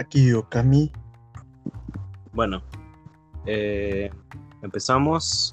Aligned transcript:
Aquí 0.00 0.32
Okami. 0.32 0.90
Bueno, 2.32 2.62
eh, 3.44 4.10
empezamos 4.62 5.52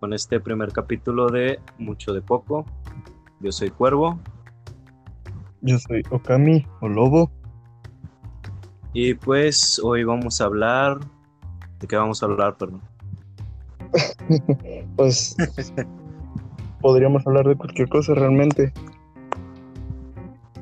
con 0.00 0.12
este 0.12 0.40
primer 0.40 0.72
capítulo 0.72 1.28
de 1.28 1.60
Mucho 1.78 2.12
de 2.12 2.20
Poco. 2.20 2.66
Yo 3.40 3.52
soy 3.52 3.70
Cuervo 3.70 4.18
Yo 5.60 5.78
soy 5.78 6.02
Okami 6.10 6.66
o 6.80 6.88
Lobo. 6.88 7.30
y 8.92 9.14
pues 9.14 9.80
hoy 9.84 10.02
vamos 10.02 10.40
a 10.40 10.44
hablar... 10.46 10.98
¿De 11.78 11.86
qué 11.86 11.94
vamos 11.96 12.20
a 12.22 12.26
hablar, 12.26 12.56
perdón? 12.56 12.82
Pues 14.96 15.36
podríamos 16.80 17.24
hablar 17.28 17.46
de 17.46 17.54
cualquier 17.54 17.88
cosa 17.88 18.14
realmente. 18.14 18.72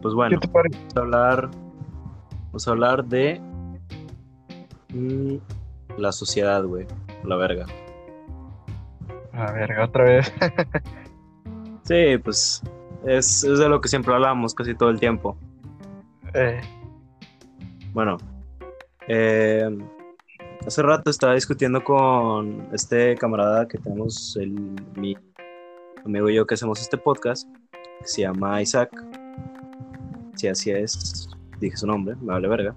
Pues 0.02 0.14
bueno, 0.14 0.38
¿Qué 0.38 0.46
te 0.46 0.52
parece? 0.52 0.76
vamos 0.78 0.96
a 0.96 1.00
hablar, 1.00 1.50
vamos 2.56 2.68
a 2.68 2.70
hablar 2.70 3.04
de 3.04 3.38
mm, 4.88 5.36
la 5.98 6.10
sociedad, 6.10 6.64
güey, 6.64 6.86
la 7.22 7.36
verga. 7.36 7.66
A 9.34 9.52
ver, 9.52 9.78
otra 9.78 10.04
vez. 10.04 10.32
Sí, 11.82 12.16
pues 12.24 12.62
es, 13.04 13.44
es 13.44 13.58
de 13.58 13.68
lo 13.68 13.80
que 13.82 13.88
siempre 13.88 14.14
hablamos 14.14 14.54
casi 14.54 14.74
todo 14.74 14.88
el 14.88 14.98
tiempo. 14.98 15.36
Eh, 16.32 16.62
Bueno, 17.92 18.16
eh, 19.06 19.68
hace 20.66 20.82
rato 20.82 21.10
estaba 21.10 21.34
discutiendo 21.34 21.84
con 21.84 22.70
este 22.72 23.16
camarada 23.16 23.68
que 23.68 23.76
tenemos, 23.76 24.34
el, 24.40 24.52
mi 24.96 25.14
amigo 26.06 26.30
y 26.30 26.36
yo 26.36 26.46
que 26.46 26.54
hacemos 26.54 26.80
este 26.80 26.96
podcast, 26.96 27.46
que 28.00 28.08
se 28.08 28.22
llama 28.22 28.62
Isaac. 28.62 28.90
Si 30.34 30.48
así 30.48 30.70
es, 30.70 31.35
dije 31.60 31.76
su 31.76 31.86
nombre, 31.86 32.16
me 32.16 32.32
vale 32.32 32.48
verga. 32.48 32.74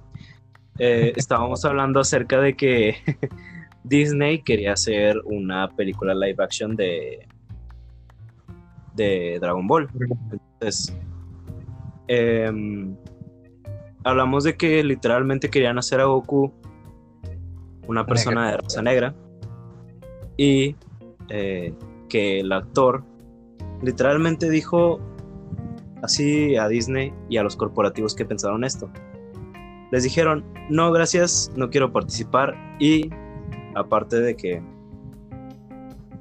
Eh, 0.78 1.14
estábamos 1.18 1.64
hablando 1.66 2.00
acerca 2.00 2.40
de 2.40 2.56
que 2.56 2.96
Disney 3.84 4.42
quería 4.42 4.74
hacer 4.74 5.22
una 5.26 5.70
película 5.70 6.14
live 6.14 6.44
action 6.44 6.76
de, 6.76 7.28
de 8.96 9.38
Dragon 9.40 9.68
Ball. 9.68 9.90
Entonces, 10.32 10.96
em, 12.08 12.96
hablamos 14.04 14.44
de 14.44 14.56
que 14.56 14.84
literalmente 14.84 15.50
querían 15.50 15.78
hacer 15.78 16.00
a 16.02 16.06
Goku 16.06 16.54
una 17.88 18.06
persona 18.06 18.52
de 18.52 18.58
raza 18.58 18.82
negra 18.84 19.16
y 20.38 20.76
eh, 21.30 21.74
que 22.08 22.40
el 22.40 22.52
actor 22.52 23.04
literalmente 23.82 24.50
dijo 24.50 25.00
así 26.02 26.56
a 26.56 26.68
Disney 26.68 27.14
y 27.30 27.38
a 27.38 27.44
los 27.44 27.56
corporativos 27.56 28.16
que 28.16 28.26
pensaron 28.26 28.64
esto. 28.64 28.90
Les 29.92 30.04
dijeron, 30.04 30.46
no, 30.70 30.92
gracias, 30.92 31.52
no 31.56 31.70
quiero 31.70 31.92
participar 31.92 32.56
y 32.80 33.10
aparte 33.76 34.20
de 34.20 34.36
que 34.36 34.62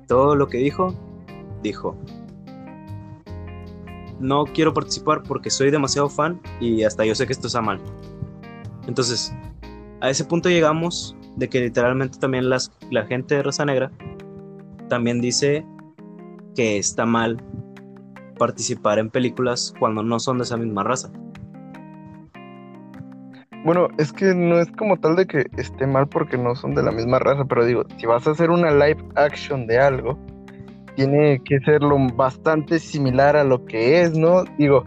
todo 0.06 0.34
lo 0.34 0.48
que 0.48 0.58
dijo, 0.58 0.94
dijo, 1.62 1.96
no 4.20 4.44
quiero 4.44 4.74
participar 4.74 5.22
porque 5.22 5.50
soy 5.50 5.70
demasiado 5.70 6.08
fan 6.08 6.40
y 6.60 6.82
hasta 6.82 7.04
yo 7.04 7.14
sé 7.14 7.26
que 7.26 7.32
esto 7.32 7.46
está 7.46 7.60
mal. 7.60 7.80
Entonces, 8.86 9.34
a 10.00 10.10
ese 10.10 10.24
punto 10.24 10.48
llegamos 10.48 11.16
de 11.36 11.48
que 11.48 11.60
literalmente 11.60 12.18
también 12.18 12.48
las, 12.48 12.72
la 12.90 13.04
gente 13.06 13.36
de 13.36 13.42
raza 13.42 13.64
negra 13.64 13.92
también 14.88 15.20
dice 15.20 15.64
que 16.54 16.78
está 16.78 17.06
mal 17.06 17.36
participar 18.38 18.98
en 18.98 19.10
películas 19.10 19.74
cuando 19.78 20.02
no 20.02 20.18
son 20.18 20.38
de 20.38 20.44
esa 20.44 20.56
misma 20.56 20.84
raza. 20.84 21.10
Bueno, 23.64 23.88
es 23.98 24.12
que 24.12 24.34
no 24.34 24.60
es 24.60 24.70
como 24.72 24.98
tal 24.98 25.16
de 25.16 25.26
que 25.26 25.46
esté 25.56 25.86
mal 25.86 26.08
porque 26.08 26.38
no 26.38 26.54
son 26.54 26.74
de 26.74 26.82
la 26.82 26.92
misma 26.92 27.18
raza, 27.18 27.44
pero 27.44 27.64
digo, 27.64 27.84
si 27.98 28.06
vas 28.06 28.26
a 28.26 28.30
hacer 28.30 28.50
una 28.50 28.70
live 28.70 29.04
action 29.16 29.66
de 29.66 29.78
algo, 29.78 30.18
tiene 30.94 31.42
que 31.44 31.58
ser 31.60 31.82
lo 31.82 31.98
bastante 32.14 32.78
similar 32.78 33.36
a 33.36 33.44
lo 33.44 33.64
que 33.64 34.00
es, 34.00 34.16
¿no? 34.16 34.44
Digo, 34.58 34.84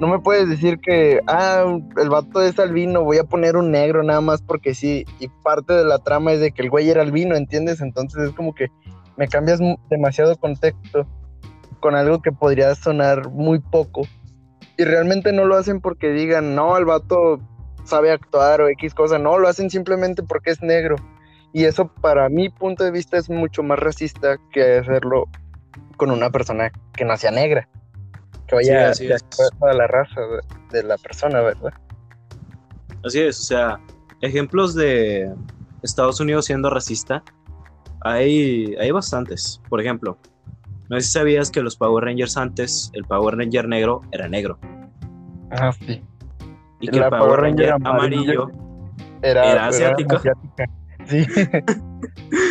no 0.00 0.08
me 0.08 0.18
puedes 0.18 0.48
decir 0.48 0.80
que, 0.80 1.20
ah, 1.26 1.64
el 1.96 2.08
vato 2.08 2.42
es 2.42 2.58
albino, 2.58 3.04
voy 3.04 3.18
a 3.18 3.24
poner 3.24 3.56
un 3.56 3.70
negro 3.70 4.02
nada 4.02 4.20
más 4.20 4.42
porque 4.42 4.74
sí, 4.74 5.04
y 5.20 5.28
parte 5.42 5.74
de 5.74 5.84
la 5.84 5.98
trama 5.98 6.32
es 6.32 6.40
de 6.40 6.50
que 6.50 6.62
el 6.62 6.70
güey 6.70 6.90
era 6.90 7.02
albino, 7.02 7.36
¿entiendes? 7.36 7.80
Entonces 7.80 8.24
es 8.24 8.30
como 8.32 8.54
que 8.54 8.68
me 9.16 9.28
cambias 9.28 9.60
demasiado 9.90 10.34
contexto 10.36 11.06
con 11.84 11.96
algo 11.96 12.22
que 12.22 12.32
podría 12.32 12.74
sonar 12.74 13.28
muy 13.28 13.58
poco. 13.58 14.08
Y 14.78 14.84
realmente 14.84 15.34
no 15.34 15.44
lo 15.44 15.54
hacen 15.54 15.82
porque 15.82 16.12
digan, 16.12 16.54
no, 16.54 16.78
el 16.78 16.86
vato 16.86 17.38
sabe 17.84 18.10
actuar 18.10 18.62
o 18.62 18.68
X 18.68 18.94
cosa, 18.94 19.18
no, 19.18 19.38
lo 19.38 19.48
hacen 19.48 19.68
simplemente 19.68 20.22
porque 20.22 20.52
es 20.52 20.62
negro. 20.62 20.96
Y 21.52 21.64
eso 21.64 21.88
para 22.00 22.30
mi 22.30 22.48
punto 22.48 22.84
de 22.84 22.90
vista 22.90 23.18
es 23.18 23.28
mucho 23.28 23.62
más 23.62 23.78
racista 23.78 24.38
que 24.50 24.78
hacerlo 24.78 25.28
con 25.98 26.10
una 26.10 26.30
persona 26.30 26.72
que 26.94 27.04
no 27.04 27.14
sea 27.18 27.32
negra. 27.32 27.68
Que 28.46 28.54
vaya 28.56 28.94
Sí, 28.94 29.06
de 29.06 29.16
acuerdo 29.16 29.66
a 29.66 29.74
la 29.74 29.86
raza 29.86 30.22
de, 30.22 30.78
de 30.78 30.88
la 30.88 30.96
persona, 30.96 31.42
¿verdad? 31.42 31.74
Así 33.04 33.20
es, 33.20 33.38
o 33.40 33.42
sea, 33.42 33.78
ejemplos 34.22 34.74
de 34.74 35.30
Estados 35.82 36.18
Unidos 36.18 36.46
siendo 36.46 36.70
racista, 36.70 37.22
hay, 38.00 38.74
hay 38.76 38.90
bastantes. 38.90 39.60
Por 39.68 39.82
ejemplo, 39.82 40.16
no 40.88 40.96
sé 41.00 41.06
si 41.06 41.12
sabías 41.12 41.50
que 41.50 41.62
los 41.62 41.76
Power 41.76 42.04
Rangers 42.04 42.36
antes, 42.36 42.90
el 42.94 43.04
Power 43.04 43.36
Ranger 43.36 43.68
negro 43.68 44.02
era 44.12 44.28
negro. 44.28 44.58
Ah, 45.50 45.72
sí. 45.72 46.02
Y 46.80 46.88
que 46.88 46.98
La 46.98 47.06
el 47.06 47.10
Power, 47.10 47.40
Ranger, 47.40 47.70
Ranger 47.70 47.88
amarillo, 47.88 48.50
Era, 49.22 49.50
Era 49.52 49.66
asiático. 49.66 50.16
asiática. 50.16 50.64
Sí. 51.06 51.22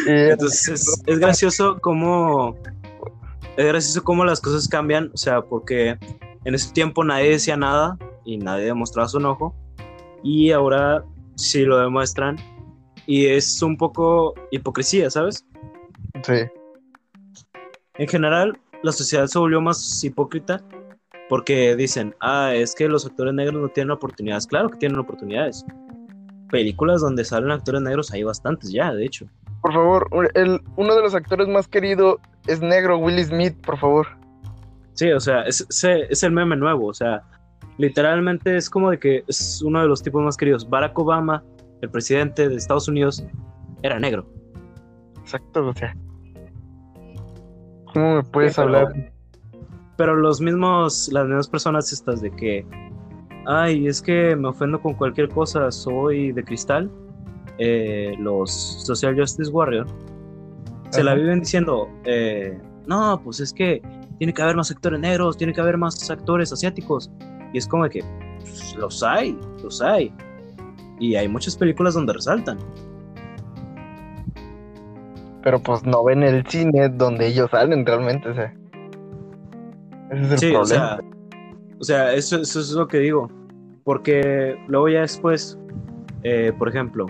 Entonces 0.07 0.67
es, 0.67 1.03
es 1.07 1.17
gracioso 1.17 1.79
cómo 1.81 2.55
es 3.57 3.65
gracioso 3.65 4.03
cómo 4.03 4.25
las 4.25 4.39
cosas 4.39 4.67
cambian, 4.67 5.09
o 5.11 5.17
sea, 5.17 5.41
porque 5.41 5.97
en 6.45 6.53
ese 6.55 6.71
tiempo 6.71 7.03
nadie 7.03 7.31
decía 7.31 7.57
nada 7.57 7.97
y 8.25 8.37
nadie 8.37 8.65
demostraba 8.65 9.07
su 9.07 9.17
enojo 9.17 9.55
y 10.23 10.51
ahora 10.51 11.03
sí 11.35 11.63
lo 11.63 11.79
demuestran 11.79 12.37
y 13.07 13.25
es 13.25 13.61
un 13.61 13.75
poco 13.75 14.33
hipocresía, 14.51 15.09
¿sabes? 15.09 15.45
sí. 16.23 16.43
En 17.97 18.07
general, 18.07 18.57
la 18.81 18.91
sociedad 18.91 19.27
se 19.27 19.37
volvió 19.39 19.61
más 19.61 20.03
hipócrita 20.03 20.61
porque 21.29 21.75
dicen, 21.75 22.15
ah, 22.21 22.51
es 22.53 22.73
que 22.75 22.87
los 22.87 23.05
actores 23.05 23.33
negros 23.33 23.61
no 23.61 23.69
tienen 23.69 23.91
oportunidades. 23.91 24.47
Claro 24.47 24.69
que 24.69 24.77
tienen 24.77 24.99
oportunidades. 24.99 25.63
Películas 26.49 27.01
donde 27.01 27.23
salen 27.23 27.51
actores 27.51 27.81
negros 27.81 28.11
hay 28.11 28.23
bastantes 28.23 28.71
ya, 28.71 28.93
de 28.93 29.05
hecho. 29.05 29.25
Por 29.61 29.73
favor, 29.73 30.09
el, 30.33 30.59
uno 30.75 30.95
de 30.95 31.01
los 31.01 31.15
actores 31.15 31.47
más 31.47 31.67
queridos 31.67 32.17
es 32.47 32.61
negro, 32.61 32.97
Will 32.97 33.23
Smith, 33.23 33.55
por 33.65 33.77
favor. 33.77 34.07
Sí, 34.93 35.11
o 35.11 35.19
sea, 35.19 35.43
es, 35.43 35.61
es- 35.61 35.83
es 36.09 36.23
el 36.23 36.31
meme 36.31 36.55
nuevo, 36.55 36.87
o 36.87 36.93
sea, 36.93 37.23
literalmente 37.77 38.57
es 38.57 38.69
como 38.69 38.91
de 38.91 38.99
que 38.99 39.23
es 39.27 39.61
uno 39.61 39.81
de 39.81 39.87
los 39.87 40.03
tipos 40.03 40.21
más 40.23 40.35
queridos. 40.37 40.69
Barack 40.69 40.97
Obama, 40.99 41.43
el 41.81 41.89
presidente 41.89 42.49
de 42.49 42.55
Estados 42.55 42.87
Unidos, 42.87 43.23
era 43.81 43.97
negro. 43.99 44.27
Exacto, 45.21 45.65
o 45.67 45.73
sea. 45.73 45.95
¿Cómo 47.93 48.15
me 48.15 48.23
puedes 48.23 48.55
pero- 48.55 48.67
hablar? 48.67 49.11
Pero 49.95 50.15
los 50.15 50.41
mismos, 50.41 51.09
las 51.11 51.25
mismas 51.27 51.47
personas 51.47 51.93
estas 51.93 52.21
de 52.21 52.31
que, 52.31 52.65
ay, 53.45 53.87
es 53.87 54.01
que 54.01 54.35
me 54.35 54.47
ofendo 54.47 54.81
con 54.81 54.95
cualquier 54.95 55.29
cosa, 55.29 55.71
soy 55.71 56.31
de 56.31 56.43
cristal, 56.43 56.89
eh, 57.59 58.15
los 58.19 58.51
Social 58.51 59.15
Justice 59.15 59.51
Warrior, 59.51 59.85
se 60.89 61.03
la 61.03 61.13
viven 61.13 61.39
diciendo, 61.39 61.87
eh, 62.05 62.59
no, 62.87 63.21
pues 63.23 63.39
es 63.39 63.53
que 63.53 63.81
tiene 64.17 64.33
que 64.33 64.41
haber 64.41 64.55
más 64.55 64.71
actores 64.71 64.99
negros, 64.99 65.37
tiene 65.37 65.53
que 65.53 65.61
haber 65.61 65.77
más 65.77 66.09
actores 66.09 66.51
asiáticos. 66.51 67.11
Y 67.53 67.57
es 67.57 67.67
como 67.67 67.83
de 67.83 67.89
que 67.91 68.03
pues, 68.39 68.75
los 68.75 69.03
hay, 69.03 69.37
los 69.63 69.81
hay. 69.81 70.13
Y 70.99 71.15
hay 71.15 71.27
muchas 71.27 71.55
películas 71.55 71.93
donde 71.93 72.13
resaltan. 72.13 72.57
Pero 75.43 75.61
pues 75.61 75.83
no 75.85 76.03
ven 76.03 76.23
el 76.23 76.45
cine 76.47 76.89
donde 76.89 77.27
ellos 77.27 77.49
salen 77.51 77.85
realmente, 77.85 78.29
o 78.29 78.33
sea. 78.35 78.53
Ese 80.11 80.23
es 80.23 80.31
el 80.31 80.37
Sí, 80.39 80.47
o 80.55 80.61
problema. 80.61 80.65
sea, 80.65 80.99
o 81.79 81.83
sea 81.83 82.13
eso, 82.13 82.41
eso 82.41 82.59
es 82.59 82.71
lo 82.71 82.87
que 82.87 82.99
digo. 82.99 83.29
Porque 83.83 84.55
luego 84.67 84.87
ya 84.89 85.01
después, 85.01 85.59
eh, 86.23 86.53
por 86.57 86.69
ejemplo, 86.69 87.05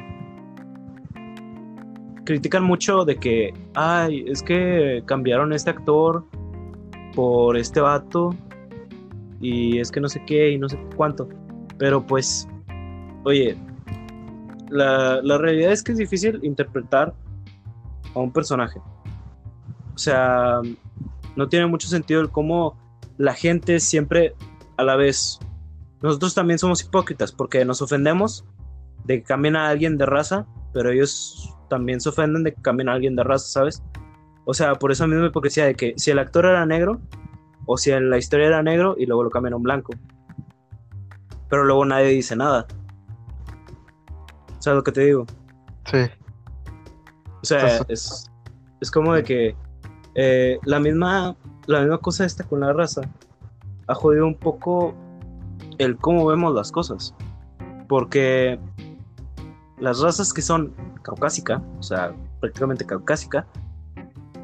critican 2.26 2.64
mucho 2.64 3.06
de 3.06 3.18
que, 3.18 3.54
ay, 3.76 4.24
es 4.28 4.42
que 4.42 5.04
cambiaron 5.06 5.54
este 5.54 5.70
actor 5.70 6.26
por 7.16 7.58
este 7.58 7.80
vato 7.82 8.34
y 9.40 9.78
es 9.80 9.92
que 9.92 10.00
no 10.00 10.08
sé 10.10 10.24
qué 10.26 10.52
y 10.52 10.58
no 10.58 10.70
sé 10.70 10.80
cuánto. 10.96 11.30
Pero 11.78 12.06
pues, 12.06 12.48
oye, 13.26 13.56
la, 14.70 15.22
la 15.22 15.38
realidad 15.38 15.72
es 15.72 15.84
que 15.84 15.92
es 15.92 15.98
difícil 16.00 16.40
interpretar 16.44 17.14
a 18.14 18.20
un 18.20 18.32
personaje. 18.32 18.80
O 19.94 19.98
sea, 19.98 20.62
no 21.36 21.50
tiene 21.50 21.66
mucho 21.68 21.88
sentido 21.88 22.22
el 22.22 22.30
cómo 22.30 22.78
la 23.18 23.34
gente 23.34 23.80
siempre 23.80 24.36
a 24.78 24.84
la 24.84 24.96
vez. 24.96 25.40
Nosotros 26.02 26.34
también 26.34 26.60
somos 26.60 26.84
hipócritas 26.84 27.32
porque 27.32 27.64
nos 27.66 27.82
ofendemos 27.82 28.46
de 29.06 29.20
que 29.20 29.24
cambien 29.24 29.56
a 29.56 29.70
alguien 29.70 29.98
de 29.98 30.06
raza, 30.06 30.46
pero 30.74 30.92
ellos 30.92 31.56
también 31.70 32.02
se 32.02 32.10
ofenden 32.10 32.44
de 32.44 32.54
que 32.54 32.62
cambien 32.62 32.90
a 32.90 32.94
alguien 32.94 33.16
de 33.16 33.24
raza, 33.24 33.48
¿sabes? 33.48 33.84
O 34.46 34.54
sea, 34.54 34.76
por 34.76 34.92
esa 34.92 35.08
misma 35.08 35.28
hipocresía 35.28 35.66
de 35.66 35.76
que 35.76 35.94
si 35.98 36.12
el 36.12 36.20
actor 36.20 36.46
era 36.46 36.66
negro, 36.66 37.00
o 37.66 37.78
si 37.78 37.92
en 37.92 38.10
la 38.10 38.18
historia 38.18 38.48
era 38.48 38.64
negro 38.64 38.96
y 38.98 39.06
luego 39.06 39.24
lo 39.24 39.30
cambian 39.30 39.54
a 39.54 39.58
un 39.58 39.64
blanco. 39.64 39.94
Pero 41.50 41.64
luego 41.64 41.86
nadie 41.86 42.08
dice 42.08 42.36
nada. 42.36 42.68
¿Sabes 44.60 44.78
lo 44.78 44.84
que 44.84 44.92
te 44.92 45.02
digo? 45.02 45.26
Sí. 45.86 46.00
O 47.44 47.46
sea, 47.46 47.82
es, 47.90 48.32
es 48.80 48.90
como 48.90 49.14
de 49.14 49.24
que 49.24 49.56
eh, 50.16 50.60
la, 50.64 50.80
misma, 50.80 51.36
la 51.68 51.82
misma 51.82 51.98
cosa 51.98 52.26
esta 52.26 52.46
con 52.46 52.62
la 52.62 52.72
raza 52.72 53.02
ha 53.88 53.94
jodido 53.94 54.26
un 54.26 54.36
poco 54.36 54.96
el 55.78 55.98
cómo 55.98 56.26
vemos 56.26 56.56
las 56.56 56.72
cosas. 56.72 57.14
Porque 57.90 58.58
las 59.78 60.00
razas 60.00 60.32
que 60.32 60.42
son 60.42 60.74
caucásica, 61.02 61.62
o 61.80 61.84
sea, 61.84 62.16
prácticamente 62.40 62.86
caucásica, 62.86 63.46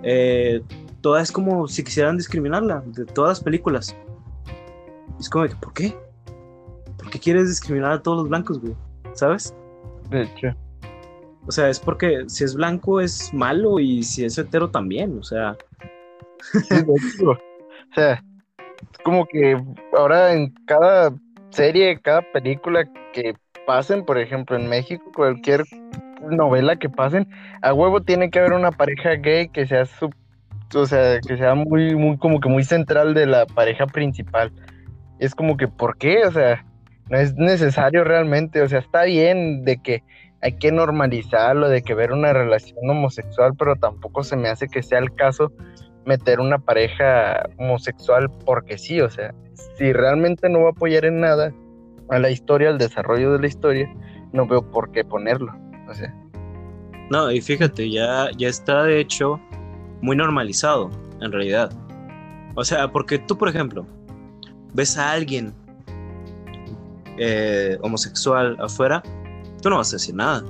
eh, 0.04 0.62
toda 1.00 1.22
es 1.22 1.32
como 1.32 1.70
si 1.70 1.86
quisieran 1.86 2.18
discriminarla 2.18 2.84
de 2.86 3.06
todas 3.06 3.30
las 3.30 3.44
películas. 3.44 3.96
Es 5.22 5.30
como 5.30 5.48
que, 5.48 5.56
¿por 5.56 5.72
qué? 5.72 5.98
¿Por 6.98 7.10
qué 7.10 7.20
quieres 7.20 7.48
discriminar 7.48 7.94
a 7.94 8.04
todos 8.04 8.18
los 8.18 8.30
blancos, 8.30 8.60
güey? 8.60 8.76
¿Sabes? 9.14 9.56
De 10.10 10.24
hecho. 10.24 10.54
O 11.48 11.52
sea, 11.52 11.70
es 11.70 11.80
porque 11.80 12.26
si 12.28 12.44
es 12.44 12.56
blanco 12.56 13.02
es 13.02 13.34
malo 13.34 13.80
y 13.80 14.04
si 14.04 14.26
es 14.26 14.38
hetero 14.38 14.70
también, 14.70 15.18
o 15.18 15.24
sea. 15.24 15.58
o 17.26 17.38
sea, 17.96 18.14
es 18.14 18.98
como 19.04 19.26
que 19.26 19.58
ahora 19.98 20.34
en 20.34 20.54
cada 20.66 21.14
serie, 21.50 22.00
cada 22.00 22.22
película 22.34 22.88
que 23.14 23.34
pasen, 23.66 24.06
por 24.06 24.18
ejemplo, 24.18 24.56
en 24.56 24.68
México, 24.68 25.04
cualquier 25.16 25.64
novela 26.30 26.76
que 26.76 26.90
pasen, 26.90 27.28
a 27.62 27.74
huevo 27.74 28.02
tiene 28.02 28.30
que 28.30 28.40
haber 28.40 28.54
una 28.54 28.72
pareja 28.72 29.12
gay 29.16 29.50
que 29.50 29.66
sea 29.66 29.86
su, 29.86 30.10
o 30.76 30.86
sea, 30.86 31.20
que 31.20 31.38
sea 31.38 31.56
muy, 31.56 31.96
muy, 31.96 32.18
como 32.18 32.40
que 32.40 32.50
muy 32.50 32.64
central 32.64 33.14
de 33.14 33.26
la 33.26 33.46
pareja 33.46 33.88
principal. 33.88 34.52
Es 35.20 35.36
como 35.36 35.58
que, 35.58 35.68
¿por 35.68 35.98
qué? 35.98 36.26
O 36.26 36.32
sea, 36.32 36.66
no 37.10 37.18
es 37.18 37.36
necesario 37.36 38.04
realmente, 38.04 38.62
o 38.62 38.70
sea, 38.70 38.80
está 38.80 39.04
bien 39.04 39.64
de 39.66 39.82
que 39.82 40.04
hay 40.42 40.54
que 40.54 40.72
normalizarlo, 40.72 41.70
de 41.70 41.82
que 41.82 41.94
ver 41.94 42.12
una 42.12 42.34
relación 42.34 42.78
homosexual, 42.90 43.54
pero 43.58 43.76
tampoco 43.76 44.24
se 44.24 44.36
me 44.36 44.50
hace 44.50 44.68
que 44.68 44.82
sea 44.82 45.00
el 45.00 45.14
caso 45.14 45.52
meter 46.06 46.40
una 46.40 46.58
pareja 46.58 47.44
homosexual 47.58 48.32
porque 48.46 48.78
sí, 48.78 49.02
o 49.02 49.10
sea, 49.10 49.34
si 49.78 49.94
realmente 49.94 50.50
no 50.50 50.62
va 50.62 50.68
a 50.68 50.72
apoyar 50.72 51.06
en 51.06 51.20
nada 51.20 51.54
a 52.10 52.20
la 52.20 52.30
historia, 52.30 52.70
al 52.70 52.78
desarrollo 52.78 53.34
de 53.34 53.40
la 53.40 53.48
historia, 53.48 53.94
no 54.32 54.48
veo 54.48 54.70
por 54.72 54.92
qué 54.92 55.04
ponerlo, 55.04 55.54
o 55.88 55.94
sea. 55.94 56.14
No, 57.12 57.32
y 57.32 57.42
fíjate, 57.42 57.90
ya, 57.90 58.30
ya 58.38 58.48
está 58.48 58.84
de 58.84 59.00
hecho 59.00 59.40
muy 60.02 60.16
normalizado, 60.16 60.90
en 61.22 61.32
realidad. 61.32 61.72
O 62.56 62.64
sea, 62.64 62.92
porque 62.92 63.20
tú, 63.20 63.38
por 63.38 63.50
ejemplo, 63.50 63.86
ves 64.74 64.98
a 64.98 65.12
alguien 65.12 65.54
eh, 67.18 67.78
homosexual 67.82 68.56
afuera, 68.60 69.04
tú 69.62 69.70
no 69.70 69.78
vas 69.78 69.90
a 69.94 69.96
decir 69.96 70.16
nada. 70.16 70.44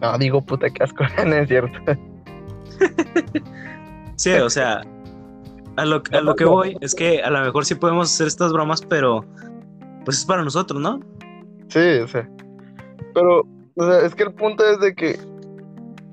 No, 0.00 0.18
digo 0.18 0.42
puta 0.42 0.68
que 0.70 0.82
asco, 0.82 1.04
no 1.26 1.34
es 1.34 1.48
cierto. 1.48 1.78
sí, 4.16 4.32
o 4.32 4.50
sea, 4.50 4.82
a 5.76 5.84
lo, 5.84 6.02
a 6.12 6.20
lo 6.20 6.36
que 6.36 6.44
voy 6.44 6.76
es 6.80 6.94
que 6.94 7.22
a 7.22 7.30
lo 7.30 7.40
mejor 7.40 7.64
sí 7.64 7.74
podemos 7.74 8.12
hacer 8.12 8.26
estas 8.26 8.52
bromas, 8.52 8.82
pero 8.82 9.24
pues 10.04 10.18
es 10.18 10.24
para 10.24 10.42
nosotros, 10.42 10.80
¿no? 10.80 11.00
Sí, 11.68 11.98
o 12.02 12.08
sea. 12.08 12.28
Pero, 13.14 13.40
o 13.76 13.84
sea, 13.84 14.00
es 14.06 14.14
que 14.14 14.24
el 14.24 14.34
punto 14.34 14.64
es 14.68 14.80
de 14.80 14.94
que 14.94 15.18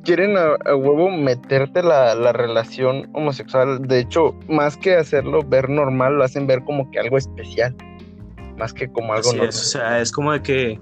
quieren 0.03 0.37
a, 0.37 0.75
huevo 0.75 1.09
meterte 1.09 1.83
la, 1.83 2.15
la, 2.15 2.31
relación 2.31 3.09
homosexual. 3.13 3.81
De 3.87 3.99
hecho, 3.99 4.35
más 4.47 4.77
que 4.77 4.95
hacerlo 4.95 5.41
ver 5.43 5.69
normal, 5.69 6.15
lo 6.15 6.23
hacen 6.23 6.47
ver 6.47 6.63
como 6.63 6.89
que 6.91 6.99
algo 6.99 7.17
especial. 7.17 7.75
Más 8.57 8.73
que 8.73 8.91
como 8.91 9.13
algo 9.13 9.31
normal. 9.31 9.49
o 9.49 9.51
sea, 9.51 9.99
es 9.99 10.11
como 10.11 10.31
de 10.31 10.41
que 10.41 10.79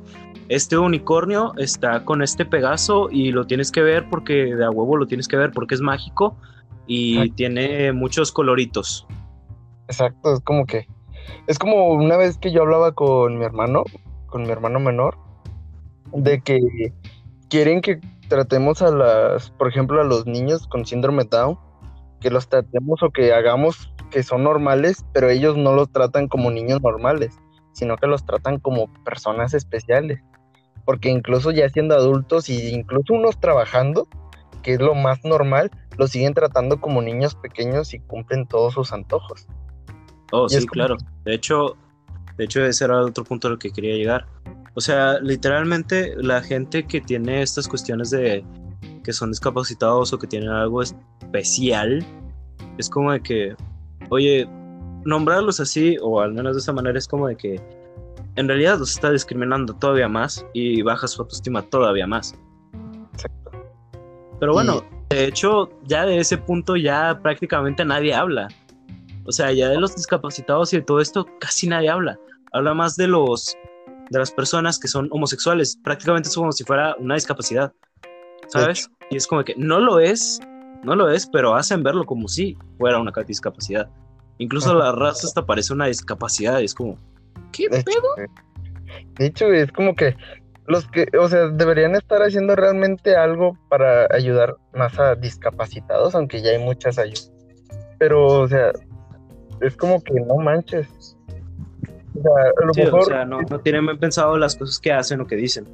este 0.49 0.77
unicornio 0.77 1.53
está 1.57 2.03
con 2.03 2.21
este 2.21 2.43
Pegaso 2.45 3.09
y 3.11 3.31
lo 3.31 3.45
tienes 3.45 3.71
que 3.71 3.81
ver 3.81 4.09
porque 4.09 4.55
de 4.55 4.65
a 4.65 4.71
huevo 4.71 4.97
lo 4.97 5.07
tienes 5.07 5.27
que 5.27 5.37
ver 5.37 5.51
porque 5.51 5.75
es 5.75 5.81
mágico 5.81 6.35
y 6.87 7.29
tiene 7.31 7.93
muchos 7.93 8.31
coloritos. 8.31 9.07
Exacto, 9.87 10.33
es 10.33 10.39
como 10.41 10.65
que 10.65 10.87
es 11.47 11.59
como 11.59 11.93
una 11.93 12.17
vez 12.17 12.37
que 12.37 12.51
yo 12.51 12.63
hablaba 12.63 12.93
con 12.93 13.37
mi 13.37 13.45
hermano, 13.45 13.83
con 14.27 14.43
mi 14.43 14.49
hermano 14.49 14.79
menor, 14.79 15.17
de 16.13 16.41
que 16.41 16.59
quieren 17.49 17.81
que 17.81 17.99
tratemos 18.27 18.81
a 18.81 18.91
las, 18.91 19.51
por 19.51 19.67
ejemplo, 19.67 20.01
a 20.01 20.03
los 20.03 20.25
niños 20.25 20.67
con 20.67 20.85
síndrome 20.85 21.25
Down, 21.25 21.57
que 22.21 22.29
los 22.29 22.49
tratemos 22.49 23.03
o 23.03 23.11
que 23.11 23.33
hagamos 23.33 23.91
que 24.09 24.23
son 24.23 24.43
normales, 24.43 25.05
pero 25.13 25.29
ellos 25.29 25.55
no 25.57 25.73
los 25.73 25.91
tratan 25.91 26.27
como 26.27 26.49
niños 26.49 26.81
normales, 26.81 27.37
sino 27.73 27.95
que 27.97 28.07
los 28.07 28.25
tratan 28.25 28.59
como 28.59 28.91
personas 29.03 29.53
especiales. 29.53 30.19
Porque 30.89 31.11
incluso 31.11 31.51
ya 31.51 31.69
siendo 31.69 31.93
adultos 31.93 32.49
y 32.49 32.69
incluso 32.69 33.13
unos 33.13 33.39
trabajando, 33.39 34.07
que 34.63 34.73
es 34.73 34.79
lo 34.79 34.95
más 34.95 35.23
normal, 35.23 35.69
los 35.99 36.09
siguen 36.09 36.33
tratando 36.33 36.81
como 36.81 36.99
niños 36.99 37.35
pequeños 37.35 37.93
y 37.93 37.99
cumplen 37.99 38.47
todos 38.47 38.73
sus 38.73 38.91
antojos. 38.91 39.45
Oh, 40.31 40.49
sí, 40.49 40.65
claro. 40.65 40.97
De 41.25 41.35
hecho, 41.35 41.77
de 42.37 42.45
hecho, 42.45 42.65
ese 42.65 42.85
era 42.85 43.01
otro 43.01 43.23
punto 43.23 43.49
al 43.49 43.59
que 43.59 43.69
quería 43.69 43.93
llegar. 43.93 44.25
O 44.73 44.81
sea, 44.81 45.19
literalmente 45.19 46.15
la 46.17 46.41
gente 46.41 46.87
que 46.87 47.01
tiene 47.01 47.43
estas 47.43 47.67
cuestiones 47.67 48.09
de 48.09 48.43
que 49.03 49.13
son 49.13 49.29
discapacitados 49.29 50.11
o 50.11 50.17
que 50.17 50.25
tienen 50.25 50.49
algo 50.49 50.81
especial, 50.81 52.03
es 52.79 52.89
como 52.89 53.11
de 53.11 53.21
que, 53.21 53.55
oye, 54.09 54.49
nombrarlos 55.05 55.59
así, 55.59 55.97
o 56.01 56.19
al 56.19 56.33
menos 56.33 56.55
de 56.55 56.61
esa 56.61 56.73
manera, 56.73 56.97
es 56.97 57.07
como 57.07 57.27
de 57.27 57.35
que 57.35 57.61
en 58.35 58.47
realidad 58.47 58.79
los 58.79 58.91
está 58.91 59.11
discriminando 59.11 59.73
todavía 59.75 60.07
más 60.07 60.45
y 60.53 60.81
baja 60.81 61.07
su 61.07 61.21
autoestima 61.21 61.61
todavía 61.63 62.07
más. 62.07 62.35
Exacto. 63.13 63.51
Pero 64.39 64.53
bueno, 64.53 64.83
de 65.09 65.25
hecho, 65.25 65.69
ya 65.85 66.05
de 66.05 66.19
ese 66.19 66.37
punto 66.37 66.75
ya 66.75 67.19
prácticamente 67.21 67.83
nadie 67.83 68.13
habla. 68.13 68.47
O 69.25 69.31
sea, 69.31 69.51
ya 69.51 69.69
de 69.69 69.79
los 69.79 69.95
discapacitados 69.95 70.73
y 70.73 70.77
de 70.77 70.83
todo 70.83 71.01
esto 71.01 71.25
casi 71.39 71.67
nadie 71.67 71.89
habla. 71.89 72.19
Habla 72.51 72.73
más 72.73 72.95
de 72.95 73.07
los 73.07 73.55
de 74.09 74.19
las 74.19 74.31
personas 74.31 74.79
que 74.79 74.87
son 74.87 75.07
homosexuales. 75.11 75.77
Prácticamente 75.83 76.29
es 76.29 76.35
como 76.35 76.51
si 76.51 76.63
fuera 76.63 76.95
una 76.99 77.15
discapacidad. 77.15 77.73
¿Sabes? 78.47 78.89
Y 79.11 79.17
es 79.17 79.27
como 79.27 79.43
que 79.43 79.53
no 79.55 79.79
lo 79.79 79.99
es, 79.99 80.39
no 80.83 80.95
lo 80.95 81.09
es, 81.09 81.27
pero 81.27 81.55
hacen 81.55 81.83
verlo 81.83 82.05
como 82.05 82.27
si 82.27 82.57
fuera 82.79 82.99
una 82.99 83.11
discapacidad. 83.27 83.89
Incluso 84.39 84.73
la 84.73 84.91
raza 84.91 85.27
hasta 85.27 85.45
parece 85.45 85.73
una 85.73 85.85
discapacidad. 85.85 86.59
Y 86.59 86.65
es 86.65 86.73
como, 86.73 86.97
¿qué 87.51 87.69
pedo? 87.69 88.29
de 89.17 89.25
hecho, 89.25 89.51
es 89.51 89.71
como 89.71 89.95
que 89.95 90.15
los 90.67 90.87
que, 90.87 91.07
o 91.19 91.27
sea, 91.27 91.47
deberían 91.47 91.95
estar 91.95 92.21
haciendo 92.21 92.55
realmente 92.55 93.15
algo 93.15 93.57
para 93.69 94.07
ayudar 94.11 94.57
más 94.73 94.99
a 94.99 95.15
discapacitados, 95.15 96.13
aunque 96.13 96.41
ya 96.41 96.51
hay 96.51 96.59
muchas 96.59 96.99
ayudas. 96.99 97.31
Pero, 97.97 98.25
o 98.25 98.47
sea, 98.47 98.71
es 99.61 99.75
como 99.75 100.01
que 100.01 100.13
no 100.21 100.35
manches. 100.37 101.17
O 102.15 102.21
sea, 102.21 102.31
a 102.55 102.65
lo 102.65 102.73
mejor... 102.75 102.99
o 102.99 103.05
sea 103.05 103.25
no, 103.25 103.41
no 103.41 103.59
tienen 103.61 103.85
bien 103.85 103.97
pensado 103.97 104.37
las 104.37 104.55
cosas 104.55 104.79
que 104.79 104.91
hacen 104.93 105.21
o 105.21 105.27
que 105.27 105.35
dicen. 105.35 105.65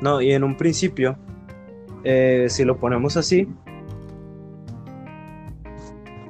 No, 0.00 0.20
y 0.20 0.32
en 0.32 0.44
un 0.44 0.56
principio, 0.56 1.18
eh, 2.04 2.46
si 2.48 2.64
lo 2.64 2.78
ponemos 2.78 3.16
así, 3.16 3.48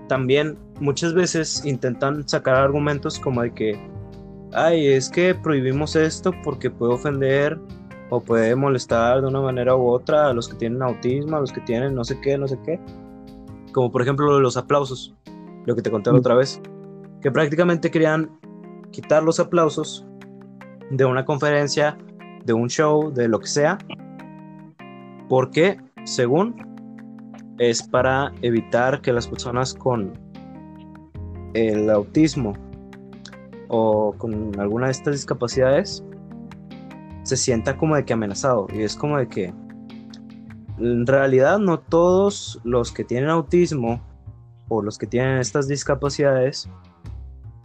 también 0.09 0.59
muchas 0.81 1.15
veces 1.15 1.65
intentan 1.65 2.29
sacar 2.29 2.57
argumentos 2.57 3.19
como 3.19 3.43
de 3.43 3.53
que, 3.53 3.81
ay, 4.53 4.88
es 4.88 5.09
que 5.09 5.35
prohibimos 5.35 5.97
esto 5.97 6.33
porque 6.43 6.71
puede 6.71 6.95
ofender 6.95 7.59
o 8.11 8.21
puede 8.21 8.57
molestar 8.57 9.21
de 9.21 9.29
una 9.29 9.41
manera 9.41 9.77
u 9.77 9.87
otra 9.87 10.29
a 10.29 10.33
los 10.33 10.49
que 10.49 10.57
tienen 10.57 10.83
autismo, 10.83 11.37
a 11.37 11.41
los 11.41 11.53
que 11.53 11.61
tienen 11.61 11.95
no 11.95 12.05
sé 12.05 12.19
qué, 12.21 12.38
no 12.38 12.49
sé 12.49 12.59
qué. 12.65 12.81
Como 13.73 13.91
por 13.91 14.03
ejemplo 14.03 14.41
los 14.41 14.57
aplausos, 14.57 15.15
lo 15.67 15.77
que 15.77 15.83
te 15.83 15.91
conté 15.91 16.11
la 16.11 16.19
otra 16.19 16.35
vez, 16.35 16.61
que 17.21 17.31
prácticamente 17.31 17.91
querían 17.91 18.31
quitar 18.91 19.23
los 19.23 19.38
aplausos 19.38 20.07
de 20.91 21.05
una 21.05 21.25
conferencia, 21.25 21.99
de 22.45 22.55
un 22.55 22.69
show, 22.69 23.12
de 23.12 23.29
lo 23.29 23.41
que 23.41 23.47
sea, 23.47 23.79
porque 25.29 25.79
según 26.05 26.57
es 27.59 27.83
para 27.83 28.33
evitar 28.43 29.00
que 29.00 29.12
las 29.12 29.27
personas 29.27 29.75
con 29.75 30.12
el 31.55 31.91
autismo 31.91 32.55
o 33.69 34.15
con 34.17 34.59
alguna 34.59 34.87
de 34.87 34.93
estas 34.93 35.15
discapacidades 35.15 36.05
se 37.25 37.37
sienta 37.37 37.77
como 37.77 37.97
de 37.97 38.05
que 38.05 38.12
amenazado. 38.12 38.67
Y 38.73 38.83
es 38.83 38.97
como 38.97 39.19
de 39.19 39.29
que 39.29 39.53
en 40.79 41.07
realidad 41.07 41.59
no 41.59 41.79
todos 41.79 42.61
los 42.65 42.93
que 42.93 43.05
tienen 43.05 43.31
autismo 43.31 44.00
o 44.69 44.83
los 44.83 44.97
que 44.97 45.07
tienen 45.07 45.38
estas 45.38 45.69
discapacidades 45.69 46.69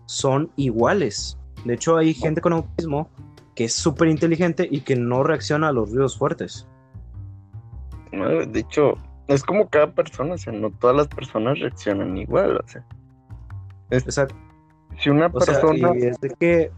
son 0.06 0.52
iguales. 0.56 1.38
De 1.66 1.76
hecho, 1.76 1.98
hay 1.98 2.14
gente 2.14 2.42
con 2.42 2.54
autismo 2.54 3.10
que 3.56 3.66
es 3.66 3.74
súper 3.74 4.08
inteligente 4.08 4.68
y 4.70 4.82
que 4.82 4.96
no 4.96 5.24
reacciona 5.24 5.70
a 5.70 5.72
los 5.72 5.92
ruidos 5.92 6.18
fuertes. 6.18 6.68
De 8.12 8.60
hecho, 8.60 8.98
es 9.28 9.44
como 9.44 9.70
cada 9.70 9.92
persona, 9.92 10.36
o 10.36 10.38
sea, 10.38 10.54
no 10.54 10.72
todas 10.72 10.96
las 10.96 11.08
personas 11.08 11.60
reaccionan 11.60 12.18
igual, 12.18 12.58
o 12.58 12.68
sea. 12.68 12.84
Exacto. 13.90 14.36
Si 15.00 15.10
una 15.10 15.30
persona. 15.30 15.92
es 15.96 16.20
de 16.20 16.30
que. 16.30 16.72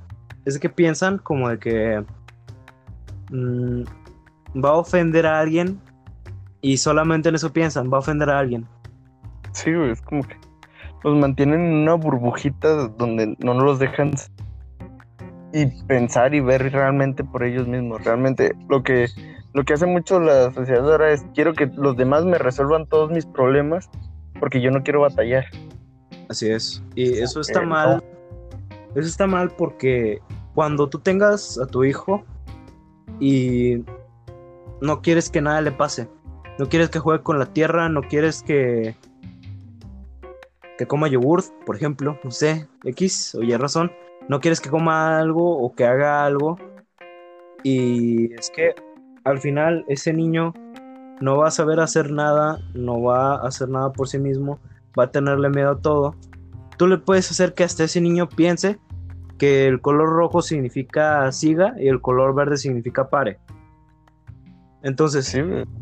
Es 0.45 0.55
de 0.55 0.59
que 0.59 0.69
piensan 0.69 1.17
como 1.17 1.49
de 1.49 1.59
que. 1.59 2.03
Mm, 3.31 3.83
va 4.63 4.69
a 4.69 4.73
ofender 4.73 5.25
a 5.25 5.39
alguien. 5.39 5.79
Y 6.61 6.77
solamente 6.77 7.29
en 7.29 7.35
eso 7.35 7.53
piensan, 7.53 7.91
va 7.91 7.97
a 7.97 7.99
ofender 7.99 8.29
a 8.29 8.39
alguien. 8.39 8.65
Sí, 9.51 9.73
güey, 9.73 9.91
es 9.91 10.01
como 10.01 10.23
que 10.23 10.35
los 11.03 11.15
mantienen 11.15 11.61
en 11.61 11.73
una 11.73 11.93
burbujita 11.93 12.87
donde 12.87 13.35
no 13.39 13.53
los 13.53 13.77
dejan 13.77 14.13
y 15.53 15.67
pensar 15.83 16.33
y 16.33 16.39
ver 16.39 16.71
realmente 16.71 17.23
por 17.23 17.43
ellos 17.43 17.67
mismos. 17.67 18.03
Realmente 18.03 18.55
lo 18.67 18.81
que 18.81 19.07
lo 19.55 19.63
que 19.63 19.73
hace 19.73 19.85
mucho 19.85 20.19
la 20.19 20.51
sociedad 20.51 20.91
ahora 20.91 21.13
es 21.13 21.25
quiero 21.33 21.53
que 21.53 21.67
los 21.77 21.95
demás 21.95 22.25
me 22.25 22.37
resuelvan 22.37 22.85
todos 22.87 23.09
mis 23.09 23.25
problemas 23.25 23.89
porque 24.37 24.59
yo 24.59 24.69
no 24.69 24.83
quiero 24.83 24.99
batallar. 24.99 25.45
Así 26.27 26.49
es. 26.49 26.83
Y 26.93 27.19
eso 27.19 27.39
está 27.39 27.61
mal. 27.61 28.03
Eso 28.95 29.07
está 29.07 29.27
mal 29.27 29.49
porque 29.51 30.19
cuando 30.53 30.89
tú 30.89 30.99
tengas 30.99 31.57
a 31.57 31.67
tu 31.67 31.85
hijo 31.85 32.25
y 33.21 33.85
no 34.81 35.01
quieres 35.01 35.29
que 35.29 35.39
nada 35.39 35.61
le 35.61 35.71
pase, 35.71 36.09
no 36.59 36.67
quieres 36.67 36.89
que 36.89 36.99
juegue 36.99 37.23
con 37.23 37.39
la 37.39 37.45
tierra, 37.45 37.87
no 37.87 38.01
quieres 38.01 38.43
que 38.43 38.97
que 40.77 40.85
coma 40.85 41.07
yogurt, 41.07 41.45
por 41.65 41.77
ejemplo, 41.77 42.19
no 42.25 42.31
sé, 42.31 42.67
X 42.83 43.35
o 43.35 43.41
Y 43.41 43.55
razón, 43.55 43.89
no 44.27 44.41
quieres 44.41 44.59
que 44.59 44.69
coma 44.69 45.17
algo 45.17 45.59
o 45.59 45.73
que 45.73 45.85
haga 45.85 46.25
algo 46.25 46.57
y 47.63 48.33
es 48.33 48.49
que 48.49 48.75
al 49.25 49.39
final 49.39 49.83
ese 49.87 50.13
niño 50.13 50.53
no 51.19 51.37
va 51.37 51.47
a 51.47 51.51
saber 51.51 51.79
hacer 51.79 52.11
nada, 52.11 52.59
no 52.73 53.01
va 53.01 53.35
a 53.35 53.47
hacer 53.47 53.67
nada 53.67 53.91
por 53.91 54.07
sí 54.07 54.19
mismo, 54.19 54.59
va 54.97 55.05
a 55.05 55.11
tenerle 55.11 55.49
miedo 55.49 55.71
a 55.71 55.81
todo. 55.81 56.15
Tú 56.77 56.87
le 56.87 56.97
puedes 56.97 57.29
hacer 57.31 57.53
que 57.53 57.63
hasta 57.63 57.83
ese 57.83 57.99
niño 58.01 58.29
piense 58.29 58.79
que 59.37 59.67
el 59.67 59.81
color 59.81 60.09
rojo 60.09 60.41
significa 60.41 61.29
siga 61.31 61.73
y 61.77 61.87
el 61.87 62.01
color 62.01 62.35
verde 62.35 62.57
significa 62.57 63.09
pare. 63.09 63.39
Entonces, 64.83 65.35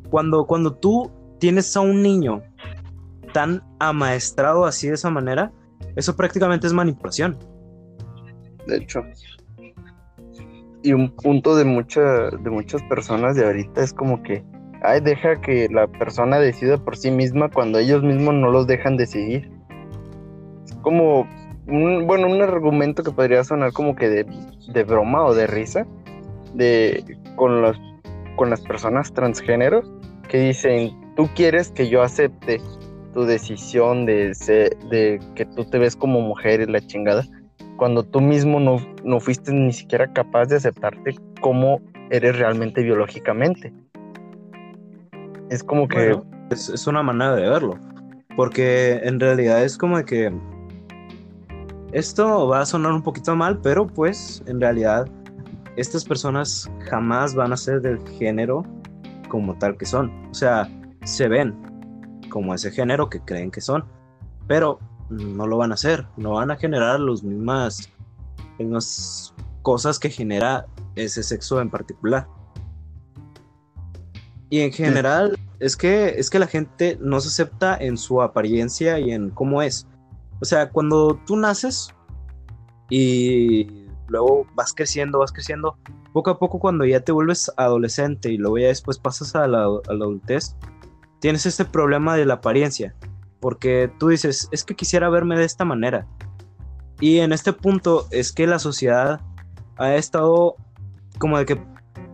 cuando, 0.10 0.46
cuando 0.46 0.74
tú 0.74 1.12
tienes 1.40 1.76
a 1.76 1.82
un 1.82 2.02
niño 2.02 2.42
tan 3.34 3.62
amaestrado 3.80 4.66
así 4.66 4.88
de 4.88 4.94
esa 4.94 5.10
manera, 5.10 5.52
eso 5.96 6.16
prácticamente 6.16 6.68
es 6.68 6.74
manipulación. 6.74 7.38
De 8.66 8.78
hecho, 8.78 9.02
y 10.84 10.94
un 10.94 11.10
punto 11.16 11.56
de, 11.56 11.64
de 11.64 12.50
muchas 12.50 12.84
personas 12.84 13.36
de 13.36 13.46
ahorita 13.46 13.82
es 13.82 13.94
como 13.94 14.22
que, 14.22 14.44
ay, 14.84 15.00
deja 15.00 15.40
que 15.42 15.70
la 15.70 15.88
persona 15.88 16.40
decida 16.40 16.78
por 16.78 16.98
sí 16.98 17.10
misma 17.10 17.50
cuando 17.50 17.80
ellos 17.80 18.04
mismos 18.04 18.36
no 18.36 18.52
los 18.52 18.68
dejan 18.68 18.98
decidir. 18.98 19.50
Es 20.66 20.76
como, 20.82 21.28
un, 21.68 22.06
bueno, 22.06 22.28
un 22.28 22.42
argumento 22.42 23.02
que 23.02 23.12
podría 23.12 23.44
sonar 23.46 23.72
como 23.72 23.96
que 23.96 24.10
de, 24.10 24.84
broma 24.84 25.26
o 25.26 25.34
de 25.34 25.48
risa 25.48 25.88
de, 26.54 27.18
con, 27.38 27.62
los, 27.62 27.80
con 28.36 28.50
las 28.50 28.62
personas 28.62 29.14
transgénero 29.14 29.82
que 30.28 30.40
dicen, 30.40 30.92
tú 31.16 31.30
quieres 31.34 31.72
que 31.72 31.88
yo 31.88 32.02
acepte 32.02 32.60
tu 33.14 33.24
decisión 33.24 34.06
de, 34.06 34.34
de 34.90 35.20
que 35.36 35.46
tú 35.46 35.64
te 35.66 35.78
ves 35.78 35.96
como 35.96 36.20
mujer 36.20 36.62
y 36.62 36.66
la 36.66 36.82
chingada 36.82 37.24
cuando 37.84 38.02
tú 38.02 38.22
mismo 38.22 38.62
no, 38.62 38.78
no 39.04 39.20
fuiste 39.20 39.52
ni 39.52 39.74
siquiera 39.74 40.08
capaz 40.14 40.46
de 40.46 40.56
aceptarte 40.56 41.18
como 41.42 41.82
eres 42.12 42.38
realmente 42.38 42.82
biológicamente. 42.82 43.74
Es 45.50 45.66
como 45.66 45.90
que... 45.90 46.18
es, 46.50 46.88
una 46.88 47.04
manera 47.04 47.36
de 47.36 47.42
verlo, 47.42 47.78
porque 48.38 49.02
en 49.04 49.20
realidad 49.20 49.66
es 49.66 49.78
como 49.78 50.02
que 50.06 50.32
esto 51.92 52.48
va 52.48 52.62
a 52.62 52.66
sonar 52.66 52.94
un 52.94 53.04
poquito 53.04 53.36
mal, 53.36 53.60
pero 53.62 53.86
pues 53.86 54.42
en 54.48 54.62
realidad 54.62 55.06
estas 55.76 56.06
personas 56.06 56.72
jamás 56.90 57.36
van 57.36 57.52
a 57.52 57.58
ser 57.58 57.82
del 57.82 58.00
género 58.18 58.64
como 59.28 59.58
tal 59.58 59.76
que 59.76 59.86
son. 59.86 60.10
O 60.32 60.34
sea, 60.34 60.70
se 61.04 61.28
ven 61.28 61.54
como 62.30 62.54
ese 62.54 62.72
género 62.72 63.10
que 63.10 63.20
creen 63.20 63.52
que 63.52 63.60
son, 63.60 63.84
pero 64.48 64.80
no 65.18 65.48
lo 65.48 65.58
van 65.58 65.72
a 65.72 65.76
hacer, 65.76 66.06
no 66.18 66.32
van 66.34 66.52
a 66.52 66.56
generar 66.56 67.00
las 67.00 67.24
mismas, 67.24 67.92
cosas 69.62 70.00
que 70.00 70.10
genera 70.10 70.68
ese 70.96 71.24
sexo 71.24 71.62
en 71.62 71.70
particular. 71.70 72.28
Y 74.50 74.60
en 74.60 74.72
general 74.72 75.38
es 75.60 75.76
que 75.76 76.10
es 76.20 76.30
que 76.30 76.38
la 76.38 76.48
gente 76.48 76.98
no 77.02 77.20
se 77.20 77.30
acepta 77.30 77.76
en 77.76 77.98
su 77.98 78.22
apariencia 78.22 79.00
y 79.00 79.12
en 79.12 79.30
cómo 79.32 79.62
es. 79.62 79.88
O 80.42 80.46
sea, 80.46 80.70
cuando 80.70 81.20
tú 81.26 81.38
naces 81.38 81.94
y 82.90 83.88
luego 84.08 84.46
vas 84.54 84.74
creciendo, 84.74 85.20
vas 85.20 85.32
creciendo, 85.32 85.78
poco 86.12 86.30
a 86.30 86.38
poco 86.38 86.60
cuando 86.60 86.86
ya 86.86 87.00
te 87.00 87.12
vuelves 87.12 87.52
adolescente 87.58 88.32
y 88.32 88.38
luego 88.38 88.60
ya 88.60 88.68
después 88.68 89.00
pasas 89.00 89.36
a 89.36 89.48
la, 89.48 89.64
a 89.64 89.94
la 89.94 90.06
adultez, 90.06 90.56
tienes 91.20 91.46
este 91.46 91.66
problema 91.66 92.16
de 92.16 92.26
la 92.26 92.36
apariencia 92.36 92.94
porque 93.44 93.92
tú 94.00 94.08
dices, 94.08 94.48
es 94.54 94.64
que 94.64 94.74
quisiera 94.74 95.10
verme 95.10 95.38
de 95.38 95.44
esta 95.44 95.66
manera. 95.66 96.08
Y 97.02 97.20
en 97.20 97.34
este 97.34 97.52
punto 97.52 98.08
es 98.10 98.32
que 98.32 98.48
la 98.48 98.58
sociedad 98.58 99.20
ha 99.76 99.96
estado 99.96 100.56
como 101.20 101.38
de 101.38 101.46
que 101.46 101.62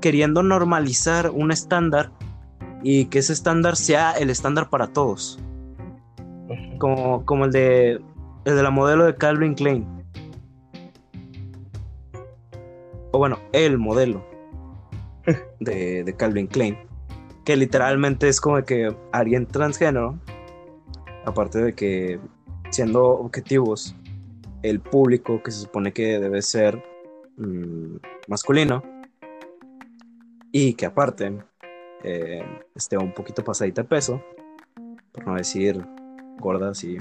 queriendo 0.01 0.41
normalizar 0.41 1.29
un 1.29 1.51
estándar 1.51 2.12
y 2.81 3.05
que 3.05 3.19
ese 3.19 3.33
estándar 3.33 3.75
sea 3.75 4.13
el 4.13 4.31
estándar 4.31 4.71
para 4.71 4.88
todos. 4.88 5.38
Como, 6.79 7.24
como 7.27 7.45
el 7.45 7.51
de 7.51 8.01
el 8.45 8.55
de 8.55 8.63
la 8.63 8.71
modelo 8.71 9.05
de 9.05 9.13
Calvin 9.13 9.53
Klein. 9.53 9.86
O 13.12 13.19
bueno, 13.19 13.38
el 13.51 13.77
modelo 13.77 14.25
de, 15.59 16.03
de 16.03 16.15
Calvin 16.15 16.48
Klein. 16.48 16.75
Que 17.45 17.55
literalmente 17.55 18.27
es 18.27 18.41
como 18.41 18.55
de 18.55 18.63
que 18.63 18.95
alguien 19.12 19.45
transgénero 19.45 20.17
aparte 21.29 21.59
de 21.59 21.74
que 21.74 22.19
siendo 22.69 23.05
objetivos, 23.05 23.95
el 24.62 24.79
público 24.79 25.41
que 25.41 25.51
se 25.51 25.62
supone 25.62 25.93
que 25.93 26.19
debe 26.19 26.41
ser 26.41 26.83
mm, 27.38 27.95
masculino 28.27 28.83
y 30.51 30.74
que 30.74 30.86
aparte 30.86 31.38
eh, 32.03 32.43
esté 32.75 32.98
un 32.98 33.13
poquito 33.13 33.43
pasadita 33.43 33.83
de 33.83 33.88
peso, 33.88 34.21
por 35.12 35.27
no 35.27 35.36
decir 35.36 35.86
gordas 36.39 36.83
y... 36.83 36.98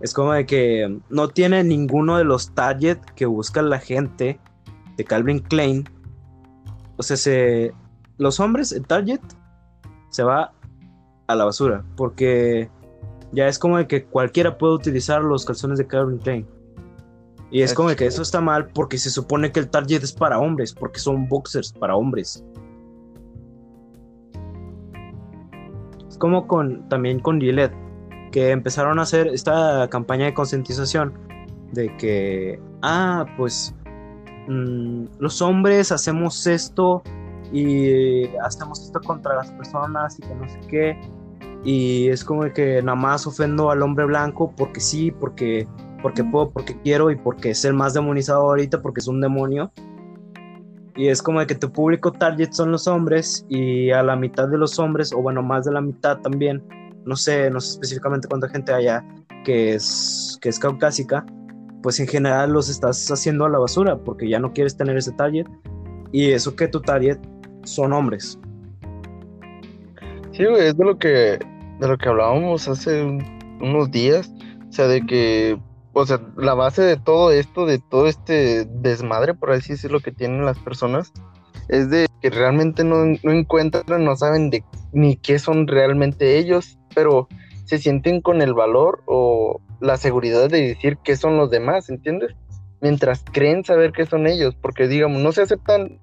Es 0.00 0.12
como 0.12 0.32
de 0.32 0.46
que 0.46 0.98
no 1.10 1.28
tiene 1.28 1.62
ninguno 1.62 2.16
de 2.18 2.24
los 2.24 2.52
target 2.54 2.98
que 3.14 3.24
busca 3.24 3.62
la 3.62 3.78
gente 3.78 4.40
de 4.96 5.04
Calvin 5.04 5.38
Klein. 5.38 5.84
O 6.96 7.04
sea, 7.04 7.16
se, 7.16 7.72
los 8.18 8.40
hombres, 8.40 8.72
el 8.72 8.84
target 8.84 9.20
se 10.10 10.24
va 10.24 10.52
a 11.28 11.36
la 11.36 11.44
basura. 11.44 11.84
Porque 11.96 12.68
ya 13.32 13.48
es 13.48 13.58
como 13.58 13.78
de 13.78 13.86
que 13.86 14.04
cualquiera 14.04 14.56
puede 14.58 14.74
utilizar 14.74 15.22
los 15.22 15.44
calzones 15.44 15.78
de 15.78 15.86
Calvin 15.86 16.18
Klein. 16.18 16.46
Y 17.50 17.60
es 17.60 17.74
como 17.74 17.90
de 17.90 17.96
que 17.96 18.06
eso 18.06 18.22
está 18.22 18.40
mal 18.40 18.68
porque 18.68 18.96
se 18.96 19.10
supone 19.10 19.52
que 19.52 19.60
el 19.60 19.68
target 19.68 20.02
es 20.02 20.12
para 20.12 20.38
hombres, 20.38 20.72
porque 20.72 20.98
son 20.98 21.28
boxers 21.28 21.72
para 21.72 21.94
hombres. 21.94 22.42
Es 26.08 26.16
como 26.16 26.46
con 26.46 26.88
también 26.88 27.20
con 27.20 27.40
Gillette, 27.40 27.74
que 28.30 28.50
empezaron 28.50 28.98
a 28.98 29.02
hacer 29.02 29.26
esta 29.28 29.86
campaña 29.90 30.26
de 30.26 30.34
concientización 30.34 31.12
de 31.72 31.94
que, 31.98 32.58
ah, 32.80 33.26
pues 33.36 33.74
mm, 34.48 35.04
los 35.18 35.42
hombres 35.42 35.92
hacemos 35.92 36.46
esto 36.46 37.02
y 37.52 38.34
hacemos 38.38 38.82
esto 38.82 38.98
contra 39.00 39.36
las 39.36 39.52
personas 39.52 40.18
y 40.18 40.22
que 40.22 40.34
no 40.34 40.48
sé 40.48 40.60
qué 40.68 40.98
y 41.64 42.08
es 42.08 42.24
como 42.24 42.52
que 42.52 42.82
nada 42.82 42.96
más 42.96 43.26
ofendo 43.26 43.70
al 43.70 43.82
hombre 43.82 44.04
blanco 44.04 44.52
porque 44.56 44.80
sí, 44.80 45.10
porque, 45.10 45.68
porque 46.02 46.24
puedo, 46.24 46.50
porque 46.50 46.76
quiero 46.82 47.10
y 47.10 47.16
porque 47.16 47.50
es 47.50 47.72
más 47.72 47.94
demonizado 47.94 48.42
ahorita 48.42 48.82
porque 48.82 49.00
es 49.00 49.08
un 49.08 49.20
demonio. 49.20 49.72
Y 50.94 51.08
es 51.08 51.22
como 51.22 51.44
que 51.46 51.54
tu 51.54 51.72
público 51.72 52.12
target 52.12 52.52
son 52.52 52.70
los 52.72 52.86
hombres 52.86 53.46
y 53.48 53.90
a 53.92 54.02
la 54.02 54.14
mitad 54.14 54.48
de 54.48 54.58
los 54.58 54.78
hombres, 54.78 55.12
o 55.12 55.22
bueno, 55.22 55.42
más 55.42 55.64
de 55.64 55.72
la 55.72 55.80
mitad 55.80 56.18
también, 56.18 56.62
no 57.06 57.16
sé, 57.16 57.50
no 57.50 57.60
sé 57.60 57.74
específicamente 57.74 58.28
cuánta 58.28 58.48
gente 58.48 58.72
haya 58.72 59.02
que 59.44 59.74
es, 59.74 60.38
que 60.42 60.50
es 60.50 60.58
caucásica, 60.58 61.24
pues 61.82 61.98
en 61.98 62.06
general 62.06 62.52
los 62.52 62.68
estás 62.68 63.10
haciendo 63.10 63.44
a 63.44 63.48
la 63.48 63.58
basura 63.58 63.96
porque 63.96 64.28
ya 64.28 64.38
no 64.38 64.52
quieres 64.52 64.76
tener 64.76 64.96
ese 64.96 65.12
target. 65.12 65.46
Y 66.12 66.30
eso 66.32 66.54
que 66.54 66.68
tu 66.68 66.80
target 66.80 67.18
son 67.64 67.92
hombres. 67.92 68.38
Sí, 70.32 70.44
es 70.44 70.76
de 70.76 70.84
lo 70.84 70.98
que 70.98 71.38
de 71.80 71.88
lo 71.88 71.98
que 71.98 72.08
hablábamos 72.08 72.68
hace 72.68 73.02
unos 73.60 73.90
días, 73.90 74.32
o 74.68 74.72
sea, 74.72 74.86
de 74.86 75.04
que 75.04 75.58
o 75.92 76.06
sea, 76.06 76.20
la 76.36 76.54
base 76.54 76.82
de 76.82 76.96
todo 76.96 77.30
esto, 77.30 77.66
de 77.66 77.78
todo 77.78 78.06
este 78.06 78.64
desmadre, 78.64 79.34
por 79.34 79.52
así 79.52 79.72
decirlo, 79.72 80.00
que 80.00 80.12
tienen 80.12 80.44
las 80.44 80.58
personas, 80.58 81.12
es 81.68 81.90
de 81.90 82.06
que 82.20 82.30
realmente 82.30 82.82
no, 82.82 83.04
no 83.22 83.32
encuentran, 83.32 84.04
no 84.04 84.16
saben 84.16 84.50
de 84.50 84.64
ni 84.92 85.16
qué 85.16 85.38
son 85.38 85.66
realmente 85.66 86.38
ellos, 86.38 86.78
pero 86.94 87.28
se 87.64 87.78
sienten 87.78 88.20
con 88.20 88.42
el 88.42 88.54
valor 88.54 89.02
o 89.06 89.60
la 89.80 89.96
seguridad 89.96 90.48
de 90.48 90.68
decir 90.68 90.98
qué 91.04 91.16
son 91.16 91.36
los 91.36 91.50
demás, 91.50 91.90
¿entiendes? 91.90 92.34
Mientras 92.80 93.24
creen 93.32 93.64
saber 93.64 93.92
qué 93.92 94.06
son 94.06 94.26
ellos, 94.26 94.56
porque 94.60 94.88
digamos, 94.88 95.20
no 95.20 95.32
se 95.32 95.42
aceptan 95.42 96.00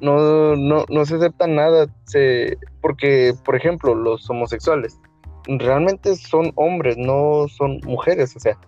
no, 0.00 0.56
no, 0.56 0.84
no 0.88 1.04
se 1.04 1.16
aceptan 1.16 1.54
nada, 1.54 1.86
se, 2.04 2.58
porque, 2.80 3.34
por 3.44 3.56
ejemplo, 3.56 3.94
los 3.94 4.28
homosexuales 4.30 4.98
realmente 5.46 6.16
son 6.16 6.52
hombres, 6.56 6.96
no 6.96 7.46
son 7.48 7.80
mujeres, 7.84 8.34
o 8.36 8.40
sea, 8.40 8.58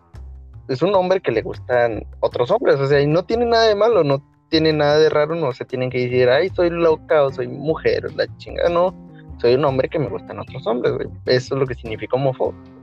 es 0.69 0.83
un 0.83 0.95
hombre 0.95 1.21
que 1.21 1.33
le 1.33 1.43
gustan 1.43 2.07
otros 2.21 2.51
hombres, 2.51 2.77
o 2.77 2.87
sea, 2.87 3.01
y 3.01 3.07
no 3.07 3.25
tiene 3.25 3.47
nada 3.47 3.65
de 3.65 3.75
malo, 3.75 4.05
no 4.05 4.23
tiene 4.49 4.73
nada 4.73 4.99
de 4.99 5.11
raro, 5.11 5.35
no 5.35 5.53
se 5.53 5.65
tienen 5.65 5.91
que 5.91 5.99
decir, 5.99 6.29
ay, 6.29 6.51
soy 6.51 6.71
loca 6.71 7.25
o 7.25 7.33
soy 7.33 7.49
mujer, 7.49 8.13
la 8.17 8.27
chingada, 8.39 8.69
no, 8.69 8.95
soy 9.41 9.55
un 9.55 9.65
hombre 9.65 9.89
que 9.89 9.99
me 9.99 10.09
gustan 10.09 10.39
otros 10.39 10.67
hombres, 10.67 10.95
Eso 11.27 11.55
es 11.55 11.61
lo 11.61 11.67
que 11.67 11.75
significa 11.75 12.17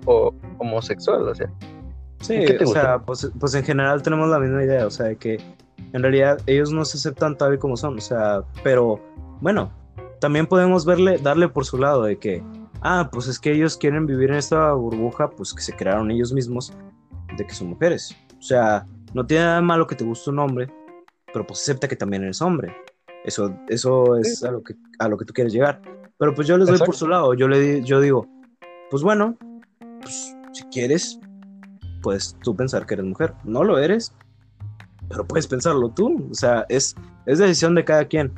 o 0.06 0.34
homosexual, 0.60 1.28
o 1.28 1.36
sea. 1.36 1.50
Sí, 2.22 2.44
o 2.64 2.68
sea, 2.68 3.00
pues, 3.00 3.30
pues, 3.40 3.54
en 3.54 3.64
general 3.64 4.02
tenemos 4.02 4.30
la 4.30 4.40
misma 4.40 4.64
idea, 4.64 4.88
o 4.88 4.90
sea, 4.90 5.08
de 5.08 5.16
que 5.18 5.38
en 5.96 6.02
realidad 6.04 6.42
ellos 6.46 6.74
no 6.74 6.84
se 6.84 6.98
aceptan 6.98 7.38
tal 7.38 7.54
y 7.54 7.58
como 7.58 7.78
son, 7.78 7.98
o 7.98 8.02
sea, 8.02 8.44
pero 8.64 9.00
bueno, 9.40 9.72
también 10.20 10.46
podemos 10.46 10.86
verle, 10.86 11.18
darle 11.20 11.48
por 11.48 11.64
su 11.64 11.78
lado 11.78 12.04
de 12.04 12.18
que, 12.18 12.44
ah, 12.82 13.10
pues 13.10 13.28
es 13.28 13.40
que 13.40 13.54
ellos 13.54 13.78
quieren 13.78 14.06
vivir 14.06 14.30
en 14.30 14.36
esta 14.36 14.74
burbuja, 14.74 15.30
pues 15.30 15.54
que 15.54 15.62
se 15.62 15.74
crearon 15.74 16.12
ellos 16.12 16.34
mismos 16.34 16.74
de 17.38 17.48
que 17.48 17.54
son 17.54 17.70
mujeres. 17.70 18.14
O 18.38 18.42
sea, 18.42 18.86
no 19.14 19.26
tiene 19.26 19.46
nada 19.46 19.62
malo 19.62 19.88
que 19.88 19.96
te 19.96 20.04
guste 20.04 20.32
un 20.32 20.40
hombre, 20.40 20.68
pero 21.32 21.48
pues 21.48 21.62
acepta 21.62 21.88
que 21.88 21.96
también 21.96 22.24
eres 22.24 22.42
hombre. 22.42 22.76
Eso, 23.24 23.58
eso 23.70 24.18
es 24.18 24.44
a 24.44 24.52
lo, 24.52 24.62
que, 24.64 24.76
a 25.00 25.08
lo 25.08 25.18
que 25.18 25.24
tú 25.24 25.32
quieres 25.32 25.54
llegar. 25.54 25.82
Pero 26.18 26.36
pues 26.36 26.46
yo 26.46 26.58
les 26.58 26.68
doy 26.68 26.80
por 26.80 26.96
su 26.96 27.08
lado. 27.08 27.34
Yo, 27.36 27.48
le, 27.48 27.82
yo 27.84 28.02
digo, 28.02 28.28
pues 28.92 29.02
bueno, 29.02 29.38
pues, 30.02 30.36
si 30.52 30.64
quieres, 30.66 31.22
puedes 32.02 32.36
tú 32.44 32.54
pensar 32.54 32.86
que 32.86 32.96
eres 32.96 33.06
mujer. 33.06 33.34
No 33.46 33.64
lo 33.64 33.80
eres, 33.80 34.14
pero 35.10 35.26
puedes 35.26 35.48
pensarlo 35.48 35.90
tú. 35.90 36.28
O 36.32 36.34
sea, 36.34 36.66
es, 36.70 36.96
es 37.26 37.40
decisión 37.40 37.76
de 37.76 37.86
cada 37.86 38.06
quien. 38.06 38.32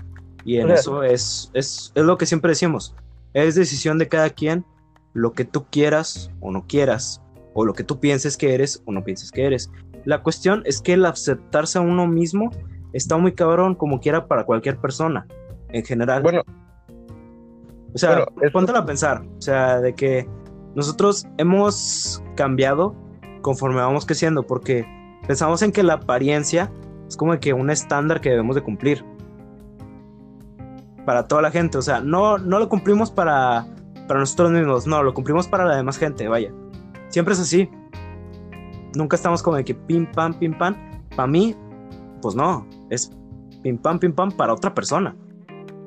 Y 0.46 0.58
en 0.58 0.72
eso 0.72 1.04
es, 1.04 1.52
es, 1.54 1.92
es 1.94 2.04
lo 2.04 2.18
que 2.18 2.26
siempre 2.26 2.50
decimos. 2.50 2.96
Es 3.34 3.56
decisión 3.56 3.98
de 3.98 4.08
cada 4.08 4.30
quien 4.30 4.66
lo 5.14 5.34
que 5.34 5.46
tú 5.46 5.66
quieras 5.70 6.32
o 6.40 6.52
no 6.52 6.66
quieras. 6.68 7.22
O 7.54 7.66
lo 7.66 7.74
que 7.74 7.84
tú 7.84 8.00
pienses 8.00 8.38
que 8.38 8.54
eres 8.54 8.82
o 8.86 8.92
no 8.92 9.04
pienses 9.04 9.32
que 9.32 9.46
eres. 9.46 9.72
La 10.06 10.24
cuestión 10.24 10.62
es 10.66 10.82
que 10.82 10.94
el 10.94 11.06
aceptarse 11.06 11.80
a 11.80 11.82
uno 11.82 12.08
mismo 12.08 12.52
está 12.94 13.18
muy 13.18 13.34
cabrón 13.34 13.76
como 13.76 14.00
quiera 14.00 14.28
para 14.28 14.46
cualquier 14.46 14.78
persona, 14.78 15.28
en 15.70 15.84
general. 15.84 16.24
Bueno, 16.24 16.44
o 17.94 17.98
sea, 17.98 18.26
bueno, 18.54 18.74
a 18.76 18.86
pensar, 18.86 19.26
o 19.38 19.42
sea, 19.42 19.82
de 19.82 19.94
que 19.94 20.28
nosotros 20.76 21.26
hemos 21.38 22.24
cambiado 22.36 22.96
conforme 23.42 23.78
vamos 23.78 24.06
creciendo, 24.06 24.46
porque 24.46 24.86
pensamos 25.28 25.62
en 25.62 25.72
que 25.72 25.84
la 25.84 25.94
apariencia 25.94 26.72
es 27.08 27.16
como 27.16 27.38
que 27.40 27.54
un 27.54 27.70
estándar 27.70 28.22
que 28.22 28.30
debemos 28.30 28.56
de 28.56 28.64
cumplir 28.64 29.04
para 31.06 31.28
toda 31.28 31.42
la 31.42 31.52
gente, 31.52 31.78
o 31.78 31.82
sea, 31.82 32.02
no, 32.02 32.38
no 32.38 32.60
lo 32.60 32.68
cumplimos 32.68 33.12
para, 33.12 33.66
para 34.08 34.20
nosotros 34.20 34.52
mismos, 34.52 34.88
no, 34.88 35.04
lo 35.04 35.14
cumplimos 35.14 35.48
para 35.48 35.66
la 35.66 35.76
demás 35.76 35.98
gente, 35.98 36.28
vaya. 36.28 36.52
Siempre 37.10 37.34
es 37.34 37.40
así. 37.40 37.70
Nunca 38.96 39.16
estamos 39.16 39.42
como 39.42 39.56
de 39.56 39.64
que 39.64 39.74
pim 39.74 40.06
pam, 40.12 40.34
pim 40.34 40.58
pam. 40.58 40.76
Para 41.16 41.28
mí, 41.28 41.56
pues 42.22 42.36
no, 42.36 42.68
es 42.90 43.12
pim 43.64 43.78
pam, 43.78 44.00
pim 44.00 44.12
pam 44.12 44.32
para 44.32 44.54
otra 44.54 44.74
persona. 44.74 45.16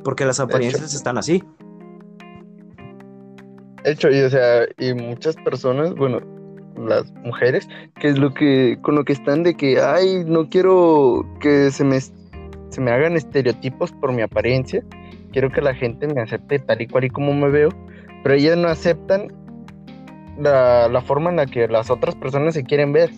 Porque 0.04 0.24
las 0.24 0.40
apariencias 0.40 0.94
están 0.94 1.18
así 1.18 1.42
hecho, 3.84 4.10
y 4.10 4.20
o 4.22 4.30
sea, 4.30 4.66
y 4.78 4.94
muchas 4.94 5.36
personas, 5.36 5.94
bueno, 5.94 6.20
las 6.88 7.10
mujeres, 7.24 7.68
que 8.00 8.08
es 8.08 8.18
lo 8.18 8.32
que, 8.34 8.78
con 8.82 8.94
lo 8.94 9.04
que 9.04 9.12
están 9.12 9.42
de 9.42 9.54
que, 9.54 9.80
ay, 9.80 10.24
no 10.26 10.48
quiero 10.48 11.26
que 11.40 11.70
se 11.70 11.84
me, 11.84 12.00
se 12.00 12.80
me 12.80 12.90
hagan 12.90 13.16
estereotipos 13.16 13.92
por 13.92 14.12
mi 14.12 14.22
apariencia, 14.22 14.82
quiero 15.32 15.50
que 15.50 15.60
la 15.60 15.74
gente 15.74 16.06
me 16.06 16.20
acepte 16.20 16.58
tal 16.58 16.80
y 16.80 16.86
cual 16.86 17.04
y 17.04 17.10
como 17.10 17.34
me 17.34 17.48
veo, 17.48 17.70
pero 18.22 18.34
ellas 18.34 18.56
no 18.56 18.68
aceptan 18.68 19.28
la, 20.38 20.88
la 20.88 21.02
forma 21.02 21.30
en 21.30 21.36
la 21.36 21.46
que 21.46 21.68
las 21.68 21.90
otras 21.90 22.14
personas 22.14 22.54
se 22.54 22.64
quieren 22.64 22.92
ver. 22.92 23.10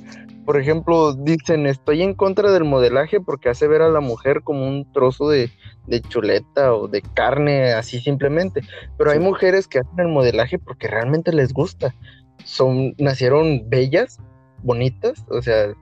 Por 0.44 0.60
ejemplo, 0.60 1.14
dicen, 1.14 1.66
estoy 1.66 2.02
en 2.02 2.14
contra 2.14 2.50
del 2.50 2.64
modelaje 2.64 3.20
porque 3.20 3.48
hace 3.48 3.68
ver 3.68 3.80
a 3.80 3.88
la 3.88 4.00
mujer 4.00 4.42
como 4.42 4.66
un 4.66 4.90
trozo 4.92 5.28
de, 5.28 5.50
de 5.86 6.00
chuleta 6.00 6.74
o 6.74 6.88
de 6.88 7.00
carne, 7.00 7.72
así 7.72 8.00
simplemente. 8.00 8.62
Pero 8.98 9.12
hay 9.12 9.20
mujeres 9.20 9.68
que 9.68 9.78
hacen 9.78 10.00
el 10.00 10.08
modelaje 10.08 10.58
porque 10.58 10.88
realmente 10.88 11.32
les 11.32 11.52
gusta. 11.52 11.94
Son, 12.44 12.94
nacieron 12.98 13.68
bellas, 13.68 14.18
bonitas, 14.62 15.24
o 15.28 15.40
sea, 15.42 15.72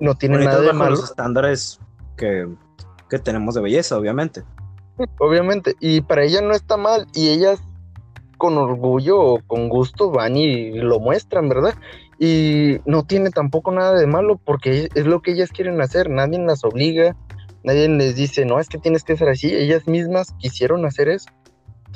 no 0.00 0.14
tienen 0.14 0.44
nada 0.44 0.60
de 0.60 0.72
malo. 0.72 0.90
los 0.90 1.04
estándares 1.04 1.80
que, 2.16 2.48
que 3.08 3.18
tenemos 3.18 3.54
de 3.54 3.62
belleza, 3.62 3.96
obviamente. 3.96 4.42
Obviamente, 5.18 5.74
y 5.78 6.00
para 6.00 6.24
ellas 6.24 6.42
no 6.42 6.52
está 6.52 6.78
mal, 6.78 7.06
y 7.14 7.28
ellas 7.28 7.60
con 8.38 8.56
orgullo 8.58 9.20
o 9.20 9.40
con 9.46 9.68
gusto 9.68 10.10
van 10.10 10.36
y 10.36 10.72
lo 10.72 11.00
muestran, 11.00 11.48
¿verdad? 11.48 11.74
Y 12.18 12.78
no 12.86 13.04
tiene 13.04 13.30
tampoco 13.30 13.72
nada 13.72 13.94
de 13.98 14.06
malo 14.06 14.40
porque 14.42 14.88
es 14.94 15.06
lo 15.06 15.20
que 15.20 15.32
ellas 15.32 15.50
quieren 15.50 15.80
hacer, 15.80 16.10
nadie 16.10 16.38
las 16.38 16.64
obliga, 16.64 17.16
nadie 17.62 17.88
les 17.88 18.16
dice, 18.16 18.44
no, 18.44 18.58
es 18.58 18.68
que 18.68 18.78
tienes 18.78 19.04
que 19.04 19.16
ser 19.16 19.28
así, 19.28 19.54
ellas 19.54 19.86
mismas 19.86 20.32
quisieron 20.38 20.84
hacer 20.86 21.08
eso. 21.08 21.28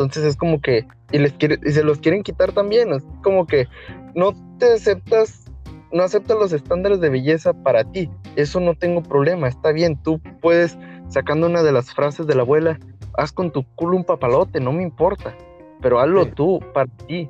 Entonces 0.00 0.24
es 0.24 0.36
como 0.36 0.60
que, 0.62 0.86
y, 1.12 1.18
les 1.18 1.34
quiere, 1.34 1.58
y 1.62 1.72
se 1.72 1.84
los 1.84 1.98
quieren 1.98 2.22
quitar 2.22 2.52
también, 2.52 2.90
es 2.92 3.04
como 3.22 3.46
que 3.46 3.68
no 4.14 4.32
te 4.58 4.72
aceptas, 4.72 5.44
no 5.92 6.02
aceptas 6.02 6.38
los 6.38 6.52
estándares 6.54 7.00
de 7.00 7.10
belleza 7.10 7.52
para 7.52 7.84
ti, 7.84 8.08
eso 8.34 8.60
no 8.60 8.74
tengo 8.74 9.02
problema, 9.02 9.46
está 9.46 9.72
bien, 9.72 10.02
tú 10.02 10.18
puedes, 10.40 10.78
sacando 11.08 11.48
una 11.48 11.62
de 11.62 11.72
las 11.72 11.92
frases 11.92 12.26
de 12.26 12.34
la 12.34 12.42
abuela, 12.42 12.78
haz 13.18 13.30
con 13.30 13.50
tu 13.50 13.62
culo 13.74 13.96
un 13.96 14.04
papalote, 14.04 14.58
no 14.58 14.72
me 14.72 14.82
importa, 14.82 15.36
pero 15.82 16.00
hazlo 16.00 16.26
tú, 16.26 16.60
para 16.72 16.90
ti. 17.06 17.28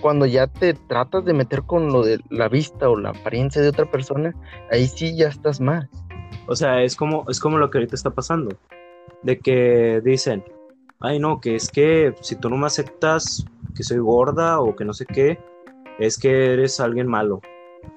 Cuando 0.00 0.26
ya 0.26 0.46
te 0.46 0.74
tratas 0.74 1.24
de 1.24 1.34
meter 1.34 1.62
con 1.62 1.92
lo 1.92 2.04
de 2.04 2.20
la 2.30 2.48
vista 2.48 2.88
o 2.88 2.96
la 2.96 3.10
apariencia 3.10 3.62
de 3.62 3.68
otra 3.68 3.90
persona, 3.90 4.32
ahí 4.70 4.86
sí 4.86 5.16
ya 5.16 5.26
estás 5.26 5.60
mal. 5.60 5.88
O 6.46 6.54
sea, 6.54 6.82
es 6.82 6.94
como, 6.94 7.24
es 7.28 7.40
como 7.40 7.58
lo 7.58 7.68
que 7.68 7.78
ahorita 7.78 7.96
está 7.96 8.10
pasando. 8.10 8.56
De 9.24 9.40
que 9.40 10.00
dicen, 10.04 10.44
ay 11.00 11.18
no, 11.18 11.40
que 11.40 11.54
es 11.54 11.68
que 11.68 12.14
si 12.20 12.36
tú 12.36 12.50
no 12.50 12.56
me 12.56 12.66
aceptas 12.66 13.44
que 13.74 13.82
soy 13.82 13.98
gorda 13.98 14.60
o 14.60 14.74
que 14.74 14.84
no 14.84 14.92
sé 14.92 15.06
qué, 15.06 15.38
es 15.98 16.18
que 16.18 16.52
eres 16.52 16.80
alguien 16.80 17.06
malo. 17.06 17.40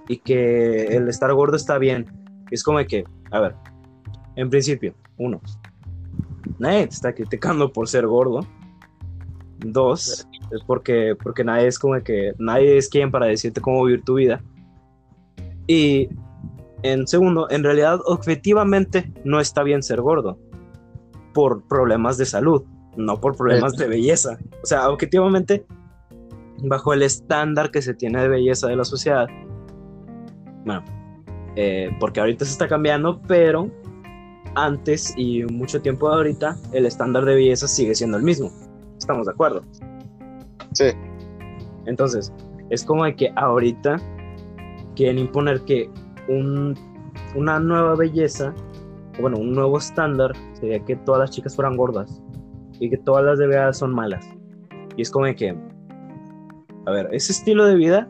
Y 0.07 0.17
que 0.17 0.95
el 0.95 1.07
estar 1.07 1.33
gordo 1.33 1.55
está 1.55 1.77
bien. 1.77 2.05
Es 2.51 2.63
como 2.63 2.79
que, 2.85 3.05
a 3.31 3.39
ver, 3.39 3.55
en 4.35 4.49
principio, 4.49 4.93
uno, 5.17 5.41
nadie 6.59 6.87
te 6.87 6.93
está 6.93 7.13
criticando 7.13 7.71
por 7.71 7.87
ser 7.87 8.05
gordo. 8.07 8.41
Dos, 9.59 10.27
es 10.51 10.63
porque, 10.65 11.15
porque 11.21 11.43
nadie 11.43 11.67
es 11.67 11.79
como 11.79 12.01
que, 12.03 12.33
nadie 12.39 12.77
es 12.77 12.89
quien 12.89 13.11
para 13.11 13.27
decirte 13.27 13.61
cómo 13.61 13.83
vivir 13.85 14.03
tu 14.03 14.15
vida. 14.15 14.41
Y 15.67 16.09
en 16.83 17.07
segundo, 17.07 17.49
en 17.49 17.63
realidad 17.63 17.99
objetivamente 18.05 19.11
no 19.23 19.39
está 19.39 19.63
bien 19.63 19.83
ser 19.83 20.01
gordo 20.01 20.37
por 21.33 21.63
problemas 21.67 22.17
de 22.17 22.25
salud, 22.25 22.63
no 22.95 23.19
por 23.19 23.35
problemas 23.35 23.75
de 23.77 23.87
belleza. 23.87 24.37
O 24.63 24.65
sea, 24.65 24.89
objetivamente, 24.89 25.65
bajo 26.63 26.93
el 26.93 27.03
estándar 27.03 27.71
que 27.71 27.81
se 27.81 27.93
tiene 27.93 28.21
de 28.21 28.27
belleza 28.27 28.67
de 28.67 28.75
la 28.75 28.85
sociedad, 28.85 29.27
bueno, 30.65 30.83
eh, 31.55 31.95
porque 31.99 32.19
ahorita 32.19 32.45
se 32.45 32.51
está 32.51 32.67
cambiando, 32.67 33.21
pero 33.27 33.69
antes 34.55 35.13
y 35.17 35.43
mucho 35.43 35.81
tiempo 35.81 36.09
de 36.09 36.15
ahorita, 36.15 36.57
el 36.73 36.85
estándar 36.85 37.25
de 37.25 37.35
belleza 37.35 37.67
sigue 37.67 37.95
siendo 37.95 38.17
el 38.17 38.23
mismo. 38.23 38.51
¿Estamos 38.97 39.25
de 39.25 39.33
acuerdo? 39.33 39.63
Sí. 40.73 40.91
Entonces, 41.85 42.31
es 42.69 42.83
como 42.83 43.05
de 43.05 43.15
que 43.15 43.33
ahorita 43.35 43.97
quieren 44.95 45.17
imponer 45.17 45.61
que 45.61 45.89
una 47.35 47.59
nueva 47.59 47.95
belleza, 47.95 48.53
bueno, 49.19 49.37
un 49.37 49.53
nuevo 49.53 49.77
estándar 49.77 50.33
sería 50.53 50.83
que 50.85 50.95
todas 50.97 51.21
las 51.21 51.31
chicas 51.31 51.55
fueran 51.55 51.75
gordas 51.75 52.21
y 52.81 52.89
que 52.89 52.97
todas 52.97 53.23
las 53.23 53.37
de 53.37 53.47
verdad 53.47 53.71
son 53.71 53.93
malas. 53.93 54.27
Y 54.97 55.03
es 55.03 55.11
como 55.11 55.33
que, 55.35 55.55
a 56.87 56.91
ver, 56.91 57.07
ese 57.11 57.31
estilo 57.31 57.65
de 57.65 57.75
vida 57.75 58.07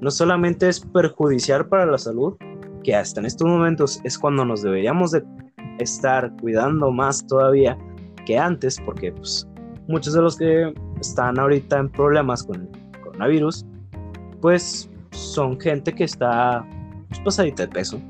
no 0.00 0.10
solamente 0.10 0.68
es 0.68 0.80
perjudicial 0.80 1.68
para 1.68 1.86
la 1.86 1.98
salud, 1.98 2.34
que 2.82 2.96
hasta 2.96 3.20
en 3.20 3.26
estos 3.26 3.46
momentos 3.46 4.00
es 4.04 4.18
cuando 4.18 4.44
nos 4.44 4.62
deberíamos 4.62 5.10
de 5.10 5.22
estar 5.78 6.32
cuidando 6.40 6.90
más 6.90 7.26
todavía 7.26 7.76
que 8.24 8.38
antes, 8.38 8.80
porque 8.86 9.12
pues, 9.12 9.46
muchos 9.86 10.14
de 10.14 10.22
los 10.22 10.38
que 10.38 10.72
están 10.98 11.38
ahorita 11.38 11.78
en 11.78 11.90
problemas 11.90 12.42
con 12.42 12.62
el 12.62 13.00
coronavirus, 13.02 13.66
pues 14.40 14.90
son 15.10 15.60
gente 15.60 15.94
que 15.94 16.04
está 16.04 16.66
pues, 17.08 17.20
pasadita 17.20 17.66
de 17.66 17.68
peso. 17.68 18.00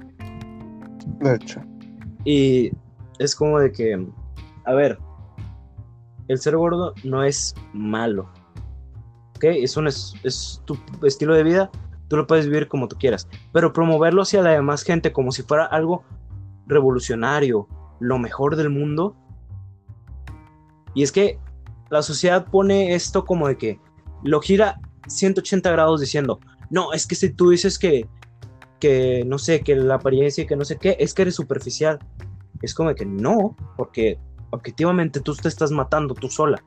De 1.18 1.34
hecho. 1.34 1.60
Y 2.24 2.70
es 3.18 3.34
como 3.34 3.58
de 3.58 3.72
que, 3.72 4.06
a 4.66 4.74
ver, 4.74 4.98
el 6.28 6.38
ser 6.38 6.56
gordo 6.56 6.94
no 7.04 7.22
es 7.22 7.54
malo. 7.72 8.30
¿Ok? 9.36 9.44
Es, 9.44 9.76
un, 9.76 9.86
es, 9.86 10.62
tu 10.64 10.78
estilo 11.02 11.34
de 11.34 11.42
vida, 11.42 11.70
tú 12.08 12.16
lo 12.16 12.26
puedes 12.26 12.46
vivir 12.46 12.68
como 12.68 12.88
tú 12.88 12.96
quieras. 12.98 13.28
Pero 13.52 13.72
promoverlo 13.72 14.22
hacia 14.22 14.42
la 14.42 14.50
demás 14.50 14.82
gente 14.82 15.12
como 15.12 15.32
si 15.32 15.42
fuera 15.42 15.64
algo 15.66 16.04
revolucionario, 16.66 17.68
lo 18.00 18.18
mejor 18.18 18.56
del 18.56 18.70
mundo. 18.70 19.16
Y 20.94 21.02
es 21.02 21.12
que 21.12 21.38
la 21.90 22.02
sociedad 22.02 22.46
pone 22.46 22.94
esto 22.94 23.24
como 23.24 23.48
de 23.48 23.56
que 23.56 23.80
lo 24.24 24.40
gira 24.40 24.80
180 25.06 25.70
grados 25.70 26.00
diciendo, 26.00 26.40
no, 26.70 26.92
es 26.92 27.06
que 27.06 27.14
si 27.14 27.30
tú 27.30 27.50
dices 27.50 27.78
que, 27.78 28.08
que 28.80 29.24
no 29.26 29.38
sé, 29.38 29.60
que 29.60 29.76
la 29.76 29.96
apariencia 29.96 30.42
y 30.44 30.46
que 30.46 30.56
no 30.56 30.64
sé 30.64 30.78
qué, 30.78 30.96
es 30.98 31.14
que 31.14 31.22
eres 31.22 31.34
superficial. 31.34 31.98
Es 32.62 32.74
como 32.74 32.94
que 32.94 33.04
no, 33.04 33.56
porque 33.76 34.18
objetivamente 34.56 35.20
tú 35.20 35.34
te 35.34 35.48
estás 35.48 35.70
matando 35.70 36.14
tú 36.14 36.28
sola. 36.28 36.62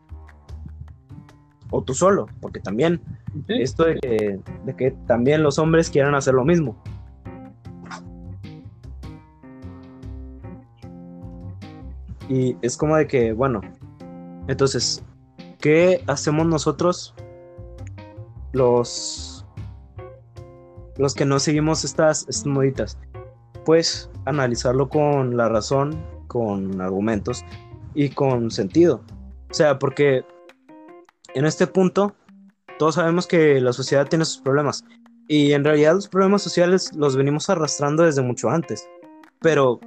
O 1.72 1.84
tú 1.84 1.94
solo, 1.94 2.28
porque 2.42 2.60
también 2.60 3.00
esto 3.48 3.84
de 3.86 4.00
que, 4.00 4.40
de 4.66 4.76
que 4.76 4.92
también 5.06 5.44
los 5.44 5.60
hombres 5.60 5.90
quieran 5.90 6.16
hacer 6.16 6.34
lo 6.34 6.44
mismo. 6.44 6.82
Y 12.28 12.56
es 12.62 12.78
como 12.78 12.96
de 12.96 13.08
que, 13.08 13.34
bueno, 13.34 13.62
entonces, 14.48 15.04
¿qué 15.60 16.04
hacemos 16.08 16.48
nosotros 16.48 17.14
los 18.52 19.46
los 20.98 21.14
que 21.14 21.26
no 21.26 21.40
seguimos 21.40 21.86
estas, 21.86 22.28
estas 22.28 22.46
moditas? 22.46 22.98
Pues 23.64 24.10
analizarlo 24.26 24.90
con 24.90 25.38
la 25.38 25.50
razón, 25.50 26.04
con 26.28 26.82
argumentos 26.82 27.46
y 27.94 28.10
con 28.10 28.52
sentido. 28.52 29.02
O 29.50 29.54
sea, 29.54 29.80
porque 29.80 30.24
en 31.34 31.46
este 31.46 31.68
punto 31.68 32.16
todos 32.78 32.96
sabemos 32.96 33.28
que 33.28 33.60
la 33.60 33.74
sociedad 33.74 34.08
tiene 34.08 34.26
sus 34.26 34.42
problemas 34.42 34.86
y 35.28 35.54
en 35.54 35.64
realidad 35.64 35.94
los 35.94 36.08
problemas 36.08 36.42
sociales 36.42 36.92
los 36.96 37.16
venimos 37.16 37.50
arrastrando 37.50 38.04
desde 38.04 38.22
mucho 38.22 38.50
antes, 38.50 38.88
pero 39.42 39.80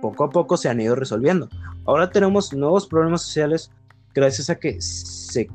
poco 0.00 0.24
a 0.24 0.30
poco 0.30 0.56
se 0.56 0.68
han 0.68 0.80
ido 0.80 0.94
resolviendo. 0.94 1.48
Ahora 1.86 2.10
tenemos 2.10 2.52
nuevos 2.52 2.86
problemas 2.86 3.22
sociales 3.22 3.70
gracias 4.14 4.50
a 4.50 4.58
que 4.58 4.80
se 4.80 5.48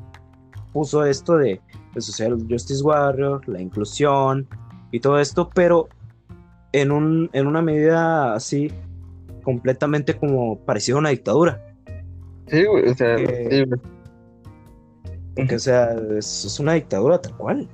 puso 0.72 1.04
esto 1.04 1.36
de 1.36 1.60
el 1.94 2.02
Social 2.02 2.36
Justice 2.48 2.82
Warrior, 2.82 3.48
la 3.48 3.60
inclusión 3.60 4.48
y 4.90 5.00
todo 5.00 5.18
esto, 5.18 5.50
pero 5.54 5.88
en, 6.72 6.90
un, 6.90 7.30
en 7.32 7.46
una 7.46 7.62
medida 7.62 8.34
así 8.34 8.72
completamente 9.42 10.16
como 10.16 10.58
parecida 10.64 10.96
a 10.96 10.98
una 10.98 11.10
dictadura. 11.10 11.73
Sí, 12.48 12.64
güey, 12.64 12.88
o 12.88 12.94
sea, 12.94 13.16
Que, 13.16 13.66
o 15.54 15.58
sea, 15.58 15.94
es, 16.16 16.44
es 16.44 16.60
una 16.60 16.74
dictadura 16.74 17.20
tal 17.20 17.36
cual. 17.36 17.68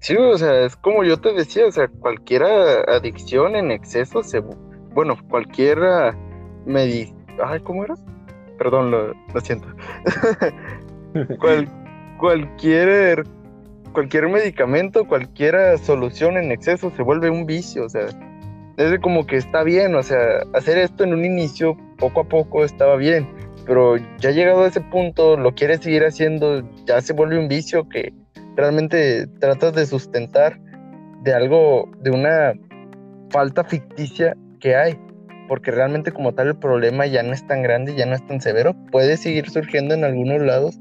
Sí, 0.00 0.14
güey, 0.14 0.30
o 0.30 0.38
sea, 0.38 0.64
es 0.64 0.76
como 0.76 1.02
yo 1.04 1.18
te 1.18 1.32
decía, 1.32 1.66
o 1.66 1.72
sea, 1.72 1.88
cualquier 1.88 2.42
adicción 2.42 3.56
en 3.56 3.70
exceso 3.70 4.22
se... 4.22 4.40
Bueno, 4.94 5.16
cualquier 5.28 5.78
medi... 6.64 7.14
Ay, 7.44 7.60
¿cómo 7.60 7.84
era? 7.84 7.94
Perdón, 8.58 8.90
lo, 8.90 9.08
lo 9.12 9.40
siento. 9.40 9.68
Cual- 11.40 11.68
cualquier 12.18 13.24
cualquier 13.92 14.28
medicamento, 14.28 15.06
cualquier 15.08 15.78
solución 15.78 16.36
en 16.36 16.52
exceso 16.52 16.90
se 16.94 17.02
vuelve 17.02 17.30
un 17.30 17.46
vicio, 17.46 17.86
o 17.86 17.88
sea, 17.88 18.06
es 18.76 19.00
como 19.00 19.26
que 19.26 19.36
está 19.36 19.62
bien, 19.62 19.94
o 19.94 20.02
sea, 20.02 20.18
hacer 20.52 20.76
esto 20.76 21.02
en 21.04 21.14
un 21.14 21.24
inicio, 21.24 21.74
poco 21.96 22.20
a 22.20 22.24
poco 22.24 22.62
estaba 22.62 22.96
bien, 22.96 23.26
pero 23.66 23.96
ya 24.18 24.30
llegado 24.30 24.62
a 24.62 24.68
ese 24.68 24.80
punto, 24.80 25.36
lo 25.36 25.54
quieres 25.54 25.80
seguir 25.80 26.04
haciendo, 26.04 26.62
ya 26.86 27.00
se 27.00 27.12
vuelve 27.12 27.38
un 27.38 27.48
vicio 27.48 27.88
que 27.88 28.12
realmente 28.56 29.26
tratas 29.40 29.74
de 29.74 29.86
sustentar 29.86 30.58
de 31.22 31.34
algo, 31.34 31.90
de 32.00 32.10
una 32.10 32.54
falta 33.30 33.64
ficticia 33.64 34.36
que 34.60 34.76
hay, 34.76 34.98
porque 35.48 35.72
realmente 35.72 36.12
como 36.12 36.32
tal 36.32 36.48
el 36.48 36.56
problema 36.56 37.06
ya 37.06 37.22
no 37.22 37.32
es 37.32 37.46
tan 37.46 37.62
grande, 37.62 37.94
ya 37.96 38.06
no 38.06 38.14
es 38.14 38.24
tan 38.26 38.40
severo, 38.40 38.74
puede 38.92 39.16
seguir 39.16 39.50
surgiendo 39.50 39.94
en 39.94 40.04
algunos 40.04 40.40
lados, 40.42 40.78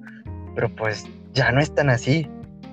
pero 0.54 0.70
pues 0.70 1.06
ya 1.34 1.52
no 1.52 1.60
es 1.60 1.74
tan 1.74 1.90
así 1.90 2.30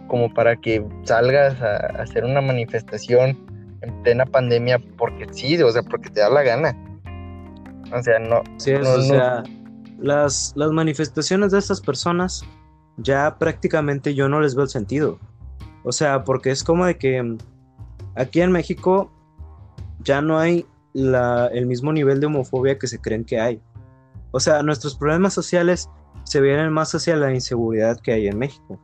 como 0.08 0.32
para 0.32 0.56
que 0.56 0.84
salgas 1.04 1.60
a, 1.62 1.76
a 1.76 2.02
hacer 2.02 2.24
una 2.24 2.42
manifestación 2.42 3.38
en 3.80 4.02
plena 4.02 4.26
pandemia 4.26 4.78
porque 4.98 5.26
sí, 5.32 5.60
o 5.62 5.70
sea, 5.70 5.82
porque 5.82 6.10
te 6.10 6.20
da 6.20 6.28
la 6.28 6.42
gana. 6.42 6.76
O 7.92 8.02
sea, 8.02 8.18
no, 8.18 8.42
Sí, 8.58 8.72
es, 8.72 8.80
No, 8.80 8.94
o 8.94 8.98
no. 8.98 9.61
Las, 10.02 10.52
las 10.56 10.70
manifestaciones 10.72 11.52
de 11.52 11.58
estas 11.58 11.80
personas 11.80 12.44
ya 12.98 13.36
prácticamente 13.38 14.14
yo 14.14 14.28
no 14.28 14.40
les 14.40 14.54
veo 14.54 14.64
el 14.64 14.70
sentido. 14.70 15.18
O 15.84 15.92
sea, 15.92 16.24
porque 16.24 16.50
es 16.50 16.62
como 16.62 16.84
de 16.84 16.98
que 16.98 17.22
mm, 17.22 17.38
aquí 18.16 18.40
en 18.40 18.52
México 18.52 19.10
ya 20.00 20.20
no 20.20 20.38
hay 20.38 20.66
la- 20.92 21.46
el 21.48 21.66
mismo 21.66 21.92
nivel 21.92 22.20
de 22.20 22.26
homofobia 22.26 22.78
que 22.78 22.86
se 22.86 23.00
creen 23.00 23.24
que 23.24 23.40
hay. 23.40 23.62
O 24.32 24.40
sea, 24.40 24.62
nuestros 24.62 24.94
problemas 24.96 25.32
sociales 25.32 25.88
se 26.24 26.40
vienen 26.40 26.72
más 26.72 26.94
hacia 26.94 27.16
la 27.16 27.32
inseguridad 27.32 27.98
que 28.00 28.12
hay 28.12 28.26
en 28.28 28.38
México. 28.38 28.78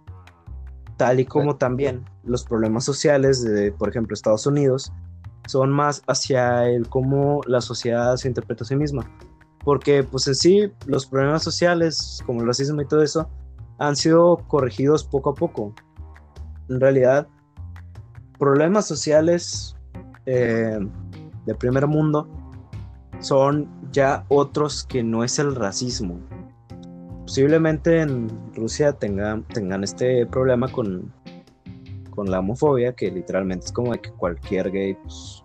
Tal 0.96 1.20
y 1.20 1.24
como 1.24 1.56
también 1.56 2.04
los 2.24 2.44
problemas 2.44 2.84
sociales 2.84 3.42
de, 3.44 3.70
por 3.72 3.88
ejemplo, 3.88 4.14
Estados 4.14 4.46
Unidos 4.46 4.92
son 5.46 5.70
más 5.70 6.02
hacia 6.08 6.68
el 6.68 6.88
cómo 6.88 7.40
la 7.46 7.60
sociedad 7.60 8.16
se 8.16 8.28
interpreta 8.28 8.64
a 8.64 8.66
sí 8.66 8.76
misma 8.76 9.08
porque 9.68 10.02
pues 10.02 10.26
en 10.26 10.34
sí 10.34 10.72
los 10.86 11.04
problemas 11.04 11.42
sociales 11.42 12.22
como 12.24 12.40
el 12.40 12.46
racismo 12.46 12.80
y 12.80 12.86
todo 12.86 13.02
eso 13.02 13.28
han 13.76 13.96
sido 13.96 14.38
corregidos 14.48 15.04
poco 15.04 15.28
a 15.28 15.34
poco. 15.34 15.74
En 16.70 16.80
realidad, 16.80 17.28
problemas 18.38 18.86
sociales 18.86 19.76
eh, 20.24 20.78
de 21.44 21.54
primer 21.54 21.86
mundo 21.86 22.26
son 23.20 23.68
ya 23.92 24.24
otros 24.28 24.84
que 24.84 25.02
no 25.02 25.22
es 25.22 25.38
el 25.38 25.54
racismo. 25.54 26.18
Posiblemente 27.26 28.00
en 28.00 28.30
Rusia 28.54 28.94
tengan, 28.94 29.42
tengan 29.48 29.84
este 29.84 30.24
problema 30.24 30.72
con, 30.72 31.12
con 32.08 32.30
la 32.30 32.38
homofobia, 32.38 32.94
que 32.94 33.10
literalmente 33.10 33.66
es 33.66 33.72
como 33.72 33.92
de 33.92 33.98
que 33.98 34.12
cualquier 34.12 34.70
gay 34.70 34.94
pues, 34.94 35.42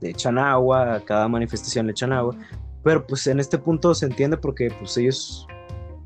le 0.00 0.10
echan 0.10 0.38
agua, 0.38 0.94
a 0.94 1.00
cada 1.00 1.26
manifestación 1.26 1.86
le 1.86 1.90
echan 1.90 2.12
agua. 2.12 2.36
Pero 2.82 3.06
pues 3.06 3.26
en 3.26 3.40
este 3.40 3.58
punto 3.58 3.94
se 3.94 4.06
entiende 4.06 4.36
porque 4.36 4.70
pues 4.78 4.96
ellos 4.96 5.46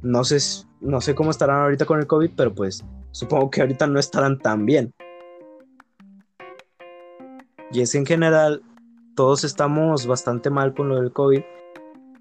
no 0.02 0.24
sé, 0.24 0.38
no 0.80 1.00
sé 1.00 1.14
cómo 1.14 1.30
estarán 1.30 1.60
ahorita 1.60 1.84
con 1.86 2.00
el 2.00 2.06
COVID, 2.06 2.30
pero 2.36 2.54
pues 2.54 2.84
supongo 3.12 3.50
que 3.50 3.60
ahorita 3.60 3.86
no 3.86 3.98
estarán 3.98 4.38
tan 4.38 4.66
bien. 4.66 4.92
Y 7.70 7.80
es 7.80 7.92
que 7.92 7.98
en 7.98 8.06
general 8.06 8.62
todos 9.14 9.44
estamos 9.44 10.06
bastante 10.06 10.50
mal 10.50 10.74
con 10.74 10.88
lo 10.88 11.00
del 11.00 11.12
COVID 11.12 11.42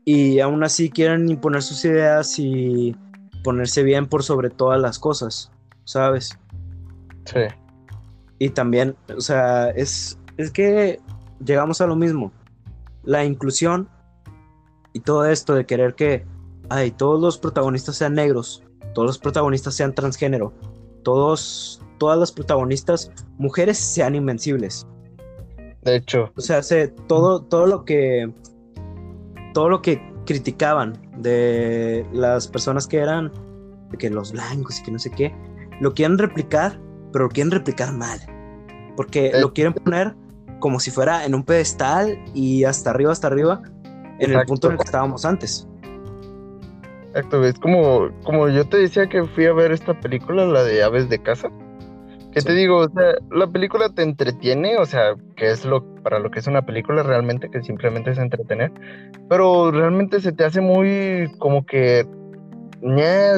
y 0.05 0.39
aún 0.39 0.63
así 0.63 0.89
quieren 0.89 1.29
imponer 1.29 1.61
sus 1.61 1.83
ideas 1.85 2.37
y 2.39 2.95
ponerse 3.43 3.83
bien 3.83 4.07
por 4.07 4.23
sobre 4.23 4.49
todas 4.49 4.79
las 4.79 4.99
cosas, 4.99 5.51
¿sabes? 5.83 6.37
sí, 7.25 7.39
Y 8.39 8.49
también, 8.49 8.95
o 9.15 9.21
sea, 9.21 9.69
es, 9.71 10.17
es 10.37 10.51
que 10.51 10.99
llegamos 11.43 11.81
a 11.81 11.87
lo 11.87 11.95
mismo. 11.95 12.31
La 13.03 13.25
inclusión 13.25 13.89
y 14.93 14.99
todo 15.01 15.25
esto 15.25 15.53
de 15.55 15.65
querer 15.65 15.95
que 15.95 16.25
ay, 16.69 16.91
todos 16.91 17.19
los 17.21 17.37
protagonistas 17.37 17.95
sean 17.97 18.13
negros, 18.13 18.63
todos 18.93 19.07
los 19.07 19.17
protagonistas 19.19 19.75
sean 19.75 19.93
transgénero, 19.93 20.53
todos, 21.03 21.81
todas 21.97 22.17
las 22.19 22.31
protagonistas 22.31 23.11
mujeres 23.37 23.77
sean 23.77 24.15
invencibles. 24.15 24.87
de 25.83 25.95
hecho, 25.97 26.31
O 26.37 26.41
sea, 26.41 26.61
se- 26.63 26.89
todo, 27.07 27.41
todo 27.41 27.65
lo 27.67 27.85
que 27.85 28.31
todo 29.53 29.67
lo 29.69 29.81
que 29.81 30.01
criticaban 30.25 30.93
de 31.17 32.05
las 32.13 32.47
personas 32.47 32.87
que 32.87 32.97
eran 32.99 33.31
de 33.89 33.97
que 33.97 34.09
los 34.09 34.31
blancos 34.31 34.79
y 34.79 34.83
que 34.83 34.91
no 34.91 34.99
sé 34.99 35.11
qué, 35.11 35.33
lo 35.81 35.93
quieren 35.93 36.17
replicar, 36.17 36.79
pero 37.11 37.25
lo 37.25 37.29
quieren 37.31 37.51
replicar 37.51 37.91
mal. 37.93 38.19
Porque 38.95 39.27
Eh. 39.27 39.41
lo 39.41 39.51
quieren 39.53 39.73
poner 39.73 40.15
como 40.59 40.79
si 40.79 40.91
fuera 40.91 41.25
en 41.25 41.33
un 41.35 41.43
pedestal 41.43 42.17
y 42.33 42.63
hasta 42.63 42.91
arriba, 42.91 43.11
hasta 43.11 43.27
arriba, 43.27 43.61
en 44.25 44.33
el 44.33 44.45
punto 44.45 44.67
en 44.67 44.73
el 44.73 44.77
que 44.79 44.83
estábamos 44.85 45.25
antes. 45.25 45.67
exacto, 47.09 47.43
es 47.43 47.59
como, 47.59 48.09
como 48.23 48.47
yo 48.49 48.65
te 48.65 48.77
decía 48.77 49.07
que 49.07 49.23
fui 49.25 49.45
a 49.45 49.53
ver 49.53 49.71
esta 49.71 49.99
película, 49.99 50.45
la 50.45 50.63
de 50.63 50.81
Aves 50.83 51.09
de 51.09 51.19
Casa, 51.19 51.49
que 52.31 52.39
Sí. 52.39 52.47
te 52.47 52.53
digo, 52.53 52.77
o 52.77 52.89
sea, 52.89 53.15
la 53.31 53.47
película 53.47 53.89
te 53.89 54.03
entretiene, 54.03 54.77
o 54.77 54.85
sea, 54.85 55.15
que 55.35 55.51
es 55.51 55.65
lo, 55.65 55.83
para 56.03 56.19
lo 56.19 56.31
que 56.31 56.39
es 56.39 56.47
una 56.47 56.61
película 56.65 57.03
realmente, 57.03 57.49
que 57.49 57.61
simplemente 57.63 58.11
es 58.11 58.17
entretener, 58.17 58.71
pero 59.27 59.71
realmente 59.71 60.21
se 60.21 60.31
te 60.31 60.45
hace 60.45 60.61
muy 60.61 61.29
como 61.39 61.65
que, 61.65 62.05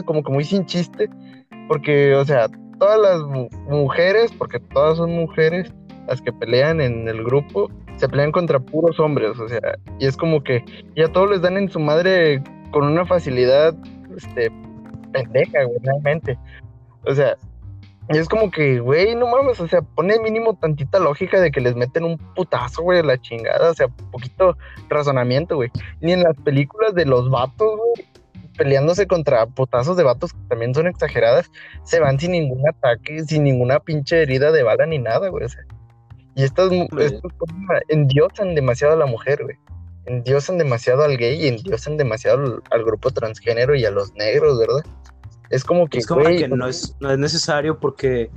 como 0.05 0.23
que 0.23 0.31
muy 0.31 0.43
sin 0.43 0.65
chiste, 0.67 1.09
porque, 1.67 2.13
o 2.13 2.25
sea, 2.25 2.47
todas 2.77 2.99
las 2.99 3.21
mu- 3.23 3.49
mujeres, 3.67 4.31
porque 4.37 4.59
todas 4.59 4.97
son 4.97 5.09
mujeres, 5.11 5.73
las 6.07 6.21
que 6.21 6.31
pelean 6.31 6.79
en 6.81 7.07
el 7.07 7.23
grupo, 7.23 7.71
se 7.97 8.09
pelean 8.09 8.31
contra 8.31 8.59
puros 8.59 8.99
hombres, 8.99 9.39
o 9.39 9.47
sea, 9.47 9.77
y 9.99 10.05
es 10.05 10.17
como 10.17 10.43
que 10.43 10.63
ya 10.95 11.07
todos 11.11 11.29
les 11.29 11.41
dan 11.41 11.57
en 11.57 11.69
su 11.69 11.79
madre 11.79 12.43
con 12.71 12.85
una 12.85 13.05
facilidad, 13.05 13.75
este, 14.15 14.51
pendeja, 15.11 15.63
güey, 15.63 15.79
realmente. 15.83 16.37
O 17.05 17.13
sea, 17.13 17.37
y 18.09 18.17
es 18.17 18.27
como 18.27 18.51
que, 18.51 18.79
güey, 18.79 19.15
no 19.15 19.27
mames, 19.27 19.59
o 19.61 19.67
sea, 19.67 19.81
pone 19.81 20.19
mínimo 20.19 20.55
tantita 20.55 20.99
lógica 20.99 21.39
de 21.39 21.51
que 21.51 21.61
les 21.61 21.75
meten 21.75 22.03
un 22.03 22.17
putazo, 22.35 22.81
güey, 22.81 23.01
la 23.01 23.19
chingada, 23.19 23.71
o 23.71 23.73
sea, 23.73 23.87
poquito 24.11 24.57
razonamiento, 24.89 25.55
güey. 25.55 25.69
Ni 26.01 26.11
en 26.11 26.23
las 26.23 26.35
películas 26.37 26.93
de 26.95 27.05
los 27.05 27.29
vatos, 27.29 27.77
güey, 27.77 28.07
peleándose 28.57 29.07
contra 29.07 29.45
putazos 29.45 29.95
de 29.95 30.03
vatos 30.03 30.33
que 30.33 30.39
también 30.49 30.73
son 30.75 30.87
exageradas, 30.87 31.49
se 31.83 31.99
van 31.99 32.19
sin 32.19 32.31
ningún 32.31 32.67
ataque, 32.67 33.23
sin 33.23 33.43
ninguna 33.43 33.79
pinche 33.79 34.21
herida 34.21 34.51
de 34.51 34.63
bala 34.63 34.85
ni 34.85 34.99
nada, 34.99 35.29
güey, 35.29 35.45
o 35.45 35.49
sea. 35.49 35.63
Y 36.35 36.43
estas, 36.43 36.71
estas 36.71 37.21
endiosan 37.89 38.55
demasiado 38.55 38.93
a 38.93 38.97
la 38.97 39.05
mujer, 39.05 39.43
güey. 39.43 39.57
Endiosan 40.05 40.57
demasiado 40.57 41.03
al 41.03 41.17
gay 41.17 41.45
y 41.45 41.47
endiosan 41.47 41.97
demasiado 41.97 42.61
al 42.71 42.83
grupo 42.83 43.11
transgénero 43.11 43.75
y 43.75 43.85
a 43.85 43.91
los 43.91 44.13
negros, 44.15 44.59
¿verdad? 44.59 44.83
Es 45.49 45.63
como 45.63 45.87
que, 45.87 45.99
no, 46.49 46.67
es, 46.67 46.95
no 46.99 47.11
es 47.11 47.19
necesario 47.19 47.79
porque, 47.79 48.31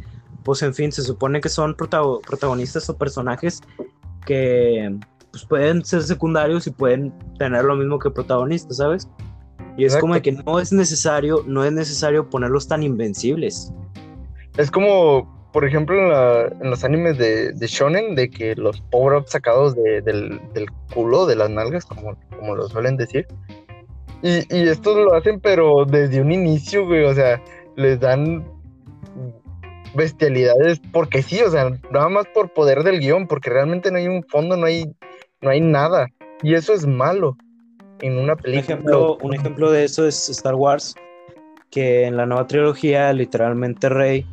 pues 0.44 0.62
en 0.62 0.74
fin, 0.74 0.92
se 0.92 1.02
supone 1.02 1.40
que 1.40 1.48
son 1.48 1.74
protagonistas 1.74 2.88
o 2.90 2.96
personajes 2.98 3.62
que 4.26 4.94
pues, 5.30 5.46
pueden 5.46 5.84
ser 5.84 6.02
secundarios 6.02 6.66
y 6.66 6.70
pueden 6.70 7.12
tener 7.38 7.64
lo 7.64 7.74
mismo 7.74 7.98
que 7.98 8.10
protagonistas, 8.10 8.76
¿sabes? 8.76 9.08
Y 9.78 9.84
es 9.84 9.96
como 9.96 10.20
que 10.20 10.32
no 10.32 10.58
es 10.58 10.72
necesario, 10.72 11.42
no 11.46 11.64
es 11.64 11.72
necesario 11.72 12.28
ponerlos 12.28 12.68
tan 12.68 12.82
invencibles. 12.82 13.72
Es 14.56 14.70
como, 14.70 15.35
por 15.56 15.64
ejemplo, 15.64 15.96
en, 16.48 16.68
los 16.68 16.84
animes 16.84 17.16
de, 17.16 17.54
Shonen, 17.66 18.14
de 18.14 18.28
que 18.28 18.54
los 18.56 18.78
power-ups 18.90 19.30
sacados 19.30 19.74
del, 19.74 20.38
culo, 20.92 21.24
de 21.24 21.34
las 21.34 21.48
nalgas, 21.48 21.86
como, 21.86 22.14
como 22.36 22.54
lo 22.54 22.68
suelen 22.68 22.98
decir, 22.98 23.26
y, 24.20 24.40
y 24.54 24.68
estos 24.68 24.94
lo 24.98 25.14
hacen, 25.14 25.40
pero 25.40 25.86
desde 25.86 26.20
un 26.20 26.30
inicio, 26.30 26.84
güey, 26.84 27.04
o 27.04 27.14
sea, 27.14 27.42
les 27.74 27.98
dan 27.98 28.46
bestialidades 29.94 30.78
porque 30.92 31.22
sí, 31.22 31.40
o 31.40 31.50
sea, 31.50 31.70
nada 31.90 32.10
más 32.10 32.26
por 32.34 32.52
poder 32.52 32.82
del 32.82 33.00
guion, 33.00 33.26
porque 33.26 33.48
realmente 33.48 33.90
no 33.90 33.96
hay 33.96 34.08
un 34.08 34.24
fondo, 34.24 34.58
no 34.58 34.66
hay, 34.66 34.84
no 35.40 35.48
hay 35.48 35.62
nada. 35.62 36.06
Y 36.42 36.52
eso 36.52 36.74
es 36.74 36.86
malo 36.86 37.34
en 38.02 38.18
una 38.18 38.36
película. 38.36 38.74
Un 38.76 38.82
ejemplo, 38.82 39.16
un 39.22 39.34
ejemplo 39.34 39.70
de 39.70 39.84
eso 39.84 40.06
es 40.06 40.28
Star 40.28 40.54
Wars, 40.54 40.94
que 41.70 42.04
en 42.04 42.18
la 42.18 42.26
nueva 42.26 42.46
trilogía, 42.46 43.10
literalmente 43.14 43.88
Rey, 43.88 44.26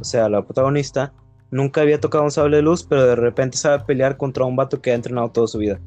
o 0.00 0.04
sea, 0.04 0.28
la 0.28 0.42
protagonista, 0.42 1.12
nunca 1.50 1.82
había 1.82 2.00
tocado 2.00 2.24
un 2.24 2.30
sable 2.30 2.56
de 2.56 2.62
luz, 2.62 2.84
pero 2.84 3.06
de 3.06 3.16
repente 3.16 3.56
sabe 3.56 3.84
pelear 3.84 4.16
contra 4.16 4.44
un 4.44 4.56
vato 4.56 4.80
que 4.80 4.92
ha 4.92 4.94
entrenado 4.94 5.30
toda 5.30 5.46
su 5.46 5.58
vida. 5.58 5.78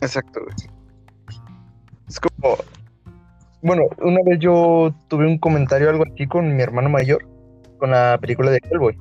Exacto, 0.00 0.40
güey. 0.42 0.54
Es 2.08 2.20
como. 2.20 2.56
Bueno, 3.62 3.84
una 4.02 4.20
vez 4.26 4.38
yo 4.40 4.94
tuve 5.08 5.26
un 5.26 5.38
comentario 5.38 5.88
algo 5.88 6.04
así 6.04 6.26
con 6.26 6.54
mi 6.54 6.62
hermano 6.62 6.90
mayor, 6.90 7.26
con 7.78 7.92
la 7.92 8.18
película 8.20 8.50
de 8.50 8.60
Hellboy. 8.70 8.98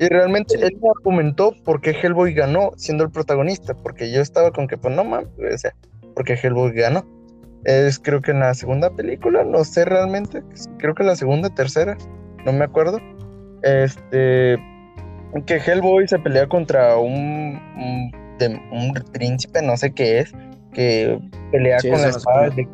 Y 0.00 0.06
realmente 0.06 0.54
él 0.54 0.78
me 0.80 0.88
argumentó 0.96 1.52
por 1.64 1.80
qué 1.80 1.90
Hellboy 1.90 2.32
ganó 2.32 2.70
siendo 2.76 3.04
el 3.04 3.10
protagonista, 3.10 3.74
porque 3.74 4.10
yo 4.10 4.22
estaba 4.22 4.52
con 4.52 4.66
que, 4.66 4.78
pues 4.78 4.94
no 4.94 5.04
mames, 5.04 5.28
o 5.54 5.58
sea, 5.58 5.74
porque 6.14 6.34
Hellboy 6.34 6.72
ganó. 6.72 7.04
Es 7.64 7.98
creo 7.98 8.22
que 8.22 8.30
en 8.30 8.40
la 8.40 8.54
segunda 8.54 8.90
película, 8.90 9.44
no 9.44 9.64
sé 9.64 9.84
realmente, 9.84 10.42
creo 10.78 10.94
que 10.94 11.02
en 11.02 11.08
la 11.08 11.16
segunda, 11.16 11.50
tercera, 11.50 11.98
no 12.46 12.52
me 12.52 12.64
acuerdo. 12.64 13.00
Este, 13.62 14.58
que 15.46 15.56
Hellboy 15.56 16.06
se 16.08 16.18
pelea 16.18 16.46
contra 16.46 16.96
un, 16.96 17.60
un 18.72 18.94
príncipe, 19.12 19.62
no 19.62 19.76
sé 19.76 19.92
qué 19.92 20.20
es, 20.20 20.32
que 20.72 21.18
pelea 21.50 21.78
con 21.80 22.00
la 22.02 22.08
espada 22.08 22.50
de, 22.50 22.68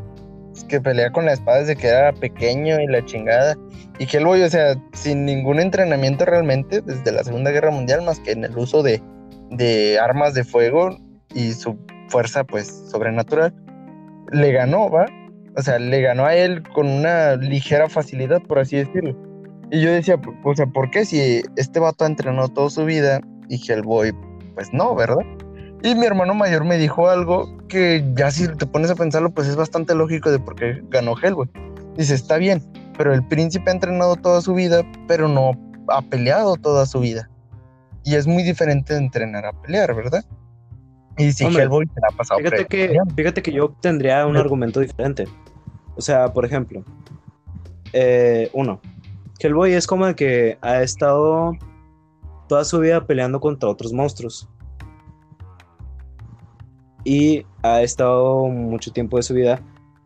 que 0.68 0.81
pelea 0.81 1.11
con 1.11 1.25
la 1.27 1.33
espada 1.33 1.61
desde 1.61 1.77
que 1.77 1.88
era 1.88 2.12
pequeño 2.12 2.81
y 2.81 2.87
la 2.87 3.05
chingada. 3.05 3.57
Y 3.99 4.05
Hellboy, 4.05 4.42
o 4.42 4.51
sea, 4.51 4.75
sin 4.92 5.25
ningún 5.25 5.61
entrenamiento 5.61 6.25
realmente 6.25 6.81
desde 6.81 7.12
la 7.12 7.25
Segunda 7.25 7.51
Guerra 7.51 7.70
Mundial, 7.70 8.03
más 8.03 8.20
que 8.20 8.33
en 8.33 8.44
el 8.44 8.57
uso 8.57 8.83
de, 8.83 9.01
de 9.51 9.99
armas 9.99 10.35
de 10.35 10.44
fuego 10.44 10.97
y 11.35 11.53
su 11.53 11.79
fuerza, 12.09 12.44
pues, 12.44 12.68
sobrenatural, 12.90 13.55
le 14.33 14.53
ganó, 14.53 14.90
¿va? 14.90 15.07
O 15.57 15.62
sea, 15.62 15.79
le 15.79 16.01
ganó 16.01 16.27
a 16.27 16.35
él 16.35 16.62
con 16.75 16.88
una 16.88 17.37
ligera 17.37 17.88
facilidad, 17.88 18.42
por 18.42 18.59
así 18.59 18.77
decirlo. 18.77 19.16
Y 19.70 19.81
yo 19.81 19.92
decía, 19.92 20.20
o 20.44 20.55
sea, 20.55 20.66
¿por 20.66 20.90
qué 20.90 21.05
si 21.05 21.42
este 21.57 21.81
vato 21.81 22.05
ha 22.05 22.09
entrenado 22.09 22.48
toda 22.48 22.70
su 22.70 22.85
vida 22.85 23.20
y 23.48 23.61
Hellboy, 23.70 24.14
pues 24.55 24.72
no, 24.72 24.94
¿verdad? 24.94 25.24
Y 25.83 25.94
mi 25.94 26.07
hermano 26.07 26.35
mayor 26.35 26.64
me 26.64 26.79
dijo 26.79 27.09
algo 27.09 27.59
que 27.68 28.05
ya 28.14 28.31
si 28.31 28.48
te 28.48 28.66
pones 28.66 28.90
a 28.90 28.94
pensarlo, 28.94 29.31
pues 29.31 29.48
es 29.48 29.57
bastante 29.57 29.94
lógico 29.94 30.31
de 30.31 30.38
por 30.38 30.55
qué 30.55 30.83
ganó 30.88 31.14
Hellboy. 31.20 31.48
Dice, 31.96 32.14
está 32.14 32.37
bien, 32.37 32.62
pero 32.96 33.12
el 33.12 33.22
príncipe 33.27 33.70
ha 33.70 33.74
entrenado 33.74 34.16
toda 34.16 34.40
su 34.40 34.55
vida, 34.55 34.83
pero 35.07 35.29
no 35.29 35.53
ha 35.88 36.03
peleado 36.03 36.57
toda 36.57 36.87
su 36.87 37.00
vida. 37.00 37.29
Y 38.05 38.14
es 38.14 38.27
muy 38.27 38.42
diferente 38.42 38.94
de 38.94 39.00
entrenar 39.00 39.46
a 39.46 39.53
pelear, 39.53 39.94
¿verdad? 39.94 40.24
Y 41.16 41.33
si 41.33 41.44
Hellboy 41.44 41.87
se 41.87 42.00
la 42.00 42.09
ha 42.12 42.16
pasado 42.16 42.40
fíjate 42.40 42.64
que, 42.66 42.98
fíjate 43.14 43.42
que 43.42 43.53
yo 43.53 43.70
tendría 43.81 44.27
un 44.27 44.37
argumento 44.37 44.81
diferente. 44.81 45.27
O 45.96 46.00
sea, 46.00 46.33
por 46.33 46.44
ejemplo, 46.44 46.85
eh, 47.92 48.50
uno, 48.53 48.81
Hellboy 49.38 49.73
es 49.73 49.87
como 49.87 50.07
de 50.07 50.14
que 50.14 50.59
ha 50.61 50.83
estado 50.83 51.53
toda 52.49 52.64
su 52.64 52.79
vida 52.79 53.07
peleando 53.07 53.40
contra 53.40 53.68
otros 53.68 53.92
monstruos 53.92 54.49
y 57.05 57.44
ha 57.62 57.83
estado 57.83 58.47
mucho 58.47 58.92
tiempo 58.92 59.16
de 59.16 59.23
su 59.23 59.35
vida 59.35 59.61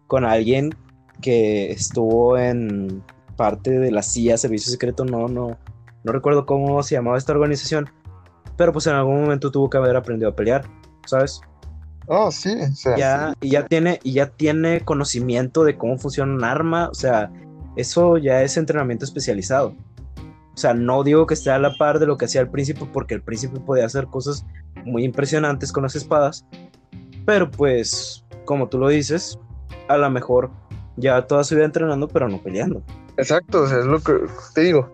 con 0.07 0.25
alguien 0.25 0.75
que 1.21 1.71
estuvo 1.71 2.37
en 2.37 3.03
parte 3.37 3.79
de 3.79 3.91
la 3.91 4.03
CIA, 4.03 4.37
Servicio 4.37 4.73
Secreto, 4.73 5.05
no, 5.05 5.29
no, 5.29 5.57
no 6.05 6.13
recuerdo 6.13 6.45
cómo 6.45 6.83
se 6.83 6.97
llamaba 6.97 7.19
esta 7.19 7.33
organización, 7.33 7.89
pero 8.57 8.73
pues 8.73 8.87
en 8.87 8.95
algún 8.95 9.21
momento 9.21 9.51
tuvo 9.51 9.71
que 9.71 9.79
haber 9.79 9.97
aprendido 9.97 10.31
a 10.31 10.35
pelear, 10.35 10.65
¿sabes? 11.07 11.41
Oh, 12.07 12.31
sí, 12.31 12.55
o 12.61 12.75
sea, 12.75 12.97
ya, 12.97 13.35
Y 13.41 13.51
ya 13.51 13.67
tiene, 13.67 14.01
y 14.03 14.15
ya 14.15 14.31
tiene 14.31 14.81
conocimiento 14.81 15.63
de 15.63 15.77
cómo 15.77 15.99
funciona 15.99 16.33
un 16.33 16.43
arma, 16.43 16.89
o 16.89 16.95
sea, 16.95 17.31
eso 17.79 18.19
ya 18.19 18.43
es 18.43 18.57
entrenamiento 18.57 19.05
especializado. 19.05 19.75
O 20.53 20.61
sea, 20.61 20.75
no 20.75 21.05
digo 21.05 21.27
que 21.27 21.35
esté 21.35 21.51
a 21.51 21.59
la 21.59 21.77
par 21.79 22.01
de 22.01 22.07
lo 22.07 22.17
que 22.17 22.25
hacía 22.25 22.41
el 22.41 22.51
príncipe, 22.51 22.85
porque 22.93 23.15
el 23.15 23.23
príncipe 23.23 23.61
podía 23.61 23.87
hacer 23.87 24.07
cosas 24.07 24.45
muy 24.85 25.05
impresionantes 25.05 25.71
con 25.71 25.85
las 25.85 25.95
espadas, 25.95 26.45
pero 27.25 27.49
pues, 27.49 28.25
como 28.45 28.69
tú 28.69 28.79
lo 28.79 28.89
dices, 28.89 29.39
a 29.89 29.97
lo 29.97 30.11
mejor 30.11 30.51
ya 30.97 31.25
toda 31.27 31.45
su 31.45 31.55
vida 31.55 31.67
entrenando, 31.67 32.09
pero 32.09 32.29
no 32.29 32.43
peleando. 32.43 32.83
Exacto, 33.17 33.65
es 33.67 33.85
lo 33.85 34.01
que 34.01 34.15
te 34.55 34.63
digo. 34.63 34.93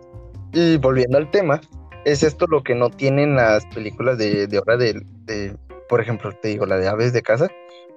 Y 0.52 0.76
volviendo 0.76 1.16
al 1.16 1.30
tema, 1.30 1.62
es 2.04 2.22
esto 2.22 2.46
lo 2.46 2.62
que 2.62 2.74
no 2.74 2.90
tienen 2.90 3.34
las 3.34 3.64
películas 3.66 4.18
de, 4.18 4.46
de 4.46 4.58
ahora 4.58 4.76
de, 4.76 5.02
de, 5.24 5.56
por 5.88 6.02
ejemplo, 6.02 6.30
te 6.42 6.48
digo, 6.48 6.66
la 6.66 6.76
de 6.76 6.88
Aves 6.88 7.14
de 7.14 7.22
Casa. 7.22 7.48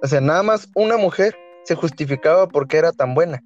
O 0.02 0.06
sea, 0.06 0.22
nada 0.22 0.42
más 0.42 0.70
una 0.74 0.96
mujer 0.96 1.36
se 1.64 1.74
justificaba 1.74 2.48
porque 2.48 2.78
era 2.78 2.92
tan 2.92 3.14
buena. 3.14 3.42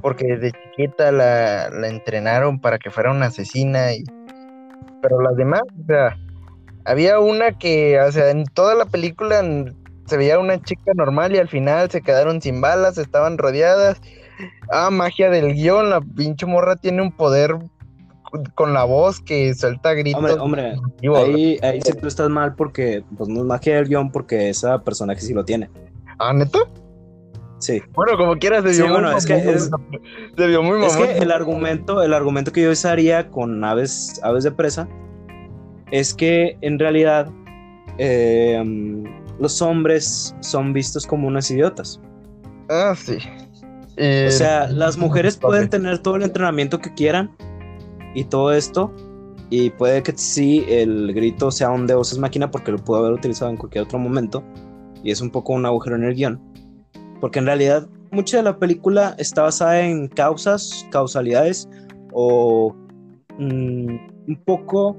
Porque 0.00 0.26
desde 0.26 0.52
chiquita 0.52 1.12
la, 1.12 1.70
la 1.70 1.88
entrenaron 1.88 2.60
para 2.60 2.78
que 2.78 2.90
fuera 2.90 3.10
una 3.10 3.26
asesina 3.26 3.92
y... 3.92 4.04
Pero 5.02 5.20
las 5.22 5.36
demás, 5.36 5.62
o 5.82 5.86
sea, 5.86 6.16
había 6.84 7.18
una 7.20 7.52
que, 7.52 8.00
o 8.00 8.12
sea, 8.12 8.30
en 8.30 8.44
toda 8.44 8.74
la 8.74 8.84
película 8.84 9.42
se 10.06 10.16
veía 10.16 10.38
una 10.38 10.60
chica 10.60 10.92
normal 10.94 11.34
y 11.34 11.38
al 11.38 11.48
final 11.48 11.90
se 11.90 12.02
quedaron 12.02 12.42
sin 12.42 12.60
balas, 12.60 12.98
estaban 12.98 13.38
rodeadas. 13.38 14.00
Ah, 14.70 14.90
magia 14.90 15.30
del 15.30 15.54
guion, 15.54 15.90
la 15.90 16.00
pinche 16.00 16.46
morra 16.46 16.76
tiene 16.76 17.02
un 17.02 17.12
poder 17.12 17.56
con 18.54 18.74
la 18.74 18.84
voz 18.84 19.20
que 19.20 19.54
suelta 19.54 19.92
gritos. 19.94 20.36
Hombre, 20.38 20.74
hombre, 21.02 21.16
ahí, 21.16 21.58
ahí 21.62 21.80
sí 21.80 21.92
tú 21.92 22.06
estás 22.06 22.28
mal 22.28 22.54
porque 22.54 23.04
pues 23.16 23.28
no 23.28 23.40
es 23.40 23.46
magia 23.46 23.76
del 23.76 23.88
guion 23.88 24.10
porque 24.10 24.48
esa 24.48 24.82
personaje 24.82 25.20
sí 25.20 25.34
lo 25.34 25.44
tiene. 25.44 25.68
¿Ah, 26.18 26.32
neta? 26.32 26.60
Sí. 27.60 27.82
Bueno, 27.94 28.16
como 28.16 28.36
quieras, 28.36 28.64
se 28.64 28.82
vio 28.82 29.00
muy 29.00 29.16
es 29.16 29.26
que 29.26 29.58
se 30.36 30.46
vio 30.46 30.62
muy 30.62 30.84
Es 30.84 30.96
que 30.96 31.18
el 31.18 31.30
argumento, 31.30 32.02
el 32.02 32.14
argumento 32.14 32.52
que 32.52 32.62
yo 32.62 32.70
usaría 32.70 33.30
con 33.30 33.62
aves, 33.62 34.18
aves 34.24 34.44
de 34.44 34.50
presa 34.50 34.88
es 35.90 36.14
que 36.14 36.56
en 36.62 36.78
realidad 36.78 37.30
eh, 37.98 38.62
los 39.38 39.60
hombres 39.60 40.34
son 40.40 40.72
vistos 40.72 41.06
como 41.06 41.28
unos 41.28 41.50
idiotas. 41.50 42.00
Ah, 42.68 42.94
sí. 42.96 43.18
o 43.98 44.30
sea, 44.30 44.68
las 44.68 44.96
mujeres 44.96 45.36
pueden 45.36 45.68
tener 45.68 45.98
todo 45.98 46.16
el 46.16 46.22
entrenamiento 46.22 46.78
que 46.78 46.94
quieran 46.94 47.30
y 48.14 48.24
todo 48.24 48.52
esto. 48.52 48.92
Y 49.52 49.70
puede 49.70 50.02
que 50.02 50.12
sí, 50.16 50.64
el 50.68 51.12
grito 51.12 51.50
sea 51.50 51.70
un 51.70 51.86
deus 51.86 52.12
es 52.12 52.18
máquina 52.18 52.50
porque 52.50 52.70
lo 52.70 52.78
pudo 52.78 52.98
haber 52.98 53.12
utilizado 53.12 53.50
en 53.50 53.56
cualquier 53.56 53.84
otro 53.84 53.98
momento. 53.98 54.44
Y 55.02 55.10
es 55.10 55.20
un 55.20 55.30
poco 55.30 55.54
un 55.54 55.66
agujero 55.66 55.96
en 55.96 56.04
el 56.04 56.14
guion. 56.14 56.49
Porque 57.20 57.38
en 57.38 57.46
realidad 57.46 57.88
mucha 58.10 58.38
de 58.38 58.42
la 58.42 58.58
película 58.58 59.14
está 59.18 59.42
basada 59.42 59.80
en 59.80 60.08
causas, 60.08 60.86
causalidades 60.90 61.68
o 62.12 62.74
mm, 63.38 63.96
un 64.28 64.42
poco 64.44 64.96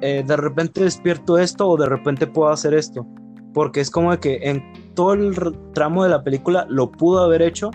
eh, 0.00 0.24
de 0.26 0.36
repente 0.36 0.82
despierto 0.82 1.38
esto 1.38 1.68
o 1.68 1.76
de 1.76 1.86
repente 1.86 2.26
puedo 2.26 2.50
hacer 2.50 2.74
esto. 2.74 3.06
Porque 3.52 3.80
es 3.80 3.90
como 3.90 4.12
de 4.12 4.18
que 4.18 4.38
en 4.42 4.62
todo 4.94 5.14
el 5.14 5.34
tramo 5.74 6.04
de 6.04 6.10
la 6.10 6.22
película 6.22 6.66
lo 6.68 6.90
pudo 6.90 7.22
haber 7.22 7.42
hecho, 7.42 7.70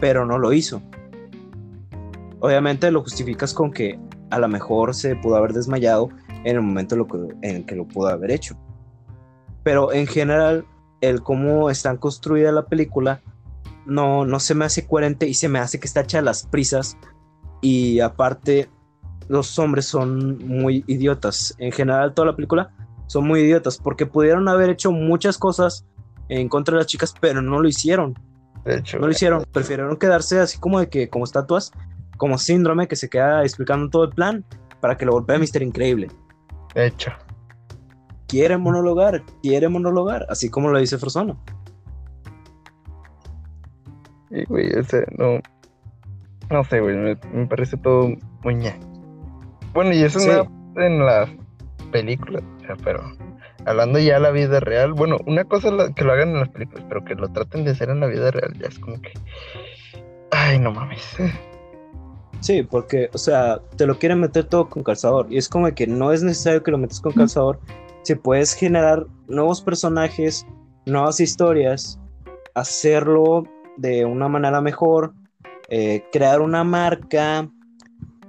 pero 0.00 0.24
no 0.24 0.38
lo 0.38 0.52
hizo. 0.52 0.82
Obviamente 2.40 2.90
lo 2.90 3.02
justificas 3.02 3.54
con 3.54 3.70
que 3.70 4.00
a 4.30 4.38
lo 4.38 4.48
mejor 4.48 4.94
se 4.94 5.14
pudo 5.16 5.36
haber 5.36 5.52
desmayado 5.52 6.08
en 6.44 6.56
el 6.56 6.62
momento 6.62 6.96
en 7.42 7.56
el 7.56 7.66
que 7.66 7.76
lo 7.76 7.86
pudo 7.86 8.08
haber 8.08 8.30
hecho. 8.30 8.56
Pero 9.62 9.92
en 9.92 10.06
general, 10.06 10.64
el 11.02 11.22
cómo 11.22 11.68
están 11.68 11.98
construida 11.98 12.50
la 12.52 12.64
película 12.64 13.20
no, 13.84 14.24
no 14.24 14.40
se 14.40 14.54
me 14.54 14.64
hace 14.64 14.86
coherente 14.86 15.26
y 15.26 15.34
se 15.34 15.48
me 15.48 15.58
hace 15.58 15.78
que 15.78 15.86
está 15.86 16.00
hecha 16.00 16.20
a 16.20 16.22
las 16.22 16.46
prisas. 16.46 16.96
Y 17.60 18.00
aparte, 18.00 18.70
los 19.28 19.58
hombres 19.58 19.86
son 19.86 20.38
muy 20.46 20.84
idiotas. 20.86 21.54
En 21.58 21.72
general, 21.72 22.14
toda 22.14 22.28
la 22.28 22.36
película 22.36 22.70
son 23.08 23.26
muy 23.26 23.40
idiotas 23.40 23.78
porque 23.78 24.06
pudieron 24.06 24.48
haber 24.48 24.70
hecho 24.70 24.92
muchas 24.92 25.36
cosas 25.36 25.84
en 26.28 26.48
contra 26.48 26.76
de 26.76 26.82
las 26.82 26.86
chicas, 26.86 27.14
pero 27.20 27.42
no 27.42 27.60
lo 27.60 27.68
hicieron. 27.68 28.18
De 28.64 28.76
hecho, 28.76 28.98
No 28.98 29.06
lo 29.06 29.12
hicieron. 29.12 29.44
Prefirieron 29.52 29.96
quedarse 29.96 30.38
así 30.38 30.58
como 30.58 30.78
de 30.78 30.88
que, 30.88 31.08
como 31.08 31.24
estatuas, 31.24 31.72
como 32.16 32.38
síndrome 32.38 32.86
que 32.86 32.94
se 32.94 33.10
queda 33.10 33.42
explicando 33.42 33.90
todo 33.90 34.04
el 34.04 34.10
plan 34.10 34.44
para 34.80 34.96
que 34.96 35.04
lo 35.04 35.12
golpee 35.12 35.38
Mister 35.38 35.62
Increíble. 35.62 36.08
de 36.74 36.86
hecho. 36.86 37.10
Quiere 38.32 38.56
monologar, 38.56 39.22
quiere 39.42 39.68
monologar, 39.68 40.24
así 40.30 40.48
como 40.48 40.70
lo 40.70 40.78
dice 40.78 40.96
Frozone. 40.96 41.36
Y, 44.30 44.46
güey, 44.46 44.68
ese, 44.74 45.04
no. 45.18 45.38
No 46.50 46.64
sé, 46.64 46.80
güey, 46.80 46.96
me, 46.96 47.18
me 47.34 47.46
parece 47.46 47.76
todo 47.76 48.08
muy 48.42 48.54
ña. 48.54 48.74
Bueno, 49.74 49.92
y 49.92 50.02
eso 50.02 50.18
Sí. 50.18 50.30
en 50.76 51.04
las 51.04 51.28
películas, 51.90 52.42
pero 52.82 53.02
hablando 53.66 53.98
ya 53.98 54.14
de 54.14 54.20
la 54.20 54.30
vida 54.30 54.60
real, 54.60 54.94
bueno, 54.94 55.18
una 55.26 55.44
cosa 55.44 55.68
es 55.68 55.94
que 55.94 56.02
lo 56.04 56.12
hagan 56.14 56.30
en 56.30 56.38
las 56.40 56.48
películas, 56.48 56.86
pero 56.88 57.04
que 57.04 57.14
lo 57.14 57.28
traten 57.28 57.64
de 57.66 57.72
hacer 57.72 57.90
en 57.90 58.00
la 58.00 58.06
vida 58.06 58.30
real, 58.30 58.56
ya 58.58 58.68
es 58.68 58.78
como 58.78 58.98
que. 59.02 59.12
Ay, 60.30 60.58
no 60.58 60.72
mames. 60.72 61.16
Sí, 62.40 62.62
porque, 62.62 63.10
o 63.12 63.18
sea, 63.18 63.60
te 63.76 63.86
lo 63.86 63.98
quieren 63.98 64.20
meter 64.20 64.44
todo 64.44 64.70
con 64.70 64.82
calzador. 64.82 65.26
Y 65.30 65.36
es 65.36 65.50
como 65.50 65.70
que 65.74 65.86
no 65.86 66.10
es 66.12 66.22
necesario 66.22 66.62
que 66.62 66.70
lo 66.70 66.78
metas 66.78 67.00
con 67.00 67.12
calzador. 67.12 67.60
Si 68.02 68.14
puedes 68.14 68.54
generar 68.54 69.06
nuevos 69.28 69.60
personajes, 69.62 70.46
nuevas 70.86 71.20
historias, 71.20 71.98
hacerlo 72.54 73.44
de 73.76 74.04
una 74.04 74.28
manera 74.28 74.60
mejor, 74.60 75.14
eh, 75.68 76.04
crear 76.12 76.40
una 76.40 76.64
marca, 76.64 77.48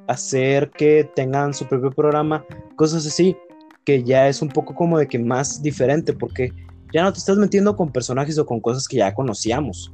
hacer 0.08 0.70
que 0.72 1.10
tengan 1.16 1.54
su 1.54 1.66
propio 1.68 1.92
programa, 1.92 2.46
cosas 2.76 3.06
así, 3.06 3.36
que 3.84 4.04
ya 4.04 4.28
es 4.28 4.42
un 4.42 4.50
poco 4.50 4.76
como 4.76 4.98
de 4.98 5.08
que 5.08 5.20
más 5.20 5.62
diferente, 5.62 6.14
porque 6.14 6.52
ya 6.94 7.04
no 7.04 7.12
te 7.12 7.20
estás 7.20 7.38
metiendo 7.38 7.76
con 7.76 7.92
personajes 7.92 8.38
o 8.38 8.46
con 8.46 8.60
cosas 8.60 8.88
que 8.88 8.98
ya 8.98 9.14
conocíamos. 9.14 9.94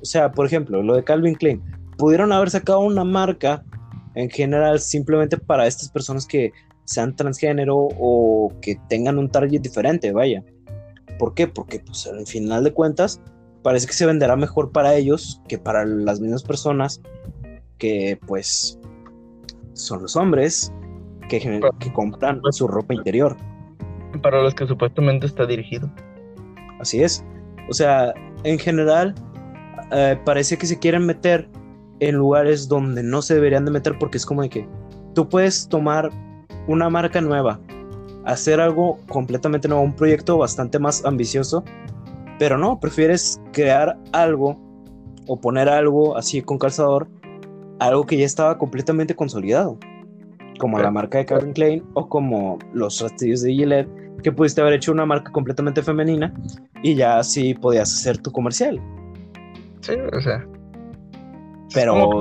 O 0.00 0.04
sea, 0.04 0.30
por 0.32 0.46
ejemplo, 0.46 0.82
lo 0.82 0.94
de 0.94 1.04
Calvin 1.04 1.34
Klein 1.34 1.62
pudieron 1.98 2.32
haber 2.32 2.50
sacado 2.50 2.80
una 2.80 3.04
marca 3.04 3.64
en 4.14 4.30
general 4.30 4.80
simplemente 4.80 5.36
para 5.36 5.66
estas 5.66 5.90
personas 5.90 6.26
que 6.26 6.52
sean 6.84 7.14
transgénero 7.16 7.76
o 7.76 8.52
que 8.60 8.76
tengan 8.88 9.18
un 9.18 9.28
target 9.28 9.60
diferente, 9.60 10.12
vaya. 10.12 10.44
¿Por 11.18 11.34
qué? 11.34 11.46
Porque 11.46 11.80
pues 11.80 12.06
al 12.06 12.26
final 12.26 12.64
de 12.64 12.72
cuentas 12.72 13.20
parece 13.62 13.86
que 13.86 13.92
se 13.92 14.06
venderá 14.06 14.36
mejor 14.36 14.72
para 14.72 14.94
ellos 14.94 15.40
que 15.48 15.58
para 15.58 15.84
las 15.84 16.20
mismas 16.20 16.42
personas 16.42 17.00
que 17.78 18.18
pues 18.26 18.78
son 19.74 20.02
los 20.02 20.16
hombres 20.16 20.72
que, 21.28 21.60
que 21.78 21.92
compran 21.92 22.40
su 22.50 22.68
ropa 22.68 22.94
interior. 22.94 23.36
Para 24.22 24.42
los 24.42 24.54
que 24.54 24.66
supuestamente 24.66 25.26
está 25.26 25.46
dirigido. 25.46 25.90
Así 26.80 27.02
es. 27.02 27.24
O 27.68 27.72
sea, 27.72 28.12
en 28.44 28.58
general, 28.58 29.14
eh, 29.92 30.18
parece 30.24 30.58
que 30.58 30.66
se 30.66 30.78
quieren 30.78 31.06
meter 31.06 31.48
en 32.00 32.16
lugares 32.16 32.68
donde 32.68 33.02
no 33.02 33.22
se 33.22 33.34
deberían 33.34 33.64
de 33.64 33.70
meter 33.70 33.96
porque 33.98 34.18
es 34.18 34.26
como 34.26 34.42
de 34.42 34.48
que 34.48 34.68
tú 35.14 35.28
puedes 35.28 35.68
tomar 35.68 36.10
una 36.66 36.88
marca 36.90 37.20
nueva, 37.20 37.60
hacer 38.24 38.60
algo 38.60 38.98
completamente 39.08 39.68
nuevo, 39.68 39.82
un 39.82 39.94
proyecto 39.94 40.38
bastante 40.38 40.78
más 40.78 41.04
ambicioso, 41.04 41.64
pero 42.38 42.58
no, 42.58 42.80
prefieres 42.80 43.40
crear 43.52 43.98
algo 44.12 44.58
o 45.26 45.40
poner 45.40 45.68
algo 45.68 46.16
así 46.16 46.42
con 46.42 46.58
calzador, 46.58 47.08
algo 47.78 48.04
que 48.04 48.16
ya 48.16 48.26
estaba 48.26 48.58
completamente 48.58 49.14
consolidado, 49.14 49.78
como 50.58 50.78
la 50.78 50.90
marca 50.90 51.18
de 51.18 51.26
Calvin 51.26 51.52
Klein 51.52 51.84
o 51.94 52.08
como 52.08 52.58
los 52.72 53.00
rastrillos 53.00 53.42
de 53.42 53.52
Gillette, 53.52 53.88
que 54.22 54.30
pudiste 54.30 54.60
haber 54.60 54.74
hecho 54.74 54.92
una 54.92 55.06
marca 55.06 55.32
completamente 55.32 55.82
femenina 55.82 56.32
y 56.82 56.94
ya 56.94 57.18
así 57.18 57.54
podías 57.54 57.92
hacer 57.92 58.18
tu 58.18 58.30
comercial. 58.30 58.80
Sí, 59.80 59.94
o 60.12 60.20
sea. 60.20 60.46
Pero 61.74 62.20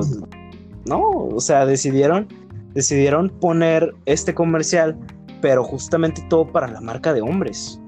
no, 0.88 1.02
o 1.02 1.40
sea, 1.40 1.66
decidieron 1.66 2.28
decidieron 2.74 3.30
poner 3.30 3.94
este 4.06 4.34
comercial, 4.34 4.98
pero 5.42 5.64
justamente 5.64 6.24
todo 6.30 6.52
para 6.52 6.68
la 6.68 6.82
marca 6.82 7.14
de 7.14 7.22
hombres. 7.22 7.80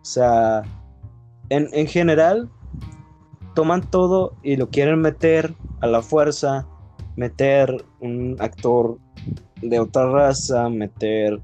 O 0.00 0.04
sea, 0.04 0.62
en, 1.50 1.68
en 1.72 1.86
general, 1.86 2.50
toman 3.54 3.82
todo 3.90 4.36
y 4.42 4.56
lo 4.56 4.70
quieren 4.70 5.00
meter 5.00 5.54
a 5.80 5.86
la 5.86 6.02
fuerza, 6.02 6.66
meter 7.16 7.84
un 8.00 8.36
actor 8.40 8.98
de 9.62 9.78
otra 9.78 10.10
raza, 10.10 10.68
meter 10.68 11.40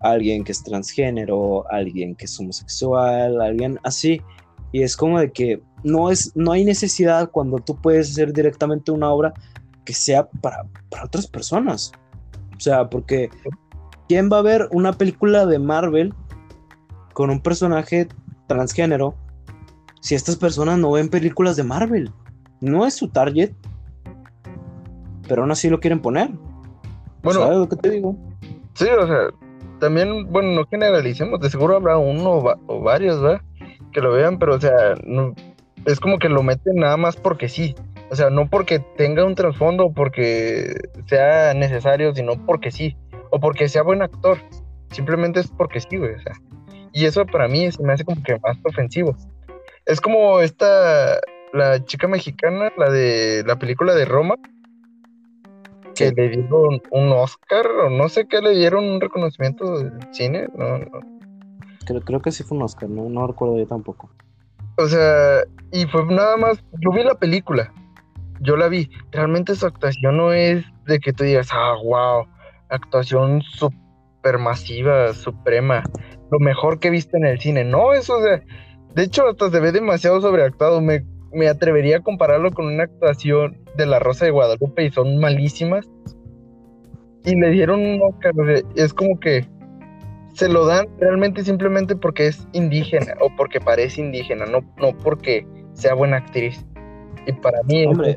alguien 0.00 0.44
que 0.44 0.52
es 0.52 0.62
transgénero, 0.62 1.70
alguien 1.70 2.14
que 2.14 2.26
es 2.26 2.38
homosexual, 2.38 3.40
alguien 3.40 3.78
así. 3.82 4.20
Y 4.72 4.82
es 4.82 4.96
como 4.96 5.18
de 5.20 5.30
que 5.32 5.62
no, 5.84 6.10
es, 6.10 6.32
no 6.34 6.52
hay 6.52 6.64
necesidad 6.64 7.30
cuando 7.30 7.58
tú 7.58 7.76
puedes 7.80 8.10
hacer 8.10 8.32
directamente 8.32 8.90
una 8.92 9.10
obra 9.10 9.32
que 9.84 9.92
sea 9.94 10.28
para, 10.40 10.64
para 10.90 11.04
otras 11.04 11.26
personas. 11.26 11.92
O 12.56 12.60
sea, 12.60 12.88
porque 12.90 13.30
¿quién 14.08 14.28
va 14.32 14.38
a 14.38 14.42
ver 14.42 14.68
una 14.72 14.92
película 14.92 15.46
de 15.46 15.58
Marvel 15.58 16.12
con 17.12 17.30
un 17.30 17.40
personaje 17.40 18.08
transgénero 18.48 19.14
si 20.00 20.14
estas 20.14 20.36
personas 20.36 20.78
no 20.78 20.90
ven 20.92 21.08
películas 21.08 21.56
de 21.56 21.62
Marvel? 21.64 22.12
No 22.60 22.86
es 22.86 22.94
su 22.94 23.08
target, 23.08 23.52
pero 25.28 25.42
aún 25.42 25.50
así 25.50 25.68
lo 25.68 25.80
quieren 25.80 26.00
poner. 26.00 26.30
Bueno, 27.22 27.40
¿Sabes 27.40 27.58
lo 27.58 27.68
que 27.68 27.76
te 27.76 27.90
digo? 27.90 28.16
Sí, 28.74 28.86
o 28.86 29.06
sea, 29.06 29.18
también, 29.80 30.30
bueno, 30.32 30.50
no 30.52 30.64
generalicemos, 30.66 31.40
de 31.40 31.50
seguro 31.50 31.76
habrá 31.76 31.98
uno 31.98 32.30
o, 32.32 32.42
va- 32.42 32.58
o 32.66 32.80
varios, 32.80 33.20
¿verdad? 33.20 33.40
Que 33.96 34.02
lo 34.02 34.12
vean, 34.12 34.38
pero, 34.38 34.56
o 34.56 34.60
sea, 34.60 34.94
no- 35.06 35.34
es 35.86 36.00
como 36.00 36.18
que 36.18 36.28
lo 36.28 36.42
meten 36.42 36.74
nada 36.76 36.98
más 36.98 37.16
porque 37.16 37.48
sí. 37.48 37.74
O 38.10 38.14
sea, 38.14 38.28
no 38.28 38.46
porque 38.46 38.78
tenga 38.98 39.24
un 39.24 39.34
trasfondo 39.34 39.86
o 39.86 39.94
porque 39.94 40.74
sea 41.06 41.54
necesario, 41.54 42.14
sino 42.14 42.34
porque 42.44 42.70
sí. 42.70 42.94
O 43.30 43.40
porque 43.40 43.70
sea 43.70 43.80
buen 43.80 44.02
actor. 44.02 44.36
Simplemente 44.90 45.40
es 45.40 45.48
porque 45.50 45.80
sí, 45.80 45.96
güey, 45.96 46.12
o 46.12 46.20
sea. 46.20 46.34
Y 46.92 47.06
eso 47.06 47.24
para 47.24 47.48
mí 47.48 47.72
se 47.72 47.82
me 47.82 47.94
hace 47.94 48.04
como 48.04 48.22
que 48.22 48.36
más 48.44 48.58
ofensivo. 48.64 49.16
Es 49.86 49.98
como 50.02 50.40
esta, 50.40 51.18
la 51.54 51.82
chica 51.82 52.06
mexicana, 52.06 52.70
la 52.76 52.90
de 52.90 53.44
la 53.46 53.56
película 53.58 53.94
de 53.94 54.04
Roma, 54.04 54.36
que 55.94 56.08
Sí. 56.10 56.14
le 56.14 56.28
dieron 56.28 56.82
un 56.90 57.12
Oscar 57.12 57.66
o 57.66 57.88
no 57.88 58.10
sé 58.10 58.26
qué 58.28 58.42
le 58.42 58.50
dieron 58.50 58.84
un 58.84 59.00
reconocimiento 59.00 59.78
del 59.78 59.92
cine, 60.12 60.48
no, 60.54 60.76
no. 60.80 61.15
Creo, 61.86 62.00
creo 62.00 62.20
que 62.20 62.32
sí 62.32 62.42
fue 62.42 62.58
un 62.58 62.64
Oscar, 62.64 62.90
no, 62.90 63.08
no 63.08 63.26
recuerdo 63.26 63.56
yo 63.56 63.66
tampoco. 63.66 64.10
O 64.76 64.86
sea, 64.86 65.42
y 65.72 65.86
fue 65.86 66.04
nada 66.06 66.36
más, 66.36 66.62
yo 66.80 66.90
vi 66.90 67.02
la 67.02 67.14
película, 67.14 67.72
yo 68.40 68.56
la 68.56 68.68
vi, 68.68 68.90
realmente 69.10 69.54
su 69.54 69.66
actuación 69.66 70.16
no 70.16 70.32
es 70.32 70.64
de 70.84 70.98
que 70.98 71.12
tú 71.12 71.24
digas, 71.24 71.48
ah, 71.52 71.74
wow, 71.82 72.26
actuación 72.68 73.40
super 73.42 74.38
masiva, 74.38 75.14
suprema, 75.14 75.82
lo 76.30 76.38
mejor 76.40 76.78
que 76.78 76.90
viste 76.90 77.16
en 77.16 77.24
el 77.24 77.40
cine, 77.40 77.64
no, 77.64 77.94
eso, 77.94 78.18
o 78.18 78.22
sea, 78.22 78.42
de 78.94 79.02
hecho 79.02 79.28
hasta 79.28 79.50
se 79.50 79.60
ve 79.60 79.72
demasiado 79.72 80.20
sobreactuado, 80.20 80.80
me, 80.80 81.06
me 81.32 81.48
atrevería 81.48 81.98
a 81.98 82.02
compararlo 82.02 82.50
con 82.50 82.66
una 82.66 82.84
actuación 82.84 83.56
de 83.76 83.86
La 83.86 83.98
Rosa 83.98 84.26
de 84.26 84.32
Guadalupe 84.32 84.84
y 84.84 84.90
son 84.90 85.18
malísimas, 85.18 85.88
y 87.24 87.34
le 87.34 87.50
dieron 87.50 87.80
un 87.80 88.00
Oscar, 88.02 88.32
o 88.38 88.44
es 88.74 88.92
como 88.92 89.18
que 89.18 89.46
se 90.36 90.48
lo 90.50 90.66
dan 90.66 90.86
realmente 91.00 91.42
simplemente 91.42 91.96
porque 91.96 92.28
es 92.28 92.46
indígena 92.52 93.14
o 93.20 93.34
porque 93.36 93.58
parece 93.58 94.02
indígena, 94.02 94.44
no, 94.44 94.60
no 94.76 94.96
porque 94.98 95.46
sea 95.72 95.94
buena 95.94 96.18
actriz. 96.18 96.64
Y 97.26 97.32
para 97.32 97.62
mí 97.62 97.86
Hombre, 97.86 98.16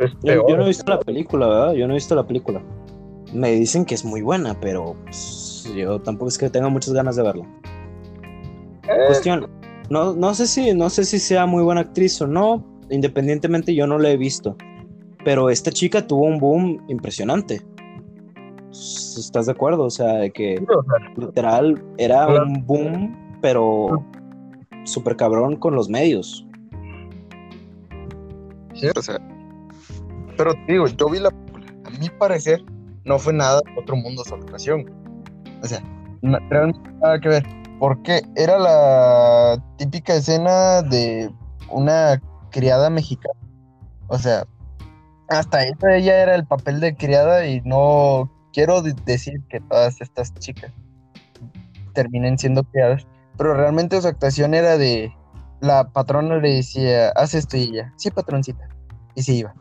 es 0.00 0.10
Yo, 0.14 0.18
peor. 0.22 0.50
yo 0.50 0.56
no 0.56 0.64
he 0.64 0.68
visto 0.68 0.90
la 0.90 0.98
película, 0.98 1.46
¿verdad? 1.46 1.72
Yo 1.74 1.86
no 1.86 1.94
he 1.94 1.96
visto 1.96 2.14
la 2.14 2.26
película. 2.26 2.60
Me 3.32 3.52
dicen 3.52 3.84
que 3.84 3.94
es 3.94 4.04
muy 4.04 4.20
buena, 4.20 4.58
pero 4.60 4.96
pues, 5.04 5.72
yo 5.76 6.00
tampoco 6.00 6.28
es 6.28 6.38
que 6.38 6.50
tenga 6.50 6.68
muchas 6.68 6.92
ganas 6.92 7.14
de 7.14 7.22
verla. 7.22 7.46
Eh, 8.88 9.06
Cuestión, 9.06 9.48
no, 9.90 10.14
no 10.14 10.34
sé 10.34 10.48
si, 10.48 10.74
no 10.74 10.90
sé 10.90 11.04
si 11.04 11.20
sea 11.20 11.46
muy 11.46 11.62
buena 11.62 11.82
actriz 11.82 12.20
o 12.20 12.26
no. 12.26 12.66
Independientemente, 12.90 13.72
yo 13.76 13.86
no 13.86 13.98
la 13.98 14.10
he 14.10 14.16
visto. 14.16 14.56
Pero 15.24 15.50
esta 15.50 15.70
chica 15.70 16.04
tuvo 16.04 16.24
un 16.24 16.38
boom 16.38 16.84
impresionante. 16.88 17.62
¿Estás 18.70 19.46
de 19.46 19.52
acuerdo? 19.52 19.84
O 19.84 19.90
sea, 19.90 20.14
de 20.14 20.30
que 20.30 20.62
literal 21.16 21.82
era 21.98 22.26
un 22.26 22.64
boom, 22.64 23.38
pero 23.40 24.04
súper 24.84 25.16
cabrón 25.16 25.56
con 25.56 25.74
los 25.74 25.88
medios. 25.88 26.46
Sí, 28.74 28.88
o 28.96 29.02
sea. 29.02 29.18
Pero 30.36 30.54
digo, 30.66 30.86
yo 30.86 31.08
vi 31.10 31.18
la 31.18 31.28
A 31.28 31.90
mi 31.98 32.08
parecer, 32.18 32.62
no 33.04 33.18
fue 33.18 33.32
nada 33.32 33.60
otro 33.76 33.96
mundo 33.96 34.22
su 34.24 34.34
actuación. 34.34 34.84
O 35.62 35.66
sea, 35.66 35.82
realmente 36.22 36.90
nada 37.02 37.20
que 37.20 37.28
ver. 37.28 37.46
Porque 37.78 38.22
era 38.36 38.58
la 38.58 39.62
típica 39.78 40.14
escena 40.14 40.82
de 40.82 41.30
una 41.70 42.20
criada 42.50 42.88
mexicana. 42.90 43.38
O 44.08 44.18
sea, 44.18 44.44
hasta 45.28 45.64
eso 45.64 45.88
ella 45.88 46.22
era 46.22 46.34
el 46.34 46.46
papel 46.46 46.80
de 46.80 46.94
criada 46.94 47.46
y 47.46 47.60
no 47.62 48.30
quiero 48.52 48.82
decir 48.82 49.40
que 49.48 49.60
todas 49.60 50.00
estas 50.00 50.34
chicas 50.34 50.72
terminen 51.92 52.38
siendo 52.38 52.62
criadas, 52.64 53.06
pero 53.36 53.54
realmente 53.54 54.00
su 54.00 54.08
actuación 54.08 54.54
era 54.54 54.78
de 54.78 55.12
la 55.60 55.84
patrona 55.88 56.36
le 56.36 56.56
decía, 56.56 57.10
haz 57.10 57.34
esto 57.34 57.56
y 57.56 57.64
ella, 57.64 57.92
sí 57.96 58.10
patroncita, 58.10 58.68
y 59.14 59.22
se 59.22 59.34
iba, 59.34 59.54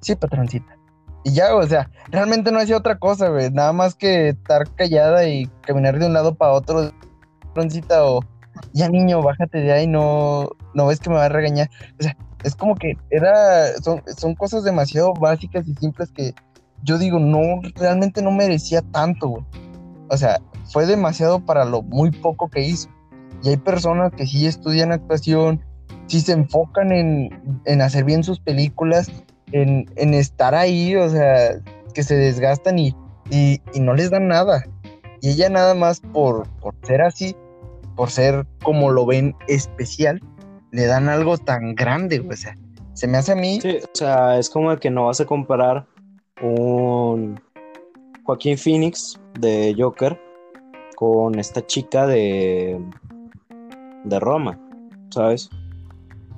sí 0.00 0.14
patroncita. 0.14 0.76
Y 1.24 1.32
ya, 1.32 1.54
o 1.54 1.66
sea, 1.66 1.90
realmente 2.10 2.52
no 2.52 2.58
hacía 2.58 2.76
otra 2.76 2.98
cosa, 2.98 3.28
güey, 3.28 3.50
nada 3.50 3.72
más 3.72 3.94
que 3.94 4.30
estar 4.30 4.72
callada 4.74 5.26
y 5.26 5.46
caminar 5.62 5.98
de 5.98 6.06
un 6.06 6.12
lado 6.12 6.34
para 6.34 6.52
otro, 6.52 6.92
patroncita, 7.48 8.04
o 8.04 8.20
ya 8.72 8.88
niño, 8.88 9.22
bájate 9.22 9.58
de 9.58 9.72
ahí, 9.72 9.86
no, 9.86 10.48
no 10.74 10.86
ves 10.86 11.00
que 11.00 11.10
me 11.10 11.16
va 11.16 11.26
a 11.26 11.28
regañar. 11.28 11.68
O 11.98 12.02
sea, 12.02 12.16
es 12.44 12.54
como 12.54 12.74
que 12.74 12.96
era, 13.10 13.74
son, 13.82 14.02
son 14.16 14.34
cosas 14.34 14.64
demasiado 14.64 15.12
básicas 15.14 15.66
y 15.66 15.74
simples 15.74 16.10
que 16.12 16.34
yo 16.82 16.98
digo, 16.98 17.18
no, 17.18 17.60
realmente 17.74 18.22
no 18.22 18.30
merecía 18.30 18.82
tanto, 18.82 19.28
güey. 19.28 19.44
O 20.10 20.16
sea, 20.16 20.40
fue 20.72 20.86
demasiado 20.86 21.40
para 21.44 21.64
lo 21.64 21.82
muy 21.82 22.10
poco 22.10 22.48
que 22.48 22.62
hizo. 22.62 22.88
Y 23.42 23.50
hay 23.50 23.56
personas 23.56 24.12
que 24.12 24.26
sí 24.26 24.46
estudian 24.46 24.92
actuación, 24.92 25.62
sí 26.06 26.20
se 26.20 26.32
enfocan 26.32 26.92
en, 26.92 27.82
hacer 27.82 28.04
bien 28.04 28.24
sus 28.24 28.40
películas, 28.40 29.10
en, 29.52 29.86
estar 30.14 30.54
ahí, 30.54 30.96
o 30.96 31.08
sea, 31.08 31.60
que 31.94 32.02
se 32.02 32.16
desgastan 32.16 32.78
y, 32.78 32.94
y, 33.30 33.60
no 33.80 33.94
les 33.94 34.10
dan 34.10 34.28
nada. 34.28 34.64
Y 35.20 35.30
ella 35.30 35.48
nada 35.48 35.74
más 35.74 36.00
por, 36.00 36.48
por 36.60 36.74
ser 36.82 37.02
así, 37.02 37.36
por 37.96 38.10
ser 38.10 38.46
como 38.62 38.90
lo 38.90 39.06
ven 39.06 39.34
especial, 39.46 40.20
le 40.70 40.86
dan 40.86 41.08
algo 41.08 41.38
tan 41.38 41.74
grande, 41.74 42.20
o 42.20 42.36
sea, 42.36 42.56
se 42.94 43.06
me 43.06 43.18
hace 43.18 43.32
a 43.32 43.36
mí. 43.36 43.60
Sí, 43.60 43.78
o 43.82 43.90
sea, 43.96 44.38
es 44.38 44.50
como 44.50 44.76
que 44.76 44.90
no 44.90 45.06
vas 45.06 45.20
a 45.20 45.24
comparar 45.24 45.86
un 46.42 47.40
Joaquín 48.24 48.58
Phoenix 48.58 49.18
de 49.38 49.74
Joker 49.78 50.20
con 50.96 51.38
esta 51.38 51.64
chica 51.66 52.06
de 52.06 52.80
de 54.04 54.20
Roma, 54.20 54.58
¿sabes? 55.10 55.50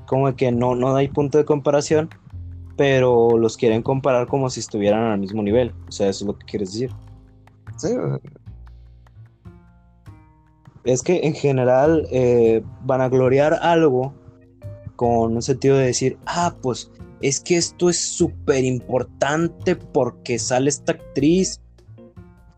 Como 0.06 0.34
que 0.34 0.50
no, 0.52 0.74
no 0.74 0.96
hay 0.96 1.08
punto 1.08 1.38
de 1.38 1.44
comparación, 1.44 2.10
pero 2.76 3.36
los 3.38 3.56
quieren 3.56 3.82
comparar 3.82 4.26
como 4.26 4.50
si 4.50 4.60
estuvieran 4.60 5.04
al 5.04 5.18
mismo 5.18 5.42
nivel. 5.42 5.72
O 5.88 5.92
sea, 5.92 6.08
eso 6.08 6.24
es 6.24 6.26
lo 6.26 6.38
que 6.38 6.46
quieres 6.46 6.72
decir. 6.72 6.90
Sí, 7.76 7.88
es 10.84 11.02
que 11.02 11.20
en 11.22 11.34
general 11.34 12.06
eh, 12.10 12.62
van 12.84 13.00
a 13.00 13.08
gloriar 13.08 13.54
algo 13.62 14.14
con 15.00 15.34
un 15.34 15.40
sentido 15.40 15.78
de 15.78 15.86
decir, 15.86 16.18
ah, 16.26 16.54
pues 16.60 16.90
es 17.22 17.40
que 17.40 17.56
esto 17.56 17.88
es 17.88 17.98
súper 17.98 18.66
importante 18.66 19.74
porque 19.74 20.38
sale 20.38 20.68
esta 20.68 20.92
actriz 20.92 21.62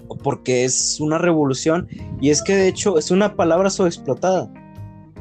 o 0.09 0.17
porque 0.17 0.65
es 0.65 0.99
una 0.99 1.19
revolución. 1.19 1.87
Y 2.21 2.31
es 2.31 2.43
que 2.43 2.57
de 2.57 2.67
hecho 2.67 2.99
es 2.99 3.13
una 3.13 3.37
palabra 3.37 3.71
sobreexplotada. 3.71 4.53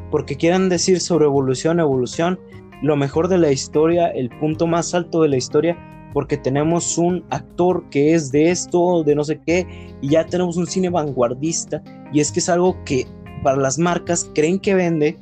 Porque 0.09 0.36
quieren 0.36 0.67
decir 0.67 0.99
sobre 0.99 1.26
evolución, 1.26 1.80
evolución, 1.80 2.39
lo 2.82 2.95
mejor 2.95 3.28
de 3.28 3.38
la 3.38 3.51
historia, 3.51 4.07
el 4.07 4.32
punto 4.39 4.65
más 4.65 4.95
alto 4.95 5.22
de 5.22 5.30
la 5.30 5.38
historia, 5.38 5.78
porque 6.13 6.38
tenemos 6.38 6.97
un 6.97 7.24
actor 7.30 7.88
que 7.91 8.15
es 8.15 8.32
de 8.32 8.49
esto, 8.49 9.03
de 9.03 9.13
no 9.13 9.24
sé 9.24 9.39
qué, 9.45 9.67
y 10.01 10.09
ya 10.09 10.26
tenemos 10.26 10.57
un 10.57 10.65
cine 10.65 10.89
vanguardista, 10.89 11.84
y 12.11 12.19
es 12.19 12.32
que 12.32 12.39
es 12.39 12.49
algo 12.49 12.84
que 12.84 13.05
para 13.43 13.57
las 13.57 13.78
marcas 13.78 14.28
creen 14.34 14.57
que 14.57 14.74
vende, 14.74 15.19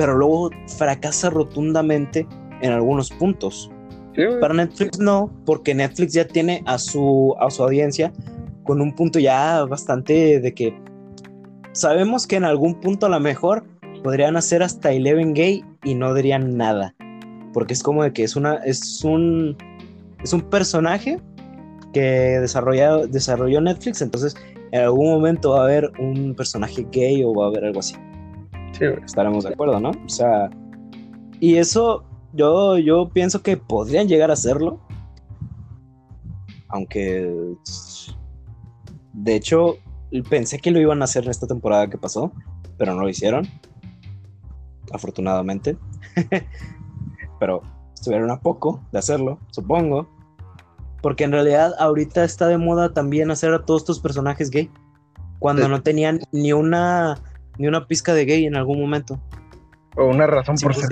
pero 0.00 0.16
luego 0.16 0.48
fracasa 0.78 1.28
rotundamente 1.28 2.26
en 2.62 2.72
algunos 2.72 3.10
puntos. 3.10 3.70
para 4.40 4.54
Netflix 4.54 4.98
no, 4.98 5.30
porque 5.44 5.74
Netflix 5.74 6.14
ya 6.14 6.26
tiene 6.26 6.62
a 6.64 6.78
su, 6.78 7.36
a 7.38 7.50
su 7.50 7.62
audiencia 7.62 8.10
con 8.64 8.80
un 8.80 8.94
punto 8.94 9.18
ya 9.18 9.62
bastante 9.66 10.40
de 10.40 10.54
que 10.54 10.74
sabemos 11.72 12.26
que 12.26 12.36
en 12.36 12.44
algún 12.44 12.80
punto 12.80 13.04
a 13.04 13.08
lo 13.10 13.20
mejor 13.20 13.62
podrían 14.02 14.38
hacer 14.38 14.62
hasta 14.62 14.90
Eleven 14.90 15.34
Gay 15.34 15.62
y 15.84 15.94
no 15.94 16.14
dirían 16.14 16.56
nada. 16.56 16.94
Porque 17.52 17.74
es 17.74 17.82
como 17.82 18.02
de 18.02 18.14
que 18.14 18.24
es 18.24 18.36
una, 18.36 18.54
es 18.64 19.04
un 19.04 19.54
es 20.24 20.32
un 20.32 20.40
personaje 20.40 21.20
que 21.92 22.00
desarrolló, 22.00 23.06
desarrolló 23.06 23.60
Netflix, 23.60 24.00
entonces 24.00 24.34
en 24.72 24.80
algún 24.80 25.10
momento 25.10 25.50
va 25.50 25.60
a 25.60 25.64
haber 25.64 25.92
un 25.98 26.34
personaje 26.34 26.86
gay 26.90 27.22
o 27.22 27.34
va 27.34 27.44
a 27.44 27.48
haber 27.48 27.66
algo 27.66 27.80
así. 27.80 27.96
Sí, 28.80 28.86
Estaremos 29.04 29.44
de 29.44 29.50
acuerdo, 29.50 29.78
¿no? 29.78 29.90
O 29.90 30.08
sea, 30.08 30.48
y 31.38 31.56
eso 31.56 32.02
yo, 32.32 32.78
yo 32.78 33.10
pienso 33.10 33.42
que 33.42 33.58
podrían 33.58 34.08
llegar 34.08 34.30
a 34.30 34.32
hacerlo. 34.32 34.80
Aunque, 36.68 37.30
de 39.12 39.34
hecho, 39.34 39.76
pensé 40.30 40.58
que 40.58 40.70
lo 40.70 40.80
iban 40.80 41.02
a 41.02 41.04
hacer 41.04 41.24
en 41.24 41.30
esta 41.30 41.46
temporada 41.46 41.90
que 41.90 41.98
pasó, 41.98 42.32
pero 42.78 42.94
no 42.94 43.02
lo 43.02 43.08
hicieron. 43.10 43.46
Afortunadamente. 44.92 45.76
pero 47.38 47.60
estuvieron 47.92 48.30
a 48.30 48.40
poco 48.40 48.80
de 48.92 48.98
hacerlo, 48.98 49.38
supongo. 49.50 50.08
Porque 51.02 51.24
en 51.24 51.32
realidad 51.32 51.74
ahorita 51.78 52.24
está 52.24 52.46
de 52.46 52.56
moda 52.56 52.94
también 52.94 53.30
hacer 53.30 53.52
a 53.52 53.66
todos 53.66 53.82
estos 53.82 54.00
personajes 54.00 54.50
gay. 54.50 54.70
Cuando 55.38 55.68
no 55.68 55.82
tenían 55.82 56.20
ni 56.32 56.54
una 56.54 57.18
ni 57.60 57.68
una 57.68 57.86
pizca 57.86 58.14
de 58.14 58.24
gay 58.24 58.46
en 58.46 58.56
algún 58.56 58.80
momento. 58.80 59.20
O 59.94 60.06
una 60.06 60.26
razón 60.26 60.56
por 60.62 60.74
ser 60.74 60.88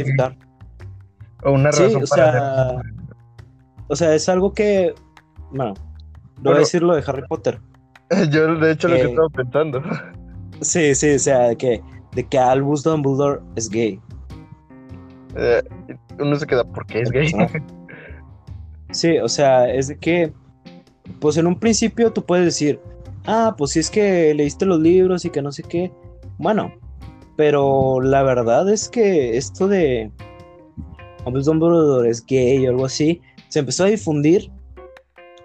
O 1.43 1.53
una 1.53 1.71
razón 1.71 2.03
o 2.03 2.07
sea, 2.07 2.83
O 3.89 3.97
sea, 3.97 4.15
es 4.15 4.29
algo 4.29 4.53
que. 4.53 4.95
Bueno, 5.51 5.73
voy 6.43 6.57
a 6.57 6.59
decir 6.59 6.83
lo 6.83 6.95
de 6.95 7.03
Harry 7.07 7.23
Potter. 7.27 7.59
Yo, 8.31 8.55
de 8.57 8.73
hecho, 8.73 8.89
lo 8.89 8.97
que 8.97 9.03
estaba 9.03 9.29
pensando. 9.31 9.83
Sí, 10.61 10.95
sí, 10.95 11.15
o 11.15 11.19
sea, 11.19 11.49
de 11.49 11.57
que, 11.57 11.83
de 12.15 12.27
que 12.27 12.39
Albus 12.39 12.83
Dumbledore 12.83 13.41
es 13.57 13.71
gay. 13.71 13.99
Eh, 15.37 15.63
uno 16.19 16.37
se 16.37 16.47
queda 16.47 16.65
porque 16.65 17.01
es 17.01 17.11
gay. 17.11 17.33
Sí, 18.91 19.19
o 19.19 19.29
sea, 19.29 19.71
es 19.71 19.89
de 19.89 19.99
que, 19.99 20.33
pues 21.21 21.37
en 21.37 21.47
un 21.47 21.59
principio 21.59 22.11
tú 22.11 22.25
puedes 22.25 22.47
decir, 22.47 22.81
ah, 23.27 23.55
pues 23.57 23.73
si 23.73 23.81
es 23.81 23.91
que 23.91 24.33
leíste 24.33 24.65
los 24.65 24.81
libros 24.81 25.27
y 25.27 25.31
que 25.31 25.43
no 25.43 25.53
sé 25.53 25.63
qué. 25.63 25.93
Bueno, 26.39 26.73
pero 27.37 28.01
la 28.01 28.23
verdad 28.23 28.69
es 28.69 28.89
que 28.89 29.37
esto 29.37 29.69
de 29.69 30.11
Hombres 31.25 31.47
Dumbledore 31.47 32.11
gay 32.27 32.67
o 32.67 32.71
algo 32.71 32.87
así, 32.87 33.21
se 33.49 33.59
empezó 33.59 33.85
a 33.85 33.89
difundir 33.89 34.51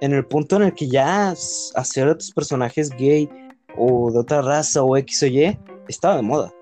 en 0.01 0.13
el 0.13 0.25
punto 0.25 0.57
en 0.57 0.63
el 0.63 0.73
que 0.73 0.87
ya 0.87 1.31
hacer 1.31 2.07
a 2.07 2.17
tus 2.17 2.31
personajes 2.31 2.89
gay 2.91 3.29
o 3.77 4.11
de 4.11 4.19
otra 4.19 4.41
raza 4.41 4.83
o 4.83 4.95
X 4.97 5.23
o 5.23 5.27
Y 5.27 5.57
estaba 5.87 6.17
de 6.17 6.21
moda. 6.21 6.53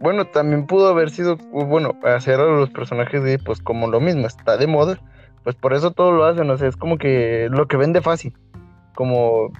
Bueno, 0.00 0.26
también 0.26 0.66
pudo 0.66 0.88
haber 0.88 1.10
sido, 1.10 1.36
bueno, 1.50 1.98
hacer 2.04 2.38
a 2.38 2.44
los 2.44 2.70
personajes 2.70 3.22
de, 3.24 3.38
pues 3.38 3.60
como 3.60 3.88
lo 3.88 4.00
mismo, 4.00 4.26
está 4.26 4.56
de 4.56 4.66
moda, 4.66 5.00
pues 5.42 5.56
por 5.56 5.72
eso 5.74 5.90
todo 5.90 6.12
lo 6.12 6.24
hacen, 6.24 6.48
o 6.50 6.56
sea, 6.56 6.68
es 6.68 6.76
como 6.76 6.98
que 6.98 7.48
lo 7.50 7.66
que 7.66 7.76
vende 7.76 8.00
fácil, 8.00 8.32
como, 8.94 9.50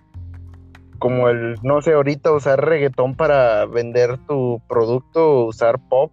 como 0.98 1.28
el, 1.28 1.56
no 1.62 1.80
sé, 1.82 1.92
ahorita 1.92 2.32
usar 2.32 2.64
reggaetón 2.64 3.14
para 3.14 3.66
vender 3.66 4.18
tu 4.26 4.60
producto, 4.68 5.46
usar 5.46 5.78
pop, 5.88 6.12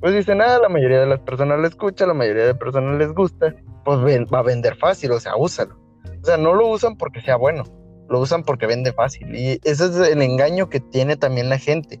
pues 0.00 0.14
dicen, 0.14 0.40
ah, 0.40 0.58
la 0.60 0.68
mayoría 0.68 1.00
de 1.00 1.06
las 1.06 1.20
personas 1.20 1.58
le 1.60 1.68
escucha, 1.68 2.06
la 2.06 2.14
mayoría 2.14 2.46
de 2.46 2.54
personas 2.54 2.98
les 2.98 3.12
gusta, 3.12 3.54
pues 3.84 3.98
va 3.98 4.38
a 4.38 4.42
vender 4.42 4.76
fácil, 4.76 5.12
o 5.12 5.20
sea, 5.20 5.36
úsalo. 5.36 5.76
O 6.22 6.24
sea, 6.24 6.36
no 6.36 6.54
lo 6.54 6.68
usan 6.68 6.96
porque 6.96 7.20
sea 7.20 7.36
bueno, 7.36 7.64
lo 8.08 8.20
usan 8.20 8.42
porque 8.42 8.66
vende 8.66 8.92
fácil, 8.92 9.34
y 9.34 9.60
ese 9.64 9.86
es 9.86 9.96
el 9.96 10.22
engaño 10.22 10.68
que 10.68 10.80
tiene 10.80 11.16
también 11.16 11.48
la 11.48 11.58
gente 11.58 12.00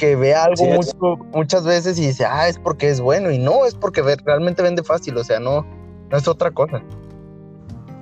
que 0.00 0.16
ve 0.16 0.34
algo 0.34 0.64
mucho, 0.64 1.18
muchas 1.34 1.64
veces 1.64 1.98
y 1.98 2.06
dice, 2.06 2.24
ah, 2.24 2.48
es 2.48 2.58
porque 2.58 2.88
es 2.88 3.00
bueno, 3.00 3.30
y 3.30 3.38
no, 3.38 3.66
es 3.66 3.74
porque 3.74 4.02
realmente 4.02 4.62
vende 4.62 4.82
fácil, 4.82 5.16
o 5.18 5.22
sea, 5.22 5.38
no, 5.38 5.66
no 6.10 6.16
es 6.16 6.26
otra 6.26 6.50
cosa. 6.50 6.82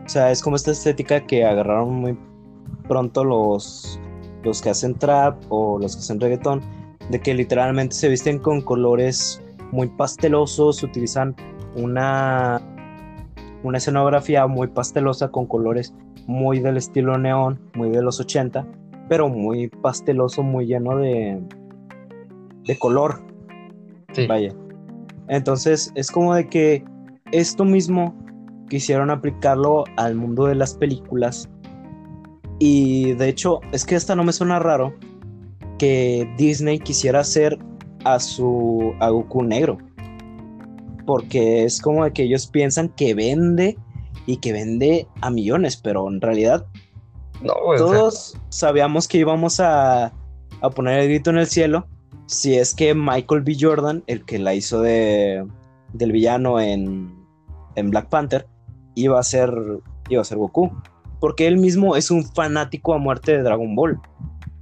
O 0.07 0.09
sea, 0.09 0.31
es 0.31 0.41
como 0.41 0.57
esta 0.57 0.71
estética 0.71 1.27
que 1.27 1.45
agarraron 1.45 1.93
muy 1.93 2.19
pronto 2.87 3.25
los, 3.25 4.01
los 4.43 4.63
que 4.63 4.71
hacen 4.71 4.95
trap 4.95 5.37
o 5.49 5.79
los 5.79 5.95
que 5.97 6.01
hacen 6.01 6.21
reggaetón, 6.21 6.61
de 7.11 7.21
que 7.21 7.35
literalmente 7.35 7.95
se 7.95 8.09
visten 8.09 8.39
con 8.39 8.61
colores 8.61 9.43
muy 9.73 9.89
pastelosos, 9.89 10.83
utilizan 10.83 11.35
una, 11.77 12.61
una 13.63 13.79
escenografía 13.79 14.47
muy 14.47 14.69
pastelosa 14.69 15.29
con 15.29 15.47
colores 15.47 15.95
muy 16.27 16.61
del 16.61 16.77
estilo 16.77 17.17
neón, 17.17 17.59
muy 17.75 17.91
de 17.91 18.03
los 18.03 18.21
80, 18.21 18.67
pero 19.09 19.29
muy 19.29 19.69
pasteloso, 19.69 20.43
muy 20.43 20.67
lleno 20.67 20.97
de, 20.97 21.41
de 22.65 22.79
color. 22.79 23.23
Sí. 24.13 24.27
Vaya. 24.27 24.55
Entonces 25.29 25.91
es 25.95 26.11
como 26.11 26.35
de 26.35 26.49
que 26.49 26.85
esto 27.33 27.65
mismo 27.65 28.15
quisieron 28.69 29.11
aplicarlo 29.11 29.85
al 29.97 30.15
mundo 30.15 30.47
de 30.47 30.55
las 30.55 30.75
películas. 30.75 31.49
Y 32.59 33.13
de 33.15 33.29
hecho, 33.29 33.61
es 33.73 33.85
que 33.85 33.97
hasta 33.97 34.17
no 34.17 34.25
me 34.25 34.33
suena 34.33 34.59
raro 34.59 34.95
que 35.79 36.29
Disney 36.37 36.79
quisiera 36.79 37.21
hacer 37.21 37.59
a 38.05 38.19
su 38.19 38.95
a 39.01 39.11
Goku 39.11 39.43
negro. 39.43 39.79
Porque 41.07 41.65
es 41.65 41.81
como 41.81 42.05
de 42.05 42.13
que 42.13 42.25
ellos 42.25 42.47
piensan 42.47 42.89
que 42.91 43.15
vende 43.15 43.79
y 44.27 44.39
que 44.39 44.53
vende 44.53 45.07
a 45.21 45.31
millones, 45.31 45.77
pero 45.77 46.09
en 46.09 46.21
realidad 46.21 46.67
No, 47.41 47.55
güey, 47.65 47.81
o 47.81 47.89
sea, 47.89 47.99
todos 47.99 48.37
sabíamos 48.51 49.09
que 49.09 49.19
íbamos 49.19 49.59
a, 49.61 50.13
a 50.61 50.71
poner 50.71 51.01
el 51.01 51.09
grito 51.09 51.31
en 51.31 51.39
el 51.39 51.47
cielo 51.47 51.87
si 52.29 52.57
es 52.57 52.75
que 52.75 52.95
Michael 52.95 53.41
B. 53.41 53.57
Jordan, 53.59 54.05
el 54.07 54.25
que 54.25 54.39
la 54.39 54.55
hizo 54.55 54.83
de, 54.83 55.47
del 55.95 56.13
villano 56.13 56.61
en, 56.61 57.11
en 57.75 57.91
Black 57.91 58.11
Panther, 58.11 58.47
iba 58.95 59.19
a 59.19 59.23
ser 59.23 59.51
iba 60.11 60.21
a 60.21 60.25
ser 60.25 60.39
Goku. 60.39 60.71
Porque 61.21 61.47
él 61.47 61.59
mismo 61.59 61.97
es 61.97 62.11
un 62.11 62.25
fanático 62.25 62.95
a 62.95 62.99
muerte 62.99 63.33
de 63.33 63.43
Dragon 63.43 63.75
Ball. 63.75 64.01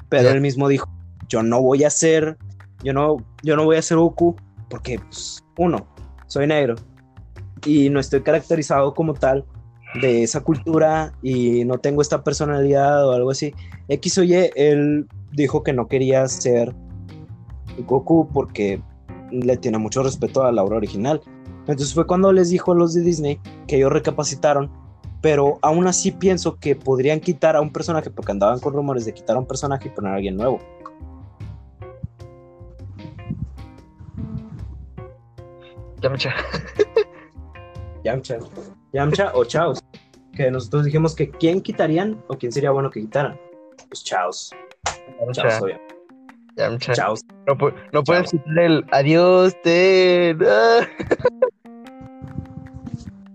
Pero 0.08 0.30
él 0.30 0.40
mismo 0.40 0.68
dijo, 0.68 0.88
yo 1.28 1.42
no 1.42 1.60
voy 1.60 1.84
a 1.84 1.90
ser, 1.90 2.36
yo 2.82 2.92
no, 2.92 3.16
yo 3.42 3.56
no 3.56 3.64
voy 3.64 3.76
a 3.76 3.82
ser 3.82 3.98
Goku 3.98 4.36
porque, 4.70 4.98
pues, 4.98 5.44
uno, 5.58 5.86
soy 6.26 6.46
negro 6.46 6.76
y 7.64 7.90
no 7.90 8.00
estoy 8.00 8.22
caracterizado 8.22 8.94
como 8.94 9.14
tal 9.14 9.44
de 10.00 10.22
esa 10.22 10.40
cultura 10.42 11.12
y 11.22 11.64
no 11.64 11.78
tengo 11.78 12.02
esta 12.02 12.22
personalidad 12.22 13.06
o 13.08 13.12
algo 13.12 13.30
así. 13.30 13.54
X 13.88 14.18
o 14.18 14.22
Y, 14.24 14.50
él 14.54 15.06
dijo 15.32 15.62
que 15.62 15.72
no 15.72 15.88
quería 15.88 16.26
ser 16.28 16.74
Goku 17.86 18.28
porque 18.32 18.80
le 19.30 19.56
tiene 19.56 19.78
mucho 19.78 20.02
respeto 20.02 20.44
a 20.44 20.52
la 20.52 20.62
obra 20.62 20.76
original. 20.76 21.20
Entonces 21.60 21.94
fue 21.94 22.06
cuando 22.06 22.32
les 22.32 22.50
dijo 22.50 22.72
a 22.72 22.76
los 22.76 22.94
de 22.94 23.02
Disney 23.02 23.40
que 23.66 23.76
ellos 23.76 23.92
recapacitaron, 23.92 24.70
pero 25.20 25.58
aún 25.62 25.86
así 25.86 26.12
pienso 26.12 26.58
que 26.58 26.76
podrían 26.76 27.20
quitar 27.20 27.56
a 27.56 27.60
un 27.60 27.72
personaje 27.72 28.10
porque 28.10 28.32
andaban 28.32 28.60
con 28.60 28.72
rumores 28.72 29.04
de 29.04 29.14
quitar 29.14 29.36
a 29.36 29.38
un 29.40 29.46
personaje 29.46 29.88
y 29.88 29.90
poner 29.90 30.12
a 30.12 30.16
alguien 30.16 30.36
nuevo. 30.36 30.60
Yamcha. 36.00 36.34
Yamcha. 38.04 38.38
Yamcha 38.92 39.32
o 39.34 39.44
Chaos. 39.44 39.82
Que 40.34 40.50
nosotros 40.50 40.84
dijimos 40.84 41.14
que 41.14 41.30
quién 41.30 41.60
quitarían 41.60 42.22
o 42.28 42.36
quién 42.36 42.52
sería 42.52 42.70
bueno 42.70 42.90
que 42.90 43.00
quitaran. 43.00 43.38
Pues 43.88 44.04
Chaos. 44.04 44.50
Chaos, 45.32 45.62
obviamente. 45.62 45.96
Yamcha. 46.56 46.92
Chaos. 46.92 47.20
No, 47.46 47.56
no 47.92 48.04
puedes 48.04 48.30
Chao. 48.30 48.40
quitarle 48.40 48.66
el 48.66 48.84
adiós, 48.92 49.54
te. 49.62 50.36
ah. 50.46 50.86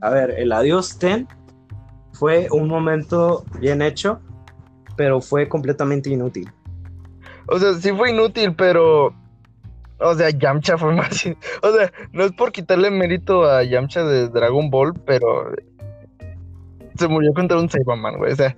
A 0.01 0.09
ver, 0.09 0.31
el 0.31 0.51
adiós 0.51 0.97
Ten 0.97 1.27
fue 2.21 2.47
un 2.51 2.67
momento 2.67 3.43
bien 3.59 3.81
hecho, 3.81 4.19
pero 4.95 5.21
fue 5.21 5.49
completamente 5.49 6.11
inútil. 6.11 6.47
O 7.47 7.57
sea, 7.57 7.73
sí 7.73 7.91
fue 7.93 8.11
inútil, 8.11 8.53
pero. 8.55 9.11
O 9.99 10.13
sea, 10.13 10.29
Yamcha 10.29 10.77
fue 10.77 10.93
más. 10.95 11.25
O 11.63 11.71
sea, 11.73 11.91
no 12.13 12.23
es 12.23 12.31
por 12.33 12.51
quitarle 12.51 12.91
mérito 12.91 13.43
a 13.49 13.63
Yamcha 13.63 14.03
de 14.03 14.29
Dragon 14.29 14.69
Ball, 14.69 14.93
pero. 15.03 15.51
Se 16.99 17.07
murió 17.07 17.33
contra 17.33 17.57
un 17.57 17.67
Saibaman, 17.67 18.19
güey. 18.19 18.33
O 18.33 18.35
sea. 18.35 18.55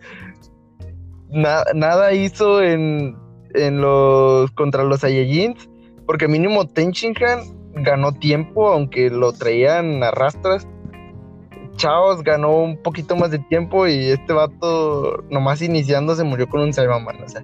na- 1.30 1.64
nada 1.74 2.12
hizo 2.12 2.62
en. 2.62 3.16
En 3.54 3.80
los. 3.80 4.52
Contra 4.52 4.84
los 4.84 5.00
Saiyajins. 5.00 5.70
Porque 6.06 6.28
mínimo 6.28 6.68
Tenshinhan 6.68 7.40
ganó 7.76 8.12
tiempo, 8.12 8.68
aunque 8.68 9.10
lo 9.10 9.32
traían 9.32 10.04
a 10.04 10.12
rastras. 10.12 10.68
Chaos 11.76 12.24
ganó 12.24 12.56
un 12.58 12.78
poquito 12.78 13.16
más 13.16 13.32
de 13.32 13.40
tiempo 13.40 13.88
y 13.88 14.10
este 14.10 14.34
vato, 14.34 15.24
nomás 15.30 15.62
iniciando, 15.62 16.16
se 16.16 16.24
murió 16.24 16.48
con 16.48 16.62
un 16.62 16.74
Saibaman, 16.74 17.24
o 17.24 17.28
sea. 17.28 17.44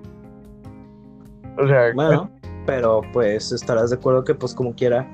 O 1.57 1.67
sea, 1.67 1.93
Bueno, 1.93 2.29
pero 2.65 3.01
pues 3.11 3.51
estarás 3.51 3.89
de 3.89 3.97
acuerdo 3.97 4.23
que 4.23 4.35
pues 4.35 4.53
como 4.53 4.73
quiera, 4.73 5.09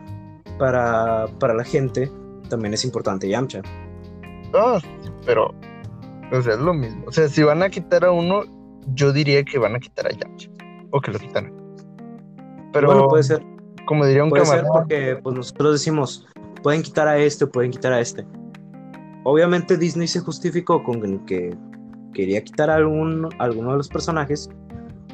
para, 0.58 1.28
para 1.40 1.54
la 1.54 1.64
gente 1.64 2.12
también 2.50 2.74
es 2.74 2.86
importante 2.86 3.28
Yamcha. 3.28 3.62
Ah, 4.54 4.80
pero, 5.26 5.54
o 6.32 6.42
sea, 6.42 6.54
es 6.54 6.60
lo 6.60 6.74
mismo. 6.74 7.04
O 7.08 7.12
sea, 7.12 7.28
si 7.28 7.44
van 7.44 7.64
a 7.64 7.70
quitar 7.70 8.06
a 8.06 8.12
uno, 8.12 8.44
yo 8.94 9.12
diría 9.12 9.44
que 9.44 9.58
van 9.58 9.76
a 9.76 9.80
quitar 9.80 10.08
a 10.08 10.12
Yamcha. 10.12 10.50
O 10.92 11.02
que 11.02 11.12
lo 11.12 11.20
quitaran. 11.20 11.54
Pero, 12.72 12.88
bueno, 12.88 13.08
puede 13.08 13.24
ser, 13.24 13.42
como 13.86 14.06
diría 14.06 14.24
un 14.24 14.30
puede 14.30 14.46
ser 14.46 14.64
porque 14.72 15.18
pues 15.22 15.36
nosotros 15.36 15.74
decimos, 15.74 16.26
pueden 16.62 16.82
quitar 16.84 17.08
a 17.08 17.18
este 17.18 17.46
o 17.46 17.50
pueden 17.50 17.72
quitar 17.72 17.94
a 17.94 18.00
este. 18.00 18.26
Obviamente 19.28 19.76
Disney 19.76 20.08
se 20.08 20.20
justificó 20.20 20.84
con 20.84 21.26
que 21.26 21.58
quería 22.14 22.44
quitar 22.44 22.70
a 22.70 22.76
algún, 22.76 23.28
alguno 23.40 23.72
de 23.72 23.78
los 23.78 23.90
personajes, 23.90 24.52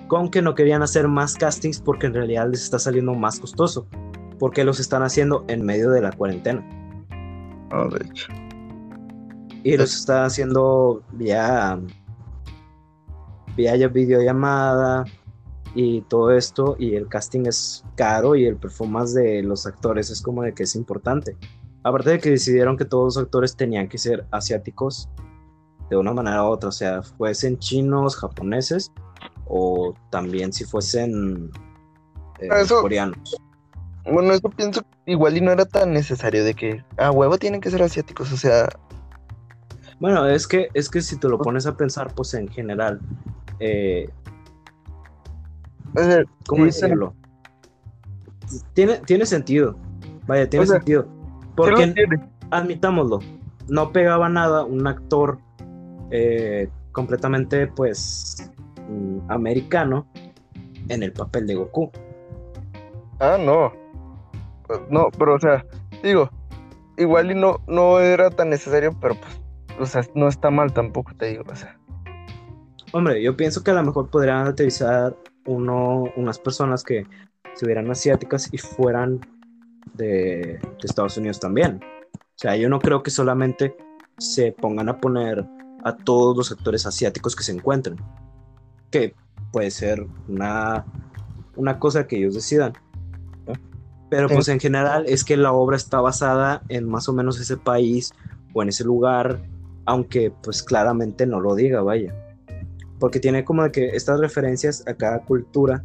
con 0.10 0.30
que 0.30 0.42
no 0.42 0.54
querían 0.54 0.84
hacer 0.84 1.08
más 1.08 1.36
castings 1.36 1.80
porque 1.80 2.08
en 2.08 2.16
realidad 2.16 2.50
les 2.50 2.62
está 2.62 2.78
saliendo 2.78 3.14
más 3.14 3.40
costoso, 3.40 3.88
porque 4.38 4.66
los 4.66 4.82
están 4.82 5.02
haciendo 5.04 5.46
en 5.48 5.64
medio 5.64 5.92
de 5.92 6.02
la 6.02 6.12
cuarentena. 6.12 6.62
no, 7.72 7.88
de 7.88 8.06
hecho. 8.06 8.28
Y 9.64 9.78
los 9.78 9.96
están 9.96 10.26
haciendo 10.26 11.04
vía, 11.14 11.80
vía 13.56 13.88
videollamada 13.88 15.06
y 15.74 16.02
todo 16.02 16.32
esto. 16.32 16.76
Y 16.78 16.96
el 16.96 17.08
casting 17.08 17.46
es 17.46 17.86
caro 17.96 18.36
y 18.36 18.44
el 18.44 18.58
performance 18.58 19.14
de 19.14 19.42
los 19.42 19.66
actores 19.66 20.10
es 20.10 20.22
como 20.22 20.44
de 20.44 20.54
que 20.54 20.64
es 20.64 20.76
importante. 20.76 21.38
Aparte 21.84 22.12
de 22.12 22.20
que 22.20 22.30
decidieron 22.32 22.78
que 22.78 22.86
todos 22.86 23.16
los 23.16 23.24
actores 23.24 23.56
tenían 23.56 23.88
que 23.88 23.98
ser 23.98 24.26
asiáticos 24.32 25.10
de 25.90 25.98
una 25.98 26.14
manera 26.14 26.44
u 26.44 26.48
otra. 26.48 26.70
O 26.70 26.72
sea, 26.72 27.02
fuesen 27.02 27.58
chinos, 27.60 28.16
japoneses 28.16 28.92
o 29.48 29.94
también 30.10 30.54
si 30.54 30.64
fuesen 30.64 31.50
eh, 32.40 32.48
Ah, 32.52 32.62
eso- 32.62 32.82
coreanos. 32.82 33.36
Bueno, 34.06 34.34
eso 34.34 34.50
pienso 34.50 34.82
igual 35.06 35.38
y 35.38 35.42
no 35.42 35.52
era 35.52 35.66
tan 35.66 35.92
necesario 35.94 36.44
de 36.44 36.54
que 36.56 36.84
a 36.98 37.12
huevo 37.12 37.38
tienen 37.38 37.62
que 37.62 37.70
ser 37.70 37.84
asiáticos, 37.84 38.32
o 38.32 38.38
sea, 38.38 38.68
Bueno, 40.00 40.26
es 40.28 40.48
que, 40.48 40.70
es 40.74 40.90
que 40.90 41.02
si 41.02 41.18
te 41.18 41.30
lo 41.30 41.38
pones 41.38 41.68
a 41.68 41.78
pensar, 41.78 42.12
pues 42.16 42.34
en 42.34 42.48
general, 42.48 43.00
eh, 43.60 44.10
¿cómo 46.48 46.66
decirlo? 46.66 47.14
Tiene, 48.74 48.98
tiene 49.00 49.26
sentido. 49.28 49.76
Vaya, 50.28 50.50
tiene 50.50 50.64
O 50.64 50.68
sea, 50.68 50.78
sentido. 50.78 51.08
Porque, 51.56 51.94
admitámoslo, 52.50 53.20
no 53.68 53.92
pegaba 53.92 54.30
nada 54.30 54.64
un 54.64 54.88
actor 54.88 55.40
eh, 56.12 56.70
completamente, 56.92 57.68
pues, 57.68 58.52
mm, 58.90 59.32
americano 59.32 60.08
en 60.90 61.04
el 61.04 61.14
papel 61.14 61.48
de 61.48 61.56
Goku. 61.56 61.92
Ah, 63.20 63.38
no. 63.40 63.72
No, 64.90 65.10
pero 65.18 65.36
o 65.36 65.40
sea, 65.40 65.66
digo, 66.02 66.30
igual 66.98 67.32
y 67.32 67.36
no, 67.36 67.62
no 67.68 68.00
era 68.00 68.30
tan 68.30 68.50
necesario, 68.50 68.96
pero 69.00 69.16
pues, 69.16 69.42
o 69.80 69.86
sea, 69.86 70.02
no 70.16 70.28
está 70.28 70.50
mal 70.50 70.74
tampoco, 70.74 71.12
te 71.16 71.28
digo, 71.28 71.44
o 71.50 71.56
sea. 71.56 71.78
Hombre, 72.94 73.22
yo 73.22 73.38
pienso 73.38 73.64
que 73.64 73.72
a 73.72 73.76
lo 73.76 73.84
mejor 73.84 74.10
podrían 74.10 74.48
utilizar 74.48 75.16
uno, 75.46 76.06
unas 76.16 76.40
personas 76.40 76.84
que 76.84 77.06
se 77.54 77.66
vieran 77.66 77.90
asiáticas 77.90 78.50
y 78.54 78.58
fueran 78.58 79.20
de, 79.94 80.60
de 80.60 80.84
Estados 80.84 81.18
Unidos 81.18 81.40
también. 81.40 81.80
O 82.14 82.38
sea, 82.42 82.56
yo 82.56 82.70
no 82.70 82.80
creo 82.80 83.04
que 83.04 83.12
solamente 83.12 83.76
se 84.18 84.52
pongan 84.52 84.90
a 84.90 85.00
poner 85.00 85.46
a 85.84 85.96
todos 85.96 86.36
los 86.38 86.52
actores 86.52 86.86
asiáticos 86.86 87.36
que 87.36 87.44
se 87.44 87.52
encuentren. 87.52 87.98
Que 88.90 89.16
puede 89.52 89.72
ser 89.72 90.06
una, 90.28 90.86
una 91.56 91.80
cosa 91.80 92.08
que 92.08 92.18
ellos 92.18 92.34
decidan. 92.34 92.74
¿no? 93.48 93.54
Pero 94.10 94.28
pues 94.28 94.48
en 94.48 94.60
general 94.60 95.06
es 95.08 95.24
que 95.24 95.38
la 95.38 95.52
obra 95.54 95.78
está 95.78 96.02
basada 96.02 96.64
en 96.70 96.88
más 96.88 97.08
o 97.10 97.14
menos 97.14 97.40
ese 97.40 97.58
país 97.58 98.14
o 98.54 98.62
en 98.64 98.70
ese 98.70 98.84
lugar, 98.84 99.42
aunque 99.86 100.32
pues 100.44 100.64
claramente 100.64 101.26
no 101.26 101.40
lo 101.40 101.56
diga, 101.56 101.82
vaya 101.82 102.14
porque 103.02 103.20
tiene 103.20 103.44
como 103.44 103.64
de 103.64 103.72
que 103.72 103.88
estas 103.88 104.20
referencias 104.20 104.88
a 104.88 104.94
cada 104.94 105.26
cultura. 105.26 105.84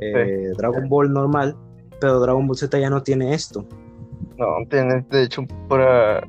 eh, 0.00 0.50
Dragon 0.56 0.88
Ball 0.88 1.12
normal, 1.12 1.54
pero 2.00 2.20
Dragon 2.20 2.46
Ball 2.46 2.56
Z 2.56 2.78
ya 2.78 2.90
no 2.90 3.02
tiene 3.02 3.34
esto. 3.34 3.64
No, 4.36 4.46
tiene 4.68 5.04
de 5.10 5.24
hecho 5.24 5.42
pura, 5.68 6.26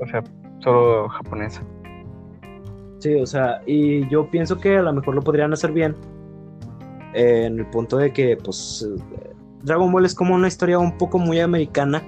o 0.00 0.06
sea, 0.06 0.24
solo 0.60 1.08
japonesa. 1.08 1.62
Sí, 2.98 3.14
o 3.14 3.26
sea, 3.26 3.60
y 3.66 4.08
yo 4.08 4.30
pienso 4.30 4.58
que 4.58 4.76
a 4.78 4.82
lo 4.82 4.92
mejor 4.92 5.14
lo 5.14 5.22
podrían 5.22 5.52
hacer 5.52 5.72
bien. 5.72 5.94
eh, 7.14 7.46
en 7.46 7.58
el 7.58 7.66
punto 7.66 7.96
de 7.96 8.12
que, 8.12 8.36
pues, 8.36 8.86
eh, 8.86 9.32
Dragon 9.62 9.90
Ball 9.90 10.04
es 10.04 10.14
como 10.14 10.34
una 10.34 10.48
historia 10.48 10.78
un 10.78 10.96
poco 10.98 11.18
muy 11.18 11.40
americana, 11.40 12.02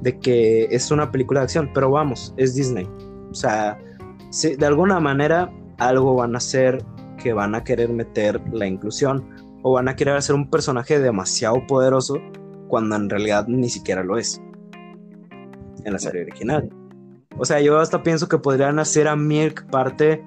de 0.00 0.18
que 0.18 0.64
es 0.70 0.90
una 0.90 1.10
película 1.10 1.40
de 1.40 1.44
acción, 1.44 1.70
pero 1.74 1.90
vamos, 1.90 2.32
es 2.36 2.54
Disney. 2.54 2.88
O 3.30 3.34
sea, 3.34 3.78
de 4.42 4.66
alguna 4.66 5.00
manera 5.00 5.50
algo 5.78 6.14
van 6.16 6.34
a 6.34 6.38
hacer 6.38 6.82
que 7.22 7.32
van 7.32 7.54
a 7.54 7.62
querer 7.64 7.88
meter 7.90 8.40
la 8.52 8.66
inclusión 8.66 9.24
o 9.62 9.72
van 9.72 9.88
a 9.88 9.96
querer 9.96 10.16
hacer 10.16 10.34
un 10.34 10.50
personaje 10.50 10.98
demasiado 10.98 11.66
poderoso 11.66 12.18
cuando 12.68 12.96
en 12.96 13.08
realidad 13.08 13.46
ni 13.48 13.68
siquiera 13.68 14.02
lo 14.02 14.18
es 14.18 14.40
en 15.84 15.92
la 15.92 15.98
serie 15.98 16.22
original. 16.22 16.70
O 17.38 17.44
sea, 17.44 17.60
yo 17.60 17.78
hasta 17.78 18.02
pienso 18.02 18.28
que 18.28 18.38
podrían 18.38 18.78
hacer 18.78 19.08
a 19.08 19.16
Mirk 19.16 19.66
parte 19.70 20.24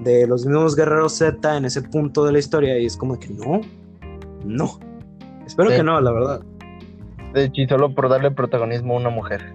de 0.00 0.26
los 0.26 0.46
mismos 0.46 0.76
guerreros 0.76 1.14
Z 1.14 1.56
en 1.56 1.64
ese 1.64 1.82
punto 1.82 2.24
de 2.24 2.32
la 2.32 2.38
historia 2.38 2.78
y 2.78 2.86
es 2.86 2.96
como 2.96 3.18
que 3.18 3.28
no, 3.28 3.60
no. 4.44 4.78
Espero 5.46 5.70
que 5.70 5.82
no, 5.82 6.00
la 6.00 6.12
verdad. 6.12 6.40
De 7.34 7.44
hecho, 7.44 7.62
solo 7.68 7.94
por 7.94 8.08
darle 8.08 8.30
protagonismo 8.30 8.94
a 8.94 9.00
una 9.00 9.10
mujer. 9.10 9.54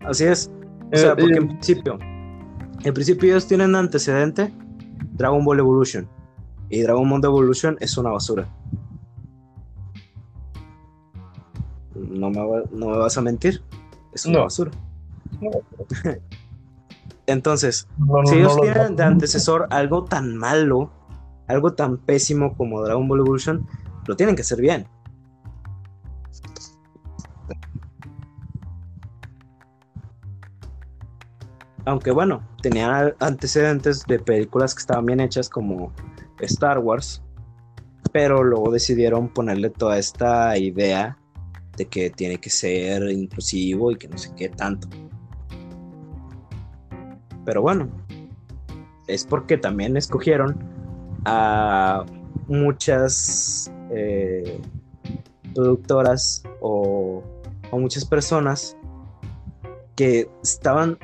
Así 0.00 0.24
es. 0.24 0.50
O 0.92 0.96
sea, 0.96 1.12
eh, 1.12 1.16
porque 1.18 1.38
en 1.38 1.48
principio, 1.48 1.98
en 2.84 2.94
principio 2.94 3.30
ellos 3.30 3.46
tienen 3.46 3.74
antecedente 3.74 4.52
Dragon 5.12 5.44
Ball 5.44 5.60
Evolution. 5.60 6.08
Y 6.72 6.80
Dragon 6.80 7.08
Ball 7.10 7.22
Evolution 7.22 7.76
es 7.80 7.98
una 7.98 8.08
basura. 8.08 8.48
No 11.94 12.30
me, 12.30 12.40
no 12.72 12.86
me 12.86 12.96
vas 12.96 13.18
a 13.18 13.20
mentir. 13.20 13.62
Es 14.14 14.24
una 14.24 14.40
basura. 14.40 14.70
Entonces, 17.26 17.86
si 18.24 18.36
ellos 18.36 18.58
tienen 18.58 18.96
de 18.96 19.02
antecesor 19.02 19.66
algo 19.68 20.06
tan 20.06 20.34
malo, 20.34 20.90
algo 21.46 21.74
tan 21.74 21.98
pésimo 21.98 22.56
como 22.56 22.80
Dragon 22.80 23.06
Ball 23.06 23.20
Evolution, 23.20 23.66
lo 24.06 24.16
tienen 24.16 24.34
que 24.34 24.40
hacer 24.40 24.62
bien. 24.62 24.88
Aunque 31.84 32.12
bueno, 32.12 32.42
tenían 32.62 33.12
antecedentes 33.20 34.06
de 34.06 34.18
películas 34.18 34.74
que 34.74 34.80
estaban 34.80 35.04
bien 35.04 35.20
hechas 35.20 35.50
como 35.50 35.92
Star 36.46 36.78
Wars, 36.78 37.22
pero 38.12 38.42
luego 38.42 38.70
decidieron 38.70 39.28
ponerle 39.28 39.70
toda 39.70 39.98
esta 39.98 40.56
idea 40.58 41.16
de 41.76 41.86
que 41.86 42.10
tiene 42.10 42.38
que 42.38 42.50
ser 42.50 43.02
inclusivo 43.10 43.90
y 43.90 43.96
que 43.96 44.08
no 44.08 44.18
sé 44.18 44.30
qué 44.36 44.48
tanto. 44.48 44.88
Pero 47.44 47.62
bueno, 47.62 47.88
es 49.06 49.24
porque 49.24 49.56
también 49.56 49.96
escogieron 49.96 50.56
a 51.24 52.04
muchas 52.46 53.72
eh, 53.90 54.60
productoras 55.54 56.42
o, 56.60 57.22
muchas 57.72 58.04
personas 58.04 58.76
que 59.96 60.28
estaban 60.42 60.98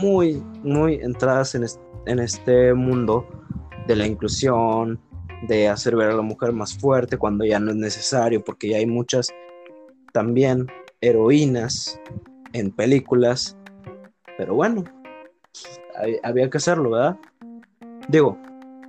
muy, 0.00 0.40
muy 0.62 0.94
entradas 0.94 1.56
en, 1.56 1.66
en 2.06 2.20
este 2.20 2.74
mundo 2.74 3.26
de 3.86 3.96
la 3.96 4.06
inclusión, 4.06 5.00
de 5.48 5.68
hacer 5.68 5.96
ver 5.96 6.10
a 6.10 6.14
la 6.14 6.22
mujer 6.22 6.52
más 6.52 6.76
fuerte 6.76 7.16
cuando 7.16 7.44
ya 7.44 7.58
no 7.58 7.70
es 7.70 7.76
necesario, 7.76 8.42
porque 8.42 8.70
ya 8.70 8.78
hay 8.78 8.86
muchas 8.86 9.32
también 10.12 10.66
heroínas 11.00 12.00
en 12.52 12.70
películas. 12.70 13.56
Pero 14.38 14.54
bueno, 14.54 14.84
había 16.22 16.50
que 16.50 16.58
hacerlo, 16.58 16.90
¿verdad? 16.90 17.18
Digo, 18.08 18.38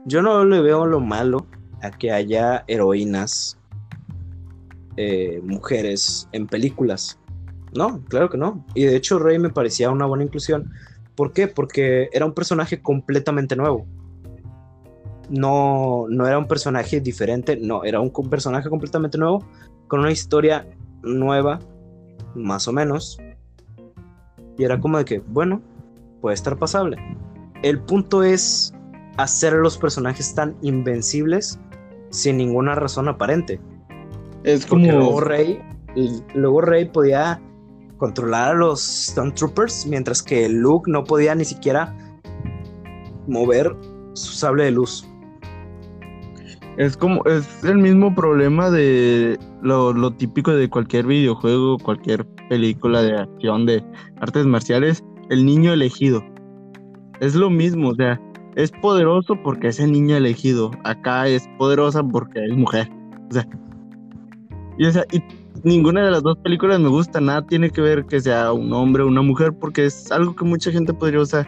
yo 0.05 0.21
no 0.21 0.43
le 0.45 0.61
veo 0.61 0.85
lo 0.85 0.99
malo 0.99 1.47
a 1.81 1.91
que 1.91 2.11
haya 2.11 2.63
heroínas, 2.67 3.57
eh, 4.95 5.41
mujeres 5.43 6.27
en 6.31 6.47
películas. 6.47 7.19
No, 7.73 8.03
claro 8.05 8.29
que 8.29 8.37
no. 8.37 8.65
Y 8.73 8.85
de 8.85 8.95
hecho 8.95 9.19
Rey 9.19 9.37
me 9.37 9.49
parecía 9.49 9.89
una 9.89 10.05
buena 10.05 10.23
inclusión. 10.23 10.71
¿Por 11.15 11.33
qué? 11.33 11.47
Porque 11.47 12.09
era 12.11 12.25
un 12.25 12.33
personaje 12.33 12.81
completamente 12.81 13.55
nuevo. 13.55 13.85
No, 15.29 16.05
no 16.09 16.25
era 16.25 16.37
un 16.37 16.47
personaje 16.47 17.01
diferente, 17.01 17.57
no, 17.57 17.83
era 17.83 17.99
un 17.99 18.11
personaje 18.11 18.69
completamente 18.69 19.17
nuevo, 19.17 19.45
con 19.87 19.99
una 19.99 20.11
historia 20.11 20.67
nueva, 21.03 21.59
más 22.35 22.67
o 22.67 22.73
menos. 22.73 23.19
Y 24.57 24.63
era 24.63 24.79
como 24.79 24.97
de 24.97 25.05
que, 25.05 25.19
bueno, 25.19 25.61
puede 26.21 26.35
estar 26.35 26.57
pasable. 26.57 26.97
El 27.63 27.79
punto 27.81 28.23
es 28.23 28.73
hacer 29.17 29.53
a 29.53 29.57
los 29.57 29.77
personajes 29.77 30.33
tan 30.33 30.55
invencibles 30.61 31.59
sin 32.09 32.37
ninguna 32.37 32.75
razón 32.75 33.07
aparente. 33.07 33.59
Es 34.43 34.65
como 34.65 34.85
luego 34.85 35.19
Rey, 35.21 35.59
luego 36.33 36.61
Rey 36.61 36.85
podía 36.85 37.41
controlar 37.97 38.51
a 38.51 38.53
los 38.53 38.81
Stormtroopers 38.81 39.87
mientras 39.87 40.21
que 40.21 40.47
Luke 40.47 40.89
no 40.89 41.03
podía 41.03 41.35
ni 41.35 41.45
siquiera 41.45 41.95
mover 43.27 43.75
su 44.13 44.33
sable 44.33 44.65
de 44.65 44.71
luz. 44.71 45.07
Es 46.77 46.95
como, 46.95 47.23
es 47.25 47.63
el 47.63 47.79
mismo 47.79 48.13
problema 48.13 48.69
de 48.69 49.39
lo, 49.63 49.93
lo, 49.93 50.11
típico 50.11 50.51
de 50.53 50.69
cualquier 50.69 51.07
videojuego, 51.07 51.79
cualquier 51.79 52.23
película 52.49 53.01
de 53.01 53.17
acción 53.17 53.65
de 53.65 53.83
artes 54.21 54.45
marciales, 54.45 55.03
el 55.29 55.43
niño 55.43 55.73
elegido. 55.73 56.23
Es 57.19 57.33
lo 57.33 57.49
mismo, 57.49 57.89
o 57.89 57.95
sea, 57.95 58.21
es 58.55 58.71
poderoso 58.71 59.35
porque 59.43 59.69
es 59.69 59.79
el 59.79 59.91
niño 59.91 60.17
elegido. 60.17 60.69
Acá 60.83 61.27
es 61.27 61.47
poderosa 61.57 62.03
porque 62.03 62.45
es 62.45 62.55
mujer. 62.55 62.87
O 63.29 63.33
sea, 63.33 63.47
y, 64.77 64.85
o 64.85 64.91
sea, 64.91 65.03
y 65.11 65.21
ninguna 65.63 66.03
de 66.03 66.11
las 66.11 66.21
dos 66.21 66.37
películas 66.39 66.79
me 66.79 66.89
gusta, 66.89 67.19
nada 67.19 67.45
tiene 67.45 67.71
que 67.71 67.81
ver 67.81 68.05
que 68.05 68.19
sea 68.21 68.53
un 68.53 68.71
hombre 68.71 69.01
o 69.01 69.07
una 69.07 69.23
mujer, 69.23 69.51
porque 69.59 69.85
es 69.85 70.11
algo 70.11 70.35
que 70.35 70.45
mucha 70.45 70.71
gente 70.71 70.93
podría 70.93 71.21
usar 71.21 71.47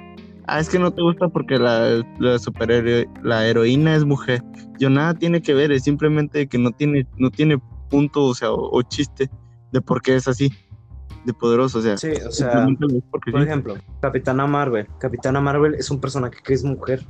ah, 0.50 0.60
es 0.60 0.70
que 0.70 0.80
no 0.80 0.92
te 0.92 1.02
gusta 1.02 1.30
porque 1.30 1.58
la, 1.58 2.04
la 2.20 2.40
superhéroe, 2.40 3.10
la 3.24 3.46
heroína 3.48 3.96
es 3.96 4.06
mujer. 4.06 4.44
Yo 4.80 4.90
nada 4.90 5.14
tiene 5.14 5.42
que 5.42 5.54
ver, 5.54 5.72
es 5.72 5.84
simplemente 5.84 6.48
que 6.48 6.58
no 6.58 6.72
tiene, 6.72 7.08
no 7.18 7.30
tiene 7.30 7.62
punto, 7.90 8.26
o 8.26 8.34
sea, 8.34 8.52
o, 8.52 8.82
chiste 8.84 9.30
de 9.72 9.82
por 9.82 10.02
qué 10.02 10.16
es 10.16 10.28
así, 10.28 10.52
de 11.26 11.34
poderoso, 11.34 11.80
o 11.80 11.82
sea. 11.82 11.98
Sí, 11.98 12.12
o 12.12 12.32
sea, 12.32 12.68
por 13.32 13.42
ejemplo, 13.42 13.76
Capitana 14.02 14.48
Marvel. 14.48 14.88
Capitana 15.00 15.42
Marvel 15.42 15.76
es 15.76 15.92
un 15.92 16.00
personaje 16.00 16.40
que 16.44 16.54
es 16.54 16.64
mujer, 16.64 17.06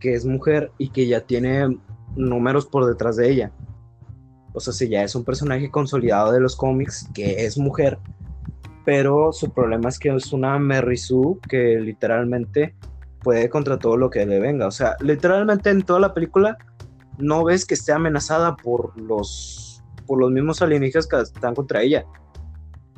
que 0.00 0.14
es 0.14 0.24
mujer 0.24 0.70
y 0.78 0.90
que 0.90 1.06
ya 1.06 1.20
tiene 1.20 1.78
números 2.16 2.66
por 2.66 2.86
detrás 2.86 3.16
de 3.16 3.30
ella. 3.30 3.52
O 4.52 4.60
sea, 4.60 4.72
si 4.72 4.88
ya 4.88 5.02
es 5.02 5.14
un 5.14 5.24
personaje 5.24 5.70
consolidado 5.70 6.30
de 6.32 6.40
los 6.40 6.54
cómics 6.54 7.08
que 7.12 7.44
es 7.44 7.58
mujer, 7.58 7.98
pero 8.84 9.32
su 9.32 9.50
problema 9.50 9.88
es 9.88 9.98
que 9.98 10.14
es 10.14 10.32
una 10.32 10.58
Mary 10.58 10.96
Sue 10.96 11.38
que 11.48 11.80
literalmente 11.80 12.74
puede 13.22 13.48
contra 13.48 13.78
todo 13.78 13.96
lo 13.96 14.10
que 14.10 14.26
le 14.26 14.38
venga. 14.38 14.66
O 14.66 14.70
sea, 14.70 14.96
literalmente 15.00 15.70
en 15.70 15.82
toda 15.82 16.00
la 16.00 16.14
película 16.14 16.58
no 17.18 17.44
ves 17.44 17.64
que 17.64 17.74
esté 17.74 17.92
amenazada 17.92 18.56
por 18.56 18.98
los, 19.00 19.82
por 20.06 20.20
los 20.20 20.30
mismos 20.30 20.60
alienígenas 20.60 21.06
que 21.06 21.20
están 21.20 21.54
contra 21.54 21.82
ella. 21.82 22.04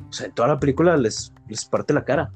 O 0.09 0.13
sea, 0.13 0.27
en 0.27 0.33
toda 0.33 0.49
la 0.49 0.59
película 0.59 0.97
les, 0.97 1.33
les 1.47 1.65
parte 1.65 1.93
la 1.93 2.03
cara. 2.03 2.29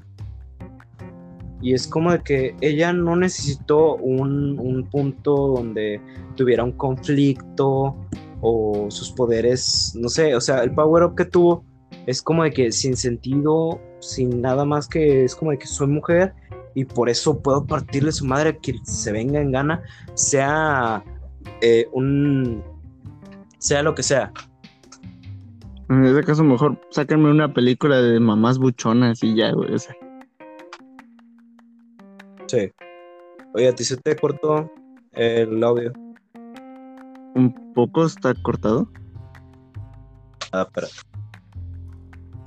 Y 1.61 1.73
es 1.73 1.85
como 1.85 2.11
de 2.11 2.21
que 2.21 2.55
ella 2.61 2.91
no 2.91 3.15
necesitó 3.15 3.95
un, 3.95 4.57
un 4.57 4.89
punto 4.89 5.35
donde 5.49 6.01
tuviera 6.35 6.63
un 6.63 6.71
conflicto 6.71 7.95
o 8.41 8.87
sus 8.89 9.11
poderes, 9.11 9.93
no 9.95 10.09
sé, 10.09 10.35
o 10.35 10.41
sea, 10.41 10.63
el 10.63 10.73
power 10.73 11.03
up 11.03 11.15
que 11.15 11.25
tuvo 11.25 11.63
es 12.05 12.21
como 12.21 12.43
de 12.43 12.51
que 12.51 12.71
sin 12.71 12.95
sentido, 12.97 13.79
sin 13.99 14.41
nada 14.41 14.65
más 14.65 14.87
que 14.87 15.23
es 15.23 15.35
como 15.35 15.51
de 15.51 15.59
que 15.59 15.67
soy 15.67 15.87
mujer 15.87 16.33
y 16.73 16.85
por 16.85 17.09
eso 17.09 17.41
puedo 17.41 17.65
partirle 17.65 18.11
su 18.11 18.25
madre 18.25 18.57
que 18.57 18.75
se 18.83 19.11
venga 19.11 19.41
en 19.41 19.51
gana, 19.51 19.83
sea 20.13 21.03
eh, 21.61 21.87
un. 21.91 22.63
sea 23.57 23.83
lo 23.83 23.93
que 23.93 24.03
sea. 24.03 24.31
En 25.89 26.05
ese 26.05 26.23
caso, 26.23 26.43
mejor 26.43 26.79
sáquenme 26.89 27.29
una 27.29 27.53
película 27.53 28.01
de 28.01 28.19
mamás 28.19 28.57
buchonas 28.57 29.21
y 29.23 29.35
ya, 29.35 29.51
güey. 29.51 29.77
Sí. 32.47 32.71
Oye, 33.53 33.67
¿a 33.67 33.75
ti 33.75 33.83
se 33.83 33.97
te 33.97 34.15
cortó 34.15 34.71
el 35.11 35.61
audio? 35.61 35.91
¿Un 37.35 37.73
poco 37.73 38.05
está 38.05 38.33
cortado? 38.41 38.89
Ah, 40.53 40.61
espera. 40.61 40.87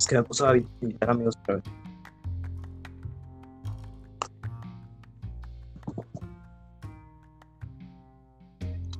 Es 0.05 0.09
que 0.09 0.17
me 0.17 0.23
puso 0.23 0.47
a 0.47 0.55
invitar 0.55 1.09
amigos 1.09 1.35
para 1.37 1.55
ver. 1.55 1.63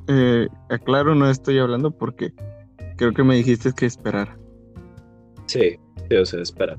Eh, 0.07 0.47
aclaro, 0.71 1.13
no 1.13 1.29
estoy 1.29 1.59
hablando 1.59 1.91
porque 1.91 2.33
creo 2.97 3.13
que 3.13 3.23
me 3.23 3.35
dijiste 3.35 3.71
que 3.73 3.85
esperar. 3.85 4.35
Sí, 5.45 5.77
sí, 6.09 6.15
o 6.15 6.25
sea, 6.25 6.41
espera. 6.41 6.75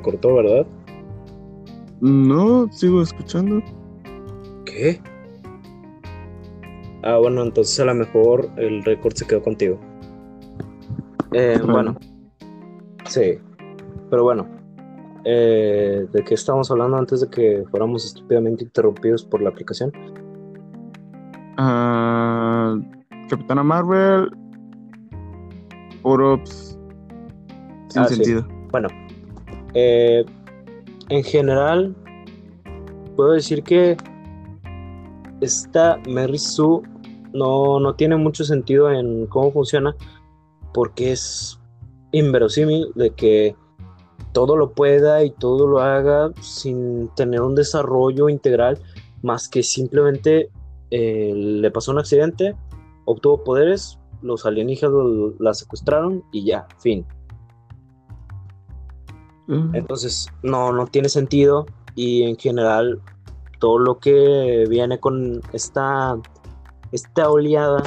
Se 0.00 0.02
cortó, 0.02 0.34
¿verdad? 0.36 0.66
No, 2.00 2.72
sigo 2.72 3.02
escuchando. 3.02 3.62
¿Qué? 4.64 4.98
Ah, 7.02 7.18
bueno, 7.18 7.42
entonces 7.42 7.78
a 7.80 7.84
lo 7.84 7.94
mejor 7.94 8.48
el 8.56 8.82
récord 8.82 9.12
se 9.14 9.26
quedó 9.26 9.42
contigo. 9.42 9.78
Eh, 11.32 11.58
bueno, 11.66 11.96
sí. 13.06 13.38
Pero 14.08 14.24
bueno, 14.24 14.46
eh, 15.24 16.06
¿de 16.10 16.24
qué 16.24 16.32
estábamos 16.34 16.70
hablando 16.70 16.96
antes 16.96 17.20
de 17.20 17.28
que 17.28 17.64
fuéramos 17.70 18.06
estúpidamente 18.06 18.64
interrumpidos 18.64 19.22
por 19.24 19.42
la 19.42 19.50
aplicación? 19.50 19.92
Ah, 21.58 22.74
Capitana 23.28 23.62
Marvel. 23.62 24.30
Orops. 26.02 26.78
Sin 27.88 28.02
Ah, 28.02 28.06
sí. 28.08 28.14
sentido. 28.14 28.46
Bueno, 28.70 28.88
eh, 29.74 30.24
en 31.08 31.24
general, 31.24 31.94
puedo 33.16 33.32
decir 33.32 33.62
que 33.62 33.96
esta 35.40 35.98
Mary 36.08 36.38
Sue 36.38 36.82
no, 37.32 37.80
no 37.80 37.94
tiene 37.94 38.16
mucho 38.16 38.44
sentido 38.44 38.90
en 38.90 39.26
cómo 39.26 39.52
funciona, 39.52 39.94
porque 40.72 41.12
es 41.12 41.58
inverosímil 42.12 42.92
de 42.94 43.10
que 43.10 43.56
todo 44.32 44.56
lo 44.56 44.72
pueda 44.72 45.24
y 45.24 45.30
todo 45.30 45.66
lo 45.66 45.80
haga 45.80 46.30
sin 46.40 47.08
tener 47.14 47.40
un 47.40 47.54
desarrollo 47.54 48.28
integral, 48.28 48.78
más 49.22 49.48
que 49.48 49.62
simplemente 49.62 50.50
eh, 50.90 51.32
le 51.34 51.70
pasó 51.70 51.92
un 51.92 51.98
accidente, 51.98 52.54
obtuvo 53.04 53.42
poderes, 53.44 53.98
los 54.22 54.46
alienígenas 54.46 54.94
la 55.38 55.54
secuestraron 55.54 56.22
y 56.32 56.44
ya, 56.44 56.66
fin. 56.78 57.06
Mm. 59.50 59.74
Entonces, 59.74 60.28
no, 60.42 60.72
no 60.72 60.86
tiene 60.86 61.08
sentido. 61.08 61.66
Y 61.94 62.22
en 62.22 62.36
general, 62.36 63.02
todo 63.58 63.78
lo 63.78 63.98
que 63.98 64.64
viene 64.68 64.98
con 64.98 65.42
esta, 65.52 66.16
esta 66.92 67.28
oleada 67.28 67.82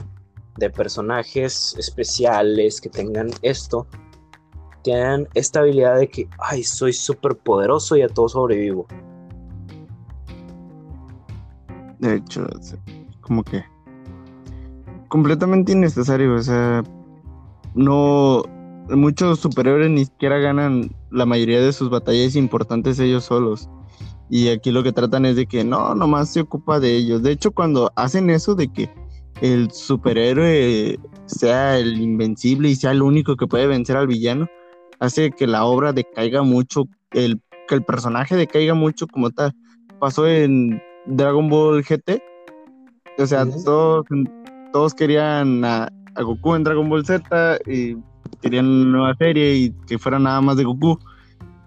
de 0.57 0.69
personajes 0.69 1.75
especiales 1.79 2.79
que 2.79 2.89
tengan 2.89 3.31
esto, 3.41 3.87
tienen 4.83 5.27
esta 5.33 5.61
habilidad 5.61 5.97
de 5.97 6.09
que, 6.09 6.27
ay, 6.37 6.63
soy 6.63 6.93
súper 6.93 7.37
poderoso 7.37 7.95
y 7.95 8.01
a 8.01 8.09
todo 8.09 8.27
sobrevivo. 8.27 8.85
De 11.99 12.15
hecho, 12.15 12.45
como 13.21 13.43
que 13.43 13.63
completamente 15.13 15.71
innecesario. 15.71 16.33
O 16.33 16.41
sea, 16.41 16.83
no. 17.75 18.43
Muchos 18.89 19.39
superhéroes 19.39 19.89
ni 19.89 20.05
siquiera 20.05 20.39
ganan 20.39 20.93
la 21.13 21.25
mayoría 21.25 21.61
de 21.61 21.71
sus 21.71 21.89
batallas 21.89 22.35
importantes 22.35 22.99
ellos 22.99 23.25
solos. 23.25 23.69
Y 24.29 24.49
aquí 24.49 24.71
lo 24.71 24.83
que 24.83 24.91
tratan 24.91 25.25
es 25.25 25.35
de 25.35 25.45
que 25.45 25.63
no, 25.63 25.93
nomás 25.95 26.33
se 26.33 26.41
ocupa 26.41 26.79
de 26.79 26.95
ellos. 26.95 27.21
De 27.21 27.31
hecho, 27.31 27.51
cuando 27.51 27.91
hacen 27.95 28.29
eso 28.29 28.55
de 28.55 28.67
que 28.71 28.89
el 29.41 29.71
superhéroe 29.71 30.99
sea 31.25 31.77
el 31.77 32.01
invencible 32.01 32.69
y 32.69 32.75
sea 32.75 32.91
el 32.91 33.01
único 33.01 33.35
que 33.35 33.47
puede 33.47 33.67
vencer 33.67 33.95
al 33.95 34.07
villano, 34.07 34.47
hace 34.99 35.31
que 35.31 35.47
la 35.47 35.65
obra 35.65 35.93
decaiga 35.93 36.41
mucho, 36.41 36.85
el, 37.11 37.39
que 37.67 37.75
el 37.75 37.83
personaje 37.83 38.35
decaiga 38.35 38.73
mucho 38.73 39.07
como 39.07 39.29
tal. 39.29 39.53
Pasó 39.99 40.27
en 40.27 40.81
Dragon 41.05 41.49
Ball 41.49 41.83
GT. 41.83 42.21
O 43.19 43.25
sea, 43.27 43.45
todos, 43.45 44.05
todos 44.71 44.93
querían 44.95 45.63
a, 45.63 45.89
a 46.15 46.21
Goku 46.23 46.55
en 46.55 46.63
Dragon 46.63 46.89
Ball 46.89 47.05
Z 47.05 47.59
y 47.67 47.95
querían 48.41 48.67
una 48.67 48.85
nueva 48.97 49.15
serie 49.15 49.55
y 49.55 49.71
que 49.87 49.97
fuera 49.97 50.19
nada 50.19 50.41
más 50.41 50.57
de 50.57 50.63
Goku. 50.63 50.97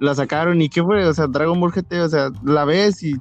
La 0.00 0.14
sacaron 0.14 0.60
y 0.60 0.68
¿qué 0.68 0.82
fue? 0.82 1.06
O 1.06 1.14
sea, 1.14 1.26
Dragon 1.26 1.58
Ball 1.60 1.72
GT, 1.72 2.00
o 2.02 2.08
sea, 2.08 2.30
la 2.44 2.64
ves 2.64 3.02
y 3.02 3.14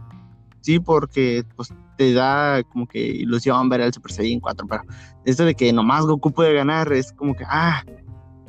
sí, 0.61 0.79
porque 0.79 1.43
pues 1.55 1.73
te 1.97 2.13
da 2.13 2.61
como 2.63 2.85
que 2.87 2.99
ilusión 2.99 3.69
ver 3.69 3.81
al 3.81 3.93
Super 3.93 4.11
Saiyan 4.11 4.41
4, 4.41 4.67
pero 4.67 4.81
esto 5.23 5.45
de 5.45 5.55
que 5.55 5.71
nomás 5.71 6.05
Goku 6.05 6.31
puede 6.33 6.53
ganar 6.53 6.91
es 6.91 7.13
como 7.13 7.33
que, 7.33 7.45
ah, 7.47 7.81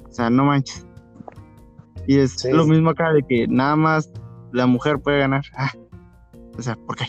o 0.08 0.12
sea, 0.12 0.28
no 0.30 0.44
manches. 0.44 0.84
Y 2.08 2.18
es 2.18 2.32
Sí. 2.32 2.50
lo 2.50 2.66
mismo 2.66 2.90
acá 2.90 3.12
de 3.12 3.22
que 3.22 3.46
nada 3.48 3.76
más 3.76 4.10
la 4.52 4.66
mujer 4.66 4.98
puede 5.00 5.18
ganar. 5.20 5.44
Ah, 5.56 5.70
o 6.58 6.62
sea, 6.62 6.74
¿por 6.86 6.96
qué? 6.96 7.04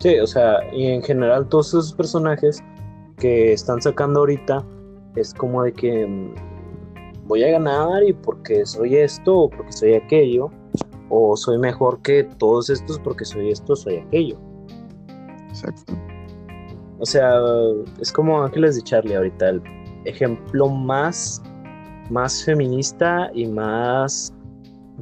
Sí, 0.00 0.18
o 0.18 0.26
sea, 0.26 0.58
y 0.72 0.86
en 0.86 1.02
general 1.02 1.48
todos 1.48 1.68
esos 1.68 1.92
personajes 1.92 2.62
que 3.18 3.52
están 3.52 3.80
sacando 3.80 4.20
ahorita 4.20 4.64
es 5.16 5.32
como 5.34 5.62
de 5.62 5.72
que 5.72 6.06
mm, 6.06 6.34
voy 7.26 7.42
a 7.44 7.50
ganar 7.50 8.02
y 8.04 8.12
porque 8.12 8.64
soy 8.66 8.96
esto 8.96 9.34
o 9.40 9.50
porque 9.50 9.72
soy 9.72 9.94
aquello, 9.94 10.50
o 11.08 11.36
soy 11.36 11.58
mejor 11.58 12.00
que 12.02 12.24
todos 12.38 12.70
estos 12.70 12.98
porque 12.98 13.24
soy 13.24 13.50
esto, 13.50 13.76
soy 13.76 13.96
aquello. 13.96 14.36
Exacto. 15.48 15.92
O 16.98 17.06
sea, 17.06 17.34
es 18.00 18.12
como 18.12 18.42
Ángeles 18.42 18.76
de 18.76 18.82
Charlie 18.82 19.14
ahorita, 19.14 19.50
el 19.50 19.62
ejemplo 20.04 20.68
más, 20.68 21.42
más 22.10 22.44
feminista 22.44 23.30
y 23.34 23.46
más 23.46 24.32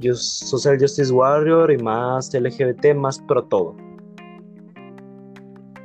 just- 0.03 0.45
social 0.45 0.79
justice 0.81 1.13
warrior 1.13 1.71
y 1.71 1.79
más 1.79 2.33
LGBT, 2.35 2.95
más 2.95 3.19
pro 3.21 3.45
todo. 3.45 3.77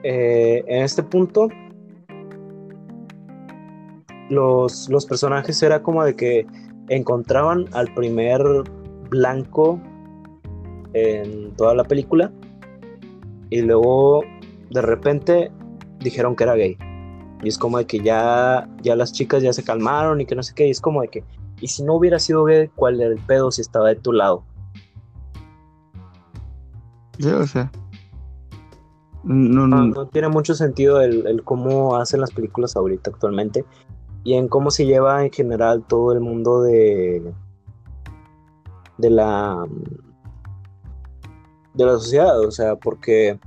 Eh, 0.04 0.64
en 0.68 0.84
este 0.84 1.04
punto, 1.04 1.50
los, 4.30 4.90
los 4.90 5.06
personajes 5.06 5.62
era 5.64 5.82
como 5.82 6.04
de 6.04 6.16
que 6.16 6.46
encontraban 6.90 7.66
al 7.74 7.94
primer 7.94 8.42
blanco 9.10 9.80
en 10.94 11.54
toda 11.56 11.76
la 11.76 11.84
película 11.84 12.32
y 13.50 13.62
luego 13.62 14.24
de 14.70 14.82
repente 14.82 15.52
dijeron 16.00 16.36
que 16.36 16.44
era 16.44 16.56
gay. 16.56 16.78
Y 17.44 17.50
es 17.50 17.58
como 17.58 17.78
de 17.78 17.86
que 17.86 18.00
ya, 18.00 18.68
ya 18.82 18.96
las 18.96 19.14
chicas 19.14 19.44
ya 19.44 19.54
se 19.54 19.64
calmaron 19.64 20.20
y 20.22 20.26
que 20.26 20.36
no 20.36 20.44
sé 20.44 20.54
qué. 20.56 20.68
Y 20.68 20.72
es 20.72 20.82
como 20.82 21.02
de 21.02 21.08
que, 21.10 21.24
y 21.62 21.68
si 21.68 21.84
no 21.84 21.94
hubiera 21.94 22.20
sido 22.20 22.44
gay, 22.46 22.70
¿cuál 22.76 23.00
era 23.00 23.14
el 23.14 23.20
pedo 23.20 23.52
si 23.52 23.62
estaba 23.62 23.90
de 23.90 23.96
tu 23.96 24.12
lado? 24.12 24.44
Sí, 27.20 27.28
o 27.30 27.46
sea. 27.46 27.72
No, 29.24 29.68
No, 29.68 29.68
no, 29.68 29.88
no 29.88 30.08
tiene 30.08 30.30
mucho 30.30 30.56
sentido 30.56 31.02
el, 31.02 31.28
el 31.28 31.44
cómo 31.44 31.98
hacen 31.98 32.22
las 32.22 32.32
películas 32.32 32.76
ahorita 32.76 33.12
actualmente 33.12 33.66
y 34.28 34.34
en 34.34 34.50
cómo 34.50 34.72
se 34.72 34.86
lleva 34.86 35.24
en 35.24 35.32
general 35.32 35.86
todo 35.88 36.12
el 36.12 36.20
mundo 36.20 36.62
de 36.62 37.34
de 38.98 39.10
la 39.10 39.66
de 41.74 41.86
la 41.86 41.94
sociedad, 41.94 42.38
o 42.42 42.52
sea, 42.52 42.76
porque 42.76 43.40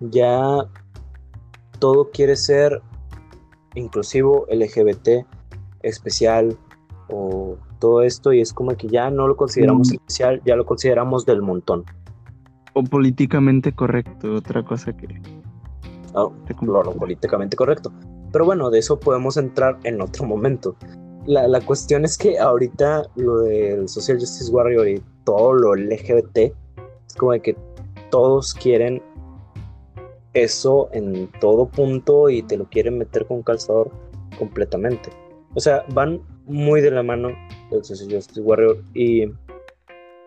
ya 0.00 0.66
todo 1.78 2.10
quiere 2.10 2.36
ser 2.36 2.82
inclusivo, 3.74 4.44
LGBT, 4.50 5.24
especial 5.82 6.58
o 7.08 7.56
todo 7.78 8.02
esto 8.02 8.34
y 8.34 8.42
es 8.42 8.52
como 8.52 8.76
que 8.76 8.86
ya 8.88 9.08
no 9.10 9.28
lo 9.28 9.34
consideramos 9.34 9.88
Mm. 9.88 9.94
especial, 9.94 10.42
ya 10.44 10.56
lo 10.56 10.66
consideramos 10.66 11.24
del 11.24 11.40
montón. 11.40 11.86
o 12.74 12.84
políticamente 12.84 13.72
correcto, 13.72 14.34
otra 14.34 14.62
cosa 14.62 14.94
que 14.94 15.06
te 15.06 15.20
lo, 16.12 16.82
lo 16.84 16.92
políticamente 16.92 17.56
correcto. 17.56 17.90
Pero 18.32 18.44
bueno, 18.44 18.70
de 18.70 18.78
eso 18.78 18.98
podemos 18.98 19.36
entrar 19.36 19.78
en 19.84 20.00
otro 20.00 20.24
momento. 20.24 20.76
La, 21.26 21.46
la 21.48 21.60
cuestión 21.60 22.04
es 22.04 22.16
que 22.16 22.38
ahorita 22.38 23.04
lo 23.16 23.38
del 23.40 23.88
Social 23.88 24.18
Justice 24.18 24.50
Warrior 24.50 24.88
y 24.88 25.02
todo 25.24 25.52
lo 25.52 25.74
LGBT 25.74 26.38
es 26.38 27.14
como 27.16 27.32
de 27.32 27.40
que 27.40 27.56
todos 28.10 28.54
quieren 28.54 29.02
eso 30.32 30.88
en 30.92 31.30
todo 31.40 31.66
punto 31.68 32.28
y 32.30 32.42
te 32.42 32.56
lo 32.56 32.64
quieren 32.68 32.98
meter 32.98 33.26
con 33.26 33.42
calzador 33.42 33.90
completamente. 34.38 35.10
O 35.54 35.60
sea, 35.60 35.84
van 35.92 36.20
muy 36.46 36.80
de 36.80 36.90
la 36.90 37.02
mano 37.02 37.30
el 37.70 37.84
Social 37.84 38.08
Justice 38.12 38.40
Warrior 38.40 38.82
y 38.94 39.22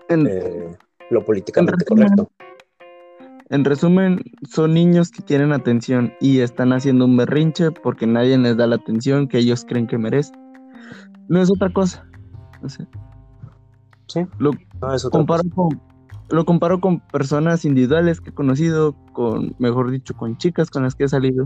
eh, 0.10 0.78
lo 1.10 1.24
políticamente 1.24 1.86
correcto. 1.86 2.30
En 3.50 3.66
resumen, 3.66 4.22
son 4.50 4.74
niños 4.74 5.12
que 5.12 5.24
quieren 5.24 5.52
atención 5.52 6.14
y 6.20 6.40
están 6.40 6.74
haciendo 6.74 7.06
un 7.06 7.18
berrinche 7.18 7.72
porque 7.72 8.08
nadie 8.08 8.38
les 8.38 8.58
da 8.58 8.68
la 8.68 8.76
atención 8.76 9.28
que 9.28 9.40
ellos 9.40 9.66
creen 9.68 9.88
que 9.88 9.98
merecen. 9.98 10.36
No 11.28 11.42
es 11.42 11.52
otra 11.52 11.72
cosa. 11.72 12.06
O 12.62 12.70
sea, 12.70 12.88
Sí, 14.08 14.22
lo 14.38 14.52
no 14.82 14.94
es 14.94 15.06
otra 15.06 15.20
comparo 15.20 15.44
con, 15.56 15.82
lo 16.30 16.46
comparo 16.46 16.80
con 16.80 17.00
personas 17.00 17.66
individuales 17.66 18.22
que 18.22 18.30
he 18.30 18.34
conocido, 18.34 18.96
con, 19.14 19.56
mejor 19.60 19.92
dicho, 19.92 20.14
con 20.14 20.38
chicas 20.38 20.70
con 20.70 20.84
las 20.84 20.96
que 20.96 21.06
he 21.06 21.08
salido. 21.08 21.46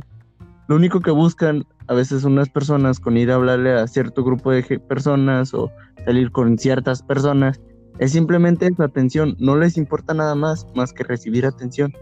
Lo 0.67 0.75
único 0.75 0.99
que 0.99 1.11
buscan 1.11 1.65
a 1.87 1.93
veces 1.93 2.23
unas 2.23 2.49
personas 2.49 2.99
con 2.99 3.15
ir 3.15 3.31
a 3.31 3.35
hablarle 3.35 3.73
a 3.73 3.87
cierto 3.87 4.23
grupo 4.23 4.51
de 4.51 4.79
personas 4.79 5.53
o 5.53 5.71
salir 6.03 6.31
con 6.31 6.57
ciertas 6.57 7.01
personas 7.01 7.61
es 7.99 8.11
simplemente 8.11 8.67
esa 8.67 8.85
atención. 8.85 9.35
No 9.39 9.57
les 9.57 9.77
importa 9.77 10.13
nada 10.13 10.35
más 10.35 10.67
más 10.75 10.93
que 10.93 11.03
recibir 11.03 11.45
atención. 11.45 11.93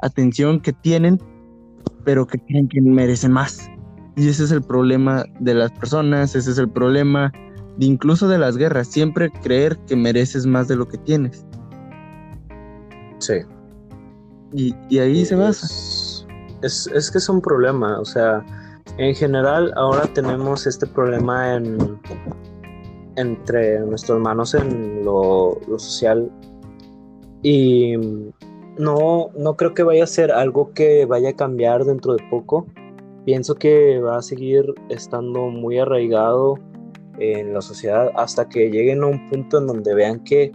Atención 0.00 0.60
que 0.60 0.72
tienen, 0.72 1.18
pero 2.04 2.26
que 2.26 2.38
creen 2.38 2.68
que 2.68 2.80
merecen 2.80 3.32
más. 3.32 3.70
Y 4.16 4.28
ese 4.28 4.44
es 4.44 4.52
el 4.52 4.62
problema 4.62 5.24
de 5.40 5.54
las 5.54 5.72
personas, 5.72 6.34
ese 6.34 6.50
es 6.50 6.58
el 6.58 6.70
problema 6.70 7.32
incluso 7.78 8.28
de 8.28 8.38
las 8.38 8.56
guerras, 8.56 8.88
siempre 8.88 9.30
creer 9.42 9.76
que 9.86 9.96
mereces 9.96 10.46
más 10.46 10.68
de 10.68 10.76
lo 10.76 10.86
que 10.86 10.98
tienes. 10.98 11.44
Sí. 13.18 13.34
Y, 14.52 14.98
ahí 14.98 15.24
se 15.24 15.34
basa. 15.34 15.66
Es, 16.62 16.86
es, 16.86 17.10
que 17.10 17.18
es 17.18 17.28
un 17.28 17.40
problema, 17.40 17.98
o 17.98 18.04
sea, 18.04 18.44
en 18.98 19.14
general 19.14 19.72
ahora 19.76 20.06
tenemos 20.14 20.66
este 20.66 20.86
problema 20.86 21.56
en, 21.56 21.76
entre 23.16 23.80
nuestras 23.80 24.18
manos 24.18 24.54
en 24.54 25.04
lo, 25.04 25.58
social 25.76 26.30
y 27.42 27.94
no, 28.78 29.30
no 29.36 29.56
creo 29.56 29.74
que 29.74 29.82
vaya 29.82 30.04
a 30.04 30.06
ser 30.06 30.32
algo 30.32 30.72
que 30.72 31.04
vaya 31.06 31.30
a 31.30 31.36
cambiar 31.36 31.84
dentro 31.84 32.14
de 32.14 32.24
poco. 32.30 32.66
Pienso 33.24 33.54
que 33.54 34.00
va 34.00 34.18
a 34.18 34.22
seguir 34.22 34.74
estando 34.88 35.48
muy 35.48 35.78
arraigado 35.78 36.58
en 37.18 37.54
la 37.54 37.60
sociedad 37.60 38.10
hasta 38.16 38.48
que 38.48 38.70
lleguen 38.70 39.02
a 39.02 39.06
un 39.06 39.28
punto 39.30 39.58
en 39.58 39.66
donde 39.66 39.94
vean 39.94 40.24
que 40.24 40.52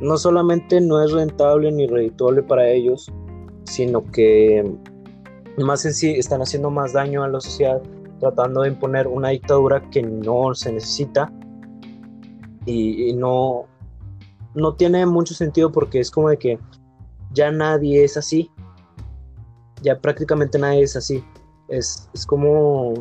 no 0.00 0.16
solamente 0.16 0.80
no 0.80 1.02
es 1.02 1.12
rentable 1.12 1.70
ni 1.70 1.86
redituable 1.86 2.42
para 2.42 2.68
ellos, 2.68 3.12
sino 3.64 4.04
que 4.10 4.64
más 5.58 5.84
en 5.84 5.92
sí 5.92 6.10
están 6.12 6.40
haciendo 6.40 6.70
más 6.70 6.92
daño 6.92 7.22
a 7.22 7.28
la 7.28 7.40
sociedad 7.40 7.82
tratando 8.20 8.62
de 8.62 8.68
imponer 8.68 9.06
una 9.06 9.30
dictadura 9.30 9.82
que 9.90 10.02
no 10.02 10.54
se 10.54 10.72
necesita 10.72 11.32
y, 12.66 13.12
no, 13.14 13.66
no 14.54 14.74
tiene 14.74 15.06
mucho 15.06 15.34
sentido 15.34 15.72
porque 15.72 16.00
es 16.00 16.10
como 16.10 16.28
de 16.28 16.38
que 16.38 16.58
ya 17.32 17.50
nadie 17.50 18.04
es 18.04 18.16
así. 18.16 18.50
Ya 19.82 19.98
prácticamente 19.98 20.58
nadie 20.58 20.82
es 20.82 20.96
así. 20.96 21.24
Es, 21.68 22.08
como, 22.26 22.94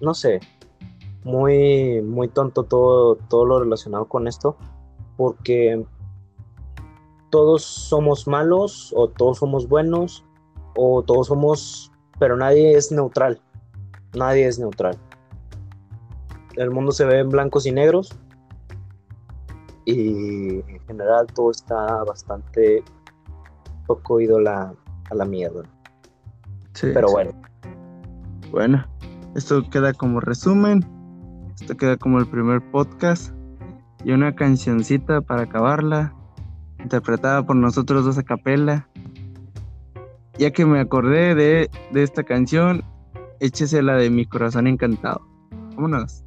no 0.00 0.14
sé, 0.14 0.40
muy, 1.24 2.02
muy 2.02 2.28
tonto 2.28 2.64
todo, 2.64 3.16
todo 3.16 3.44
lo 3.44 3.60
relacionado 3.60 4.06
con 4.06 4.28
esto. 4.28 4.56
Porque 5.16 5.84
todos 7.30 7.64
somos 7.64 8.26
malos 8.26 8.92
o 8.96 9.08
todos 9.08 9.38
somos 9.38 9.68
buenos 9.68 10.24
o 10.76 11.02
todos 11.02 11.28
somos, 11.28 11.90
pero 12.18 12.36
nadie 12.36 12.76
es 12.76 12.92
neutral. 12.92 13.40
Nadie 14.14 14.46
es 14.46 14.58
neutral. 14.58 14.98
El 16.56 16.70
mundo 16.70 16.92
se 16.92 17.04
ve 17.04 17.20
en 17.20 17.28
blancos 17.28 17.66
y 17.66 17.72
negros 17.72 18.10
y 19.84 20.60
en 20.66 20.80
general 20.86 21.26
todo 21.34 21.50
está 21.50 22.04
bastante 22.04 22.82
poco 23.86 24.20
ido 24.20 24.40
la, 24.40 24.72
a 25.10 25.14
la 25.14 25.24
mierda. 25.24 25.62
Pero 26.80 27.10
bueno. 27.10 27.32
Bueno, 28.50 28.84
esto 29.34 29.68
queda 29.70 29.92
como 29.92 30.20
resumen. 30.20 30.84
Esto 31.60 31.76
queda 31.76 31.96
como 31.96 32.18
el 32.18 32.26
primer 32.26 32.60
podcast. 32.70 33.34
Y 34.04 34.12
una 34.12 34.34
cancioncita 34.34 35.20
para 35.20 35.42
acabarla. 35.42 36.14
Interpretada 36.78 37.44
por 37.44 37.56
nosotros 37.56 38.04
dos 38.04 38.18
a 38.18 38.22
capela. 38.22 38.88
Ya 40.38 40.50
que 40.52 40.64
me 40.64 40.80
acordé 40.80 41.34
de, 41.34 41.70
de 41.92 42.02
esta 42.02 42.22
canción, 42.24 42.82
échese 43.40 43.82
la 43.82 43.96
de 43.96 44.08
mi 44.08 44.24
corazón 44.24 44.66
encantado. 44.66 45.20
Vámonos. 45.74 46.24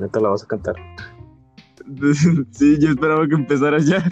Neta 0.00 0.20
la 0.20 0.30
vas 0.30 0.42
a 0.42 0.46
cantar. 0.46 0.76
Sí, 2.52 2.78
yo 2.78 2.90
esperaba 2.90 3.26
que 3.26 3.34
empezaras 3.34 3.86
ya. 3.86 4.04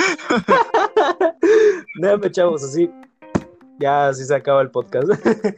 Déjame, 2.00 2.30
chavos, 2.30 2.64
así. 2.64 2.90
Ya 3.78 4.08
así 4.08 4.24
se 4.24 4.34
acaba 4.34 4.62
el 4.62 4.70
podcast. 4.70 5.08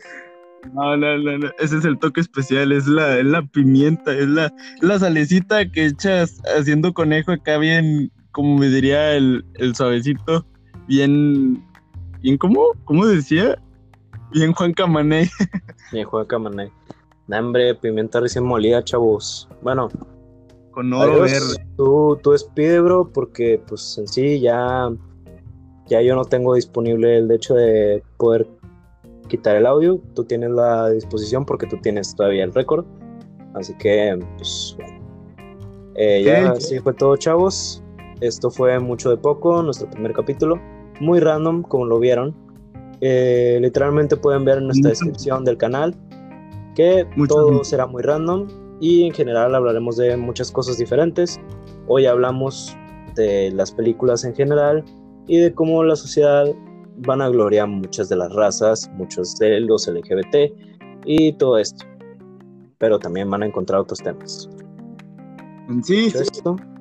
No, 0.75 0.95
no, 0.95 1.17
no, 1.17 1.49
Ese 1.59 1.79
es 1.79 1.87
el 1.87 1.99
toque 1.99 2.21
especial, 2.21 2.71
es 2.73 2.87
la, 2.87 3.23
la 3.23 3.41
pimienta, 3.41 4.13
es 4.13 4.29
la, 4.29 4.53
la 4.83 4.99
salecita 4.99 5.67
que 5.67 5.87
echas 5.87 6.39
haciendo 6.55 6.93
conejo 6.93 7.33
acá 7.33 7.57
bien, 7.57 8.13
como 8.33 8.59
me 8.59 8.69
diría 8.69 9.15
el, 9.15 9.43
suavecito, 9.75 10.45
bien, 10.87 11.65
bien, 12.21 12.37
¿cómo? 12.37 12.73
¿Cómo 12.85 13.07
decía? 13.07 13.59
Bien 14.33 14.53
Juan 14.53 14.75
Camané. 14.75 15.31
Bien 15.93 16.07
Juan 16.07 16.27
Camané. 16.27 16.71
Hambre, 17.33 17.75
pimienta 17.77 18.21
recién 18.21 18.45
molida, 18.45 18.85
chavos. 18.85 19.49
Bueno, 19.63 19.89
con 20.81 20.93
oro 20.95 21.21
verde. 21.21 21.57
Tú, 21.77 22.19
tú 22.23 22.33
despide, 22.33 22.81
bro, 22.81 23.11
porque 23.13 23.61
pues 23.69 23.99
en 23.99 24.09
sí 24.09 24.41
ya, 24.41 24.89
ya 25.87 26.01
yo 26.01 26.15
no 26.15 26.25
tengo 26.25 26.55
disponible 26.55 27.19
el 27.19 27.31
hecho 27.31 27.55
de 27.55 28.03
poder 28.17 28.49
quitar 29.29 29.57
el 29.57 29.67
audio. 29.67 30.01
Tú 30.15 30.25
tienes 30.25 30.51
la 30.51 30.89
disposición 30.89 31.45
porque 31.45 31.67
tú 31.67 31.77
tienes 31.83 32.15
todavía 32.17 32.45
el 32.45 32.55
récord. 32.55 32.87
Así 33.55 33.75
que, 33.75 34.19
pues. 34.37 34.77
Eh, 35.97 36.23
ya 36.25 36.53
así 36.53 36.79
fue 36.79 36.95
todo, 36.95 37.15
chavos. 37.17 37.83
Esto 38.23 38.51
fue 38.51 38.79
mucho 38.79 39.11
de 39.11 39.19
poco, 39.19 39.63
nuestro 39.63 39.91
primer 39.91 40.15
capítulo. 40.15 40.59
Muy 40.99 41.21
random, 41.21 41.63
como 41.63 41.85
lo 41.85 41.99
vieron. 41.99 42.35
Eh, 43.03 43.59
literalmente 43.61 44.17
pueden 44.17 44.47
ver 44.47 44.59
en 44.59 44.67
nuestra 44.67 44.91
descripción 44.91 45.45
del 45.45 45.57
canal 45.59 45.95
que 46.75 47.07
todo 47.29 47.65
será 47.65 47.87
muy 47.87 48.03
random 48.03 48.47
y 48.81 49.05
en 49.05 49.13
general 49.13 49.55
hablaremos 49.55 49.97
de 49.97 50.17
muchas 50.17 50.51
cosas 50.51 50.79
diferentes. 50.79 51.39
Hoy 51.87 52.07
hablamos 52.07 52.77
de 53.15 53.53
las 53.53 53.71
películas 53.71 54.25
en 54.25 54.35
general 54.35 54.85
y 55.27 55.39
de 55.39 55.55
cómo 55.55 55.85
la 55.85 55.97
sociedad 55.97 56.47
van 56.97 57.21
a 57.21 57.29
gloriar 57.29 57.69
muchas 57.69 58.09
de 58.09 58.17
las 58.17 58.33
razas, 58.33 58.91
muchos 58.95 59.37
de 59.37 59.61
los 59.61 59.87
LGBT 59.87 60.53
y 61.05 61.33
todo 61.35 61.59
esto. 61.59 61.85
Pero 62.79 62.99
también 62.99 63.31
van 63.31 63.43
a 63.43 63.47
encontrar 63.47 63.81
otros 63.81 64.01
temas. 64.01 64.49
Sí, 65.83 66.13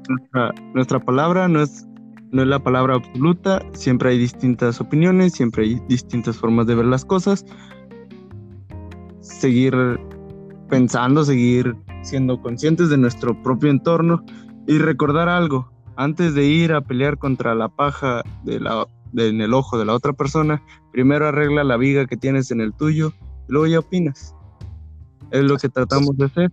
Nuestra, 0.08 0.52
nuestra, 0.74 1.00
palabra 1.00 1.48
no 1.48 1.62
es, 1.62 1.88
no 2.32 2.42
es 2.42 2.48
la 2.48 2.58
palabra 2.58 2.96
absoluta, 2.96 3.62
siempre 3.74 4.10
hay 4.10 4.18
distintas 4.18 4.82
opiniones, 4.82 5.34
siempre 5.34 5.66
hay 5.66 5.80
distintas 5.88 6.38
formas 6.38 6.66
de 6.66 6.76
ver 6.76 6.86
las 6.86 7.06
cosas. 7.06 7.46
Seguir 9.20 9.76
pensando, 10.70 11.26
seguir 11.26 11.76
siendo 12.04 12.42
conscientes 12.42 12.90
de 12.90 12.98
nuestro 12.98 13.42
propio 13.42 13.70
entorno 13.70 14.24
y 14.68 14.78
recordar 14.78 15.28
algo. 15.28 15.72
Antes 15.96 16.34
de 16.34 16.46
ir 16.46 16.74
a 16.74 16.82
pelear 16.82 17.18
contra 17.18 17.56
la 17.56 17.68
paja 17.68 18.24
de 18.44 18.60
la, 18.60 18.86
en 19.16 19.42
el 19.42 19.54
ojo 19.54 19.78
de 19.78 19.86
la 19.86 19.94
otra 19.94 20.14
persona, 20.14 20.64
primero 20.92 21.28
arregla 21.28 21.64
la 21.64 21.76
viga 21.76 22.06
que 22.06 22.16
tienes 22.16 22.52
en 22.52 22.62
el 22.62 22.74
tuyo 22.74 23.12
y 23.48 23.52
luego 23.52 23.68
ya 23.68 23.80
opinas. 23.80 24.36
Es 25.32 25.44
lo 25.44 25.58
que 25.58 25.70
tratamos 25.70 26.16
de 26.18 26.26
hacer, 26.26 26.52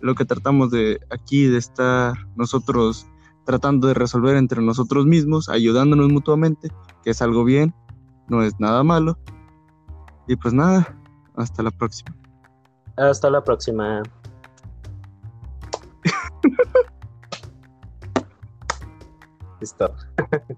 lo 0.00 0.14
que 0.14 0.24
tratamos 0.24 0.70
de 0.70 1.00
aquí, 1.10 1.46
de 1.46 1.58
estar 1.58 2.14
nosotros 2.36 3.06
tratando 3.44 3.88
de 3.88 3.94
resolver 3.94 4.36
entre 4.36 4.62
nosotros 4.62 5.06
mismos, 5.06 5.48
ayudándonos 5.48 6.10
mutuamente, 6.10 6.70
que 7.02 7.10
es 7.10 7.20
algo 7.20 7.44
bien, 7.44 7.74
no 8.28 8.42
es 8.42 8.58
nada 8.58 8.82
malo. 8.82 9.18
Y 10.26 10.36
pues 10.36 10.54
nada, 10.54 10.96
hasta 11.36 11.62
la 11.62 11.70
próxima. 11.70 12.16
Hasta 12.96 13.30
la 13.30 13.42
próxima. 13.42 14.02
Listo. 19.60 19.94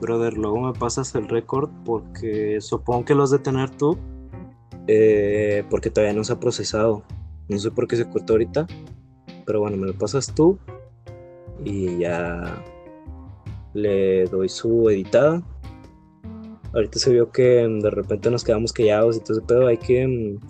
Brother, 0.00 0.34
luego 0.34 0.60
me 0.60 0.72
pasas 0.74 1.14
el 1.14 1.28
récord 1.28 1.70
porque 1.84 2.60
supongo 2.60 3.04
que 3.06 3.14
lo 3.14 3.22
has 3.22 3.30
de 3.30 3.38
tener 3.38 3.70
tú. 3.70 3.96
Eh, 4.86 5.64
porque 5.70 5.88
todavía 5.88 6.12
no 6.12 6.24
se 6.24 6.34
ha 6.34 6.40
procesado. 6.40 7.04
No 7.48 7.58
sé 7.58 7.70
por 7.70 7.86
qué 7.86 7.96
se 7.96 8.06
cortó 8.08 8.34
ahorita. 8.34 8.66
Pero 9.46 9.60
bueno, 9.60 9.76
me 9.76 9.86
lo 9.86 9.94
pasas 9.94 10.34
tú. 10.34 10.58
Y 11.64 12.00
ya 12.00 12.62
le 13.74 14.24
doy 14.24 14.48
su 14.48 14.88
editada. 14.88 15.42
Ahorita 16.72 16.98
se 16.98 17.12
vio 17.12 17.30
que 17.30 17.66
mm, 17.68 17.80
de 17.80 17.90
repente 17.90 18.30
nos 18.30 18.44
quedamos 18.44 18.72
callados 18.72 19.16
y 19.16 19.20
todo 19.20 19.38
ese 19.38 19.46
pedo, 19.46 19.66
hay 19.66 19.76
que 19.76 20.06
mm, 20.06 20.40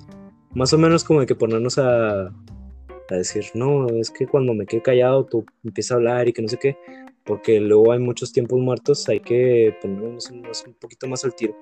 más 0.56 0.72
o 0.72 0.78
menos 0.78 1.04
como 1.04 1.20
de 1.20 1.26
que 1.26 1.34
ponernos 1.34 1.78
a, 1.78 2.26
a 2.26 3.14
decir, 3.14 3.44
no, 3.54 3.88
es 3.88 4.10
que 4.10 4.26
cuando 4.26 4.54
me 4.54 4.66
quede 4.66 4.82
callado 4.82 5.24
tú 5.26 5.44
empiezas 5.64 5.92
a 5.92 5.94
hablar 5.96 6.28
y 6.28 6.32
que 6.32 6.42
no 6.42 6.48
sé 6.48 6.58
qué, 6.58 6.76
porque 7.24 7.60
luego 7.60 7.92
hay 7.92 7.98
muchos 7.98 8.32
tiempos 8.32 8.60
muertos, 8.60 9.08
hay 9.08 9.20
que 9.20 9.74
ponernos 9.82 10.30
un 10.30 10.74
poquito 10.74 11.08
más 11.08 11.24
al 11.24 11.34
tiro. 11.34 11.56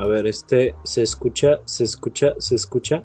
A 0.00 0.06
ver, 0.06 0.26
este 0.26 0.74
se 0.82 1.02
escucha, 1.02 1.60
se 1.66 1.84
escucha, 1.84 2.32
se 2.38 2.54
escucha. 2.54 3.02